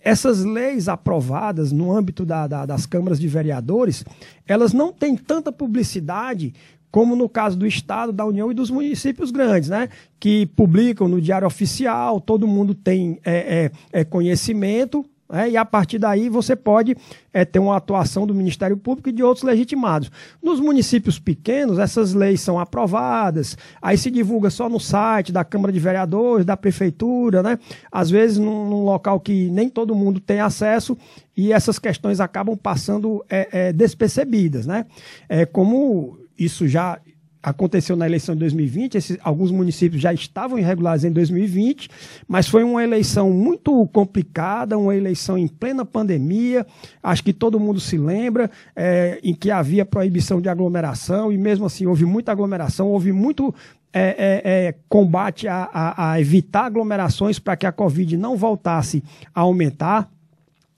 essas 0.00 0.44
leis 0.44 0.88
aprovadas 0.88 1.72
no 1.72 1.90
âmbito 1.90 2.24
da, 2.24 2.46
da, 2.46 2.64
das 2.64 2.86
câmaras 2.86 3.18
de 3.18 3.26
vereadores, 3.26 4.04
elas 4.46 4.72
não 4.72 4.92
têm 4.92 5.16
tanta 5.16 5.50
publicidade 5.50 6.54
como 6.88 7.16
no 7.16 7.28
caso 7.28 7.58
do 7.58 7.66
Estado, 7.66 8.12
da 8.12 8.24
União 8.24 8.48
e 8.48 8.54
dos 8.54 8.70
municípios 8.70 9.32
grandes, 9.32 9.68
né? 9.68 9.88
Que 10.20 10.46
publicam 10.46 11.08
no 11.08 11.20
Diário 11.20 11.48
Oficial, 11.48 12.20
todo 12.20 12.46
mundo 12.46 12.76
tem 12.76 13.18
é, 13.24 13.70
é, 13.92 14.00
é 14.00 14.04
conhecimento, 14.04 15.04
é, 15.30 15.50
e 15.50 15.56
a 15.56 15.64
partir 15.64 15.98
daí 15.98 16.28
você 16.28 16.54
pode 16.54 16.96
é, 17.32 17.44
ter 17.44 17.58
uma 17.58 17.76
atuação 17.76 18.26
do 18.26 18.34
Ministério 18.34 18.76
Público 18.76 19.08
e 19.08 19.12
de 19.12 19.22
outros 19.22 19.44
legitimados. 19.44 20.10
Nos 20.42 20.60
municípios 20.60 21.18
pequenos, 21.18 21.78
essas 21.78 22.14
leis 22.14 22.40
são 22.40 22.58
aprovadas, 22.58 23.56
aí 23.82 23.98
se 23.98 24.10
divulga 24.10 24.50
só 24.50 24.68
no 24.68 24.78
site 24.78 25.32
da 25.32 25.44
Câmara 25.44 25.72
de 25.72 25.80
Vereadores, 25.80 26.46
da 26.46 26.56
Prefeitura, 26.56 27.42
né? 27.42 27.58
às 27.90 28.08
vezes 28.08 28.38
num, 28.38 28.68
num 28.68 28.84
local 28.84 29.18
que 29.18 29.50
nem 29.50 29.68
todo 29.68 29.94
mundo 29.94 30.20
tem 30.20 30.40
acesso 30.40 30.96
e 31.36 31.52
essas 31.52 31.78
questões 31.78 32.20
acabam 32.20 32.56
passando 32.56 33.24
é, 33.28 33.68
é 33.68 33.72
despercebidas. 33.72 34.66
Né? 34.66 34.86
É, 35.28 35.44
como 35.44 36.18
isso 36.38 36.68
já 36.68 37.00
aconteceu 37.46 37.94
na 37.94 38.06
eleição 38.06 38.34
de 38.34 38.40
2020, 38.40 38.96
esses, 38.96 39.18
alguns 39.22 39.52
municípios 39.52 40.02
já 40.02 40.12
estavam 40.12 40.58
irregulares 40.58 41.04
em 41.04 41.12
2020, 41.12 41.88
mas 42.26 42.48
foi 42.48 42.64
uma 42.64 42.82
eleição 42.82 43.30
muito 43.30 43.86
complicada, 43.92 44.76
uma 44.76 44.96
eleição 44.96 45.38
em 45.38 45.46
plena 45.46 45.84
pandemia, 45.84 46.66
acho 47.00 47.22
que 47.22 47.32
todo 47.32 47.60
mundo 47.60 47.78
se 47.78 47.96
lembra, 47.96 48.50
é, 48.74 49.20
em 49.22 49.32
que 49.32 49.52
havia 49.52 49.86
proibição 49.86 50.40
de 50.40 50.48
aglomeração, 50.48 51.32
e 51.32 51.38
mesmo 51.38 51.66
assim 51.66 51.86
houve 51.86 52.04
muita 52.04 52.32
aglomeração, 52.32 52.88
houve 52.88 53.12
muito 53.12 53.54
é, 53.92 54.00
é, 54.02 54.66
é, 54.66 54.74
combate 54.88 55.46
a, 55.46 55.70
a, 55.72 56.10
a, 56.10 56.20
evitar 56.20 56.64
aglomerações 56.64 57.38
para 57.38 57.56
que 57.56 57.64
a 57.64 57.70
Covid 57.70 58.16
não 58.16 58.36
voltasse 58.36 59.04
a 59.32 59.42
aumentar. 59.42 60.10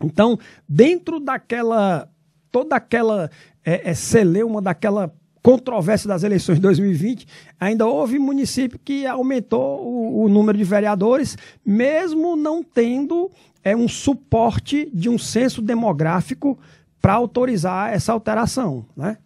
Então, 0.04 0.38
dentro 0.68 1.18
daquela, 1.18 2.10
toda 2.52 2.76
aquela 2.76 3.30
é, 3.64 3.90
é, 3.90 3.94
celeuma, 3.94 4.60
daquela 4.60 5.10
controvérsia 5.48 6.06
das 6.06 6.24
eleições 6.24 6.56
de 6.56 6.60
2020, 6.60 7.26
ainda 7.58 7.86
houve 7.86 8.18
município 8.18 8.78
que 8.84 9.06
aumentou 9.06 9.80
o, 9.82 10.24
o 10.24 10.28
número 10.28 10.58
de 10.58 10.62
vereadores, 10.62 11.38
mesmo 11.64 12.36
não 12.36 12.62
tendo 12.62 13.30
é, 13.64 13.74
um 13.74 13.88
suporte 13.88 14.90
de 14.92 15.08
um 15.08 15.16
censo 15.16 15.62
demográfico 15.62 16.58
para 17.00 17.14
autorizar 17.14 17.90
essa 17.90 18.12
alteração. 18.12 18.84
Né? 18.94 19.16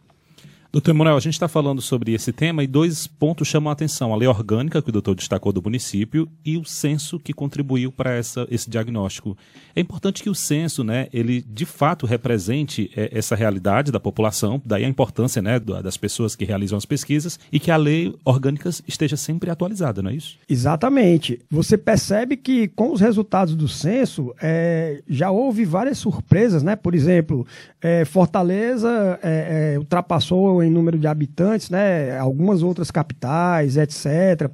Doutor 0.72 0.92
Emanuel, 0.92 1.18
a 1.18 1.20
gente 1.20 1.34
está 1.34 1.48
falando 1.48 1.82
sobre 1.82 2.14
esse 2.14 2.32
tema 2.32 2.64
e 2.64 2.66
dois 2.66 3.06
pontos 3.06 3.46
chamam 3.46 3.68
a 3.68 3.74
atenção: 3.74 4.10
a 4.10 4.16
lei 4.16 4.26
orgânica, 4.26 4.80
que 4.80 4.88
o 4.88 4.92
doutor 4.92 5.14
destacou 5.14 5.52
do 5.52 5.62
município, 5.62 6.26
e 6.42 6.56
o 6.56 6.64
censo 6.64 7.20
que 7.20 7.34
contribuiu 7.34 7.92
para 7.92 8.18
esse 8.18 8.70
diagnóstico. 8.70 9.36
É 9.76 9.82
importante 9.82 10.22
que 10.22 10.30
o 10.30 10.34
censo, 10.34 10.82
né, 10.82 11.08
ele 11.12 11.42
de 11.42 11.66
fato 11.66 12.06
represente 12.06 12.90
é, 12.96 13.10
essa 13.12 13.36
realidade 13.36 13.92
da 13.92 14.00
população, 14.00 14.62
daí 14.64 14.82
a 14.86 14.88
importância 14.88 15.42
né, 15.42 15.60
das 15.60 15.98
pessoas 15.98 16.34
que 16.34 16.46
realizam 16.46 16.78
as 16.78 16.86
pesquisas, 16.86 17.38
e 17.52 17.60
que 17.60 17.70
a 17.70 17.76
lei 17.76 18.14
orgânica 18.24 18.70
esteja 18.88 19.18
sempre 19.18 19.50
atualizada, 19.50 20.00
não 20.00 20.08
é 20.08 20.14
isso? 20.14 20.38
Exatamente. 20.48 21.38
Você 21.50 21.76
percebe 21.76 22.34
que 22.34 22.68
com 22.68 22.94
os 22.94 23.00
resultados 23.02 23.54
do 23.54 23.68
censo 23.68 24.34
é, 24.40 25.02
já 25.06 25.30
houve 25.30 25.66
várias 25.66 25.98
surpresas, 25.98 26.62
né? 26.62 26.76
Por 26.76 26.94
exemplo, 26.94 27.46
é, 27.78 28.06
Fortaleza 28.06 29.20
é, 29.22 29.74
é, 29.74 29.78
ultrapassou 29.78 30.61
em 30.64 30.70
número 30.70 30.98
de 30.98 31.06
habitantes, 31.06 31.70
né, 31.70 32.18
algumas 32.18 32.62
outras 32.62 32.90
capitais, 32.90 33.76
etc. 33.76 34.50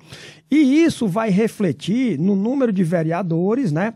E 0.51 0.83
isso 0.83 1.07
vai 1.07 1.31
refletir 1.31 2.19
no 2.19 2.35
número 2.35 2.73
de 2.73 2.83
vereadores, 2.83 3.71
né? 3.71 3.95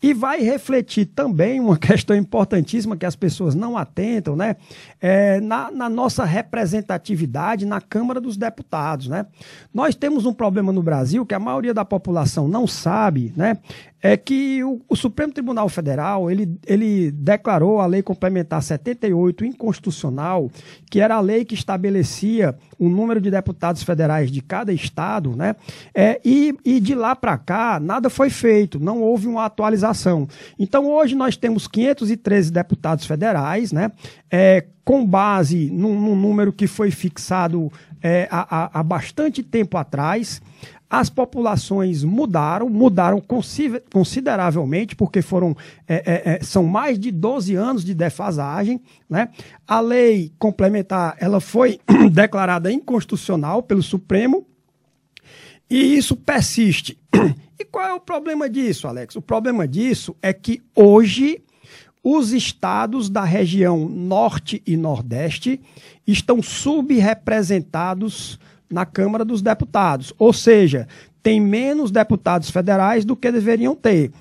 E 0.00 0.14
vai 0.14 0.40
refletir 0.40 1.06
também 1.06 1.58
uma 1.58 1.76
questão 1.78 2.16
importantíssima 2.16 2.96
que 2.96 3.04
as 3.04 3.16
pessoas 3.16 3.54
não 3.56 3.76
atentam, 3.76 4.36
né? 4.36 4.54
É, 5.00 5.40
na, 5.40 5.70
na, 5.72 5.88
nossa 5.88 6.24
representatividade 6.24 7.66
na 7.66 7.80
Câmara 7.80 8.20
dos 8.20 8.36
Deputados, 8.36 9.08
né? 9.08 9.26
Nós 9.74 9.96
temos 9.96 10.24
um 10.24 10.32
problema 10.32 10.72
no 10.72 10.82
Brasil 10.82 11.26
que 11.26 11.34
a 11.34 11.40
maioria 11.40 11.74
da 11.74 11.84
população 11.84 12.46
não 12.46 12.66
sabe, 12.66 13.32
né? 13.36 13.58
É 14.00 14.16
que 14.16 14.62
o, 14.62 14.80
o 14.88 14.94
Supremo 14.94 15.32
Tribunal 15.32 15.68
Federal, 15.68 16.30
ele, 16.30 16.56
ele 16.66 17.10
declarou 17.10 17.80
a 17.80 17.86
Lei 17.86 18.02
Complementar 18.02 18.62
78 18.62 19.44
inconstitucional, 19.44 20.50
que 20.88 21.00
era 21.00 21.16
a 21.16 21.20
lei 21.20 21.44
que 21.44 21.54
estabelecia 21.54 22.56
o 22.78 22.88
número 22.88 23.20
de 23.20 23.30
deputados 23.30 23.82
federais 23.82 24.30
de 24.30 24.40
cada 24.40 24.72
estado, 24.72 25.34
né? 25.34 25.56
É, 25.92 26.20
e, 26.24 26.54
e 26.64 26.78
de 26.78 26.94
lá 26.94 27.16
para 27.16 27.36
cá, 27.36 27.80
nada 27.80 28.08
foi 28.08 28.30
feito, 28.30 28.78
não 28.78 29.02
houve 29.02 29.26
uma 29.26 29.44
atualização. 29.44 30.28
Então, 30.58 30.86
hoje 30.86 31.14
nós 31.14 31.36
temos 31.36 31.66
513 31.66 32.52
deputados 32.52 33.04
federais, 33.04 33.72
né? 33.72 33.90
É, 34.30 34.64
com 34.84 35.04
base 35.04 35.70
num, 35.70 36.16
número 36.16 36.50
que 36.50 36.66
foi 36.66 36.90
fixado 36.90 37.70
é, 38.02 38.26
há, 38.30 38.80
há 38.80 38.82
bastante 38.82 39.42
tempo 39.42 39.76
atrás. 39.76 40.40
As 40.90 41.10
populações 41.10 42.02
mudaram, 42.02 42.68
mudaram 42.70 43.22
consideravelmente, 43.92 44.96
porque 44.96 45.20
foram 45.20 45.54
é, 45.86 45.94
é, 45.94 46.34
é 46.34 46.42
são 46.42 46.64
mais 46.64 46.98
de 46.98 47.10
12 47.10 47.54
anos 47.54 47.84
de 47.84 47.92
defasagem. 47.94 48.80
Né? 49.08 49.28
A 49.66 49.80
lei 49.80 50.32
complementar 50.38 51.14
ela 51.20 51.40
foi 51.40 51.78
declarada 52.10 52.72
inconstitucional 52.72 53.62
pelo 53.62 53.82
Supremo 53.82 54.46
e 55.68 55.96
isso 55.96 56.16
persiste. 56.16 56.98
E 57.60 57.64
qual 57.64 57.84
é 57.84 57.92
o 57.92 57.98
problema 57.98 58.48
disso, 58.48 58.86
Alex? 58.86 59.16
O 59.16 59.20
problema 59.20 59.66
disso 59.66 60.14
é 60.22 60.32
que 60.32 60.62
hoje 60.76 61.42
os 62.04 62.32
estados 62.32 63.10
da 63.10 63.24
região 63.24 63.88
norte 63.88 64.62
e 64.64 64.76
nordeste 64.76 65.60
estão 66.06 66.40
subrepresentados 66.40 68.38
na 68.70 68.84
Câmara 68.84 69.24
dos 69.24 69.40
Deputados, 69.42 70.12
ou 70.18 70.32
seja, 70.32 70.86
tem 71.22 71.40
menos 71.40 71.90
deputados 71.90 72.50
federais 72.50 73.04
do 73.04 73.16
que 73.16 73.32
deveriam 73.32 73.74
ter. 73.74 74.12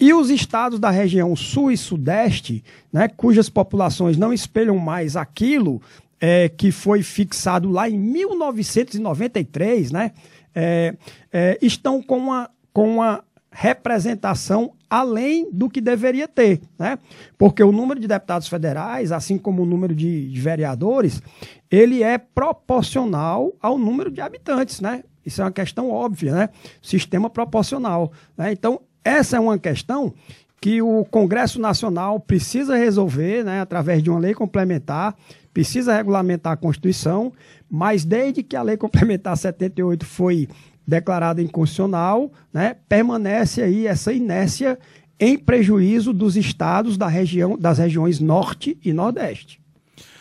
E 0.00 0.14
os 0.14 0.30
estados 0.30 0.78
da 0.78 0.90
região 0.90 1.34
sul 1.34 1.72
e 1.72 1.76
sudeste, 1.76 2.62
né, 2.92 3.08
cujas 3.08 3.48
populações 3.48 4.16
não 4.16 4.32
espelham 4.32 4.78
mais 4.78 5.16
aquilo 5.16 5.82
é, 6.20 6.48
que 6.48 6.70
foi 6.70 7.02
fixado 7.02 7.68
lá 7.68 7.88
em 7.88 7.98
1993, 7.98 9.90
né, 9.90 10.12
é, 10.54 10.94
é, 11.32 11.58
estão 11.60 12.00
com 12.00 12.18
uma, 12.18 12.48
com 12.72 12.94
uma 12.94 13.24
representação 13.50 14.72
além 14.88 15.50
do 15.52 15.68
que 15.68 15.80
deveria 15.80 16.28
ter, 16.28 16.60
né? 16.78 16.98
Porque 17.36 17.62
o 17.62 17.72
número 17.72 18.00
de 18.00 18.06
deputados 18.06 18.48
federais, 18.48 19.12
assim 19.12 19.36
como 19.36 19.62
o 19.62 19.66
número 19.66 19.94
de, 19.94 20.28
de 20.28 20.40
vereadores, 20.40 21.22
ele 21.70 22.02
é 22.02 22.18
proporcional 22.18 23.52
ao 23.60 23.78
número 23.78 24.10
de 24.10 24.20
habitantes, 24.20 24.80
né? 24.80 25.02
Isso 25.24 25.42
é 25.42 25.44
uma 25.44 25.52
questão 25.52 25.90
óbvia, 25.90 26.34
né? 26.34 26.48
Sistema 26.80 27.28
proporcional. 27.28 28.12
Né? 28.36 28.52
Então, 28.52 28.80
essa 29.04 29.36
é 29.36 29.40
uma 29.40 29.58
questão 29.58 30.14
que 30.60 30.82
o 30.82 31.04
Congresso 31.04 31.60
Nacional 31.60 32.18
precisa 32.18 32.76
resolver, 32.76 33.44
né, 33.44 33.60
através 33.60 34.02
de 34.02 34.10
uma 34.10 34.18
lei 34.18 34.34
complementar, 34.34 35.14
precisa 35.54 35.94
regulamentar 35.94 36.52
a 36.52 36.56
Constituição, 36.56 37.32
mas 37.70 38.04
desde 38.04 38.42
que 38.42 38.56
a 38.56 38.62
lei 38.62 38.76
complementar 38.76 39.36
78 39.36 40.04
foi 40.04 40.48
declarada 40.88 41.42
inconstitucional, 41.42 42.32
né, 42.50 42.74
permanece 42.88 43.60
aí 43.60 43.86
essa 43.86 44.10
inércia 44.10 44.78
em 45.20 45.36
prejuízo 45.36 46.14
dos 46.14 46.34
estados 46.34 46.96
da 46.96 47.06
região, 47.06 47.58
das 47.58 47.76
regiões 47.76 48.20
Norte 48.20 48.78
e 48.82 48.90
Nordeste. 48.90 49.60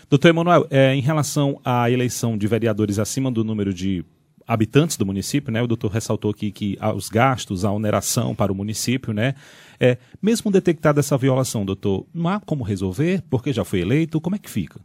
Doutor 0.09 0.27
Emanuel, 0.27 0.67
é, 0.69 0.93
em 0.93 0.99
relação 0.99 1.61
à 1.63 1.89
eleição 1.89 2.37
de 2.37 2.45
vereadores 2.47 2.99
acima 2.99 3.31
do 3.31 3.45
número 3.45 3.73
de 3.73 4.03
habitantes 4.45 4.97
do 4.97 5.05
município, 5.05 5.51
né? 5.51 5.61
O 5.61 5.67
doutor 5.67 5.91
ressaltou 5.91 6.31
aqui 6.31 6.51
que 6.51 6.77
os 6.95 7.09
gastos, 7.09 7.63
a 7.63 7.71
oneração 7.71 8.33
para 8.35 8.51
o 8.51 8.55
município, 8.55 9.13
né? 9.13 9.35
É, 9.79 9.97
mesmo 10.21 10.51
detectada 10.51 10.99
essa 10.99 11.17
violação, 11.17 11.65
doutor, 11.65 12.05
não 12.13 12.29
há 12.29 12.39
como 12.39 12.63
resolver, 12.63 13.23
porque 13.29 13.53
já 13.53 13.63
foi 13.63 13.81
eleito, 13.81 14.19
como 14.19 14.35
é 14.35 14.39
que 14.39 14.49
fica? 14.49 14.79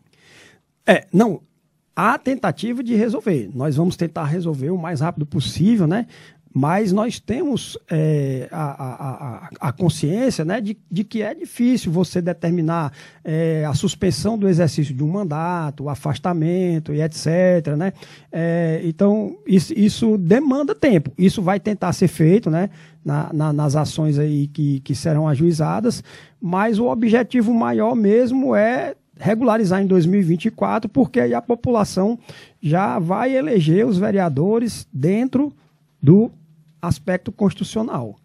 É, 0.87 1.07
não, 1.12 1.41
há 1.95 2.18
tentativa 2.18 2.82
de 2.82 2.95
resolver. 2.95 3.51
Nós 3.55 3.76
vamos 3.76 3.97
tentar 3.97 4.24
resolver 4.24 4.70
o 4.70 4.78
mais 4.78 5.01
rápido 5.01 5.26
possível, 5.26 5.86
né? 5.86 6.07
Mas 6.55 6.93
nós 6.93 7.18
temos 7.18 7.78
é, 7.90 8.47
a, 8.53 9.47
a, 9.49 9.68
a, 9.68 9.72
consciência 9.72 10.45
né, 10.45 10.61
de, 10.61 10.76
de 10.90 11.03
que 11.03 11.22
é 11.22 11.34
difícil 11.34 11.90
você 11.90 12.20
determinar 12.20 12.93
é, 13.24 13.64
a 13.64 13.72
suspensão 13.72 14.36
do 14.36 14.47
exercício 14.47 14.95
de 14.95 15.03
um 15.03 15.09
mandato, 15.09 15.84
o 15.84 15.88
afastamento 15.88 16.93
e 16.93 17.01
etc. 17.01 17.74
Né? 17.74 17.95
É, 18.30 18.82
então, 18.84 19.38
isso, 19.47 19.72
isso, 19.74 20.18
demanda 20.18 20.74
tempo. 20.74 21.11
Isso 21.16 21.40
vai 21.40 21.59
tentar 21.59 21.95
ser 21.95 22.09
feito 22.09 22.51
né, 22.51 22.68
na, 23.03 23.32
na, 23.32 23.53
nas 23.53 23.74
ações 23.74 24.18
aí 24.18 24.47
que, 24.49 24.80
que 24.80 24.95
serão 24.95 25.26
ajuizadas, 25.26 26.05
mas 26.38 26.78
o 26.78 26.86
objetivo 26.86 27.55
maior 27.55 27.95
mesmo 27.95 28.55
é 28.55 28.95
regularizar 29.18 29.82
em 29.82 29.86
2024, 29.86 30.88
porque 30.88 31.20
aí 31.20 31.34
a 31.34 31.42
população 31.42 32.18
já 32.60 32.98
vai 32.98 33.36
eleger 33.36 33.86
os 33.86 33.98
vereadores 33.98 34.86
dentro 34.92 35.52
do 36.02 36.30
aspecto 36.80 37.30
constitucional. 37.30 38.16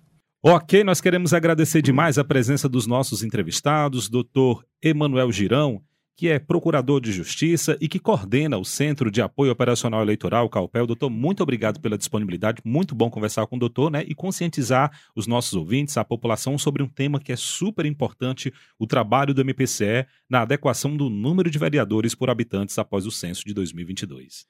Ok, 0.44 0.84
nós 0.84 1.02
queremos 1.02 1.34
agradecer 1.34 1.82
demais 1.82 2.18
a 2.18 2.24
presença 2.24 2.70
dos 2.70 2.88
nossos 2.88 3.24
entrevistados, 3.24 4.08
doutor 4.08 4.64
Emanuel 4.82 5.32
Girão, 5.32 5.82
que 6.18 6.28
é 6.28 6.40
procurador 6.40 7.00
de 7.00 7.12
justiça 7.12 7.78
e 7.80 7.88
que 7.88 8.00
coordena 8.00 8.58
o 8.58 8.66
Centro 8.66 9.12
de 9.12 9.22
Apoio 9.22 9.52
Operacional 9.52 10.02
Eleitoral, 10.02 10.50
CAUPEL. 10.50 10.88
Doutor, 10.88 11.12
muito 11.12 11.44
obrigado 11.44 11.80
pela 11.80 11.96
disponibilidade. 11.96 12.60
Muito 12.66 12.96
bom 12.96 13.08
conversar 13.08 13.46
com 13.46 13.56
o 13.56 13.60
doutor, 13.60 13.92
né? 13.92 14.04
E 14.08 14.16
conscientizar 14.16 14.92
os 15.16 15.28
nossos 15.28 15.54
ouvintes, 15.54 15.96
a 15.96 16.04
população, 16.04 16.58
sobre 16.58 16.82
um 16.82 16.88
tema 16.88 17.20
que 17.20 17.32
é 17.32 17.36
super 17.36 17.86
importante: 17.86 18.52
o 18.80 18.88
trabalho 18.88 19.32
do 19.32 19.42
MPCE 19.42 20.08
na 20.28 20.42
adequação 20.42 20.98
do 20.98 21.08
número 21.08 21.52
de 21.52 21.60
vereadores 21.60 22.16
por 22.16 22.32
habitantes 22.32 22.80
após 22.80 23.06
o 23.06 23.12
censo 23.12 23.46
de 23.46 23.54
2022. 23.54 24.48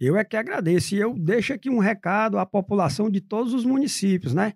Eu 0.00 0.16
é 0.16 0.24
que 0.24 0.36
agradeço. 0.36 0.94
E 0.94 0.98
eu 0.98 1.14
deixo 1.14 1.52
aqui 1.52 1.68
um 1.68 1.78
recado 1.78 2.38
à 2.38 2.46
população 2.46 3.10
de 3.10 3.20
todos 3.20 3.52
os 3.52 3.66
municípios, 3.66 4.32
né? 4.32 4.54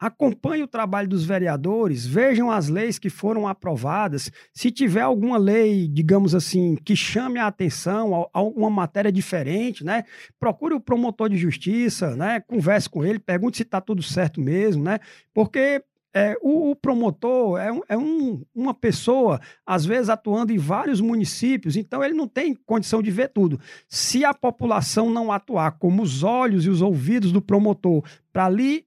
Acompanhe 0.00 0.62
o 0.62 0.66
trabalho 0.66 1.06
dos 1.06 1.26
vereadores, 1.26 2.06
vejam 2.06 2.50
as 2.50 2.70
leis 2.70 2.98
que 2.98 3.10
foram 3.10 3.46
aprovadas. 3.46 4.32
Se 4.50 4.70
tiver 4.70 5.02
alguma 5.02 5.36
lei, 5.36 5.86
digamos 5.86 6.34
assim, 6.34 6.74
que 6.74 6.96
chame 6.96 7.38
a 7.38 7.46
atenção, 7.46 8.26
alguma 8.32 8.70
matéria 8.70 9.12
diferente, 9.12 9.84
né? 9.84 10.04
Procure 10.38 10.72
o 10.72 10.80
promotor 10.80 11.28
de 11.28 11.36
justiça, 11.36 12.16
né? 12.16 12.40
Converse 12.40 12.88
com 12.88 13.04
ele, 13.04 13.18
pergunte 13.18 13.58
se 13.58 13.62
está 13.62 13.78
tudo 13.78 14.02
certo 14.02 14.40
mesmo, 14.40 14.82
né? 14.82 15.00
Porque 15.34 15.84
é, 16.14 16.34
o, 16.40 16.70
o, 16.70 16.76
promotor 16.76 17.60
é, 17.60 17.70
um, 17.70 17.80
é 17.86 17.96
um, 17.96 18.42
uma 18.54 18.72
pessoa, 18.72 19.38
às 19.66 19.84
vezes, 19.84 20.08
atuando 20.08 20.50
em 20.50 20.58
vários 20.58 21.00
municípios, 21.00 21.76
então 21.76 22.02
ele 22.02 22.14
não 22.14 22.26
tem 22.26 22.54
condição 22.54 23.02
de 23.02 23.10
ver 23.10 23.28
tudo. 23.28 23.60
Se 23.86 24.24
a 24.24 24.32
população 24.32 25.10
não 25.10 25.30
atuar 25.30 25.72
como 25.72 26.02
os 26.02 26.22
olhos 26.22 26.64
e 26.64 26.70
os 26.70 26.80
ouvidos 26.82 27.32
do 27.32 27.42
promotor 27.42 28.02
para 28.32 28.46
ali, 28.46 28.86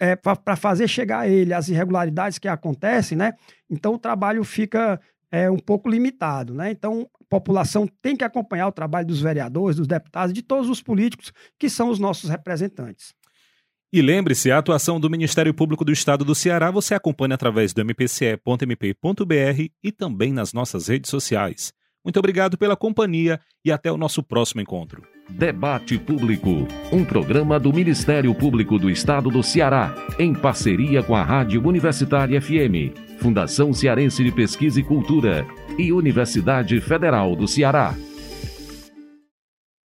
é, 0.00 0.16
para 0.16 0.56
fazer 0.56 0.88
chegar 0.88 1.20
a 1.20 1.28
ele 1.28 1.52
as 1.52 1.68
irregularidades 1.68 2.38
que 2.38 2.48
acontecem, 2.48 3.18
né? 3.18 3.34
Então 3.68 3.94
o 3.94 3.98
trabalho 3.98 4.42
fica 4.42 4.98
é, 5.30 5.50
um 5.50 5.58
pouco 5.58 5.90
limitado, 5.90 6.54
né? 6.54 6.70
Então 6.70 7.06
a 7.20 7.24
população 7.28 7.86
tem 8.00 8.16
que 8.16 8.24
acompanhar 8.24 8.66
o 8.66 8.72
trabalho 8.72 9.06
dos 9.06 9.20
vereadores, 9.20 9.76
dos 9.76 9.86
deputados, 9.86 10.32
de 10.32 10.40
todos 10.40 10.70
os 10.70 10.82
políticos 10.82 11.32
que 11.58 11.68
são 11.68 11.90
os 11.90 11.98
nossos 11.98 12.30
representantes. 12.30 13.14
E 13.92 14.00
lembre-se, 14.00 14.50
a 14.50 14.58
atuação 14.58 14.98
do 14.98 15.10
Ministério 15.10 15.52
Público 15.52 15.84
do 15.84 15.92
Estado 15.92 16.24
do 16.24 16.34
Ceará 16.34 16.70
você 16.70 16.94
acompanha 16.94 17.34
através 17.34 17.74
do 17.74 17.84
mpce.mp.br 17.84 19.64
e 19.82 19.92
também 19.92 20.32
nas 20.32 20.52
nossas 20.52 20.88
redes 20.88 21.10
sociais. 21.10 21.74
Muito 22.02 22.18
obrigado 22.18 22.56
pela 22.56 22.76
companhia 22.76 23.38
e 23.64 23.70
até 23.70 23.92
o 23.92 23.98
nosso 23.98 24.22
próximo 24.22 24.62
encontro. 24.62 25.19
Debate 25.30 25.98
Público, 25.98 26.66
um 26.92 27.04
programa 27.04 27.58
do 27.58 27.72
Ministério 27.72 28.34
Público 28.34 28.78
do 28.78 28.90
Estado 28.90 29.30
do 29.30 29.42
Ceará, 29.42 29.94
em 30.18 30.34
parceria 30.34 31.02
com 31.02 31.14
a 31.14 31.22
Rádio 31.22 31.66
Universitária 31.66 32.40
FM, 32.40 32.92
Fundação 33.18 33.72
Cearense 33.72 34.22
de 34.24 34.32
Pesquisa 34.32 34.80
e 34.80 34.82
Cultura 34.82 35.46
e 35.78 35.92
Universidade 35.92 36.80
Federal 36.80 37.34
do 37.34 37.46
Ceará. 37.46 37.94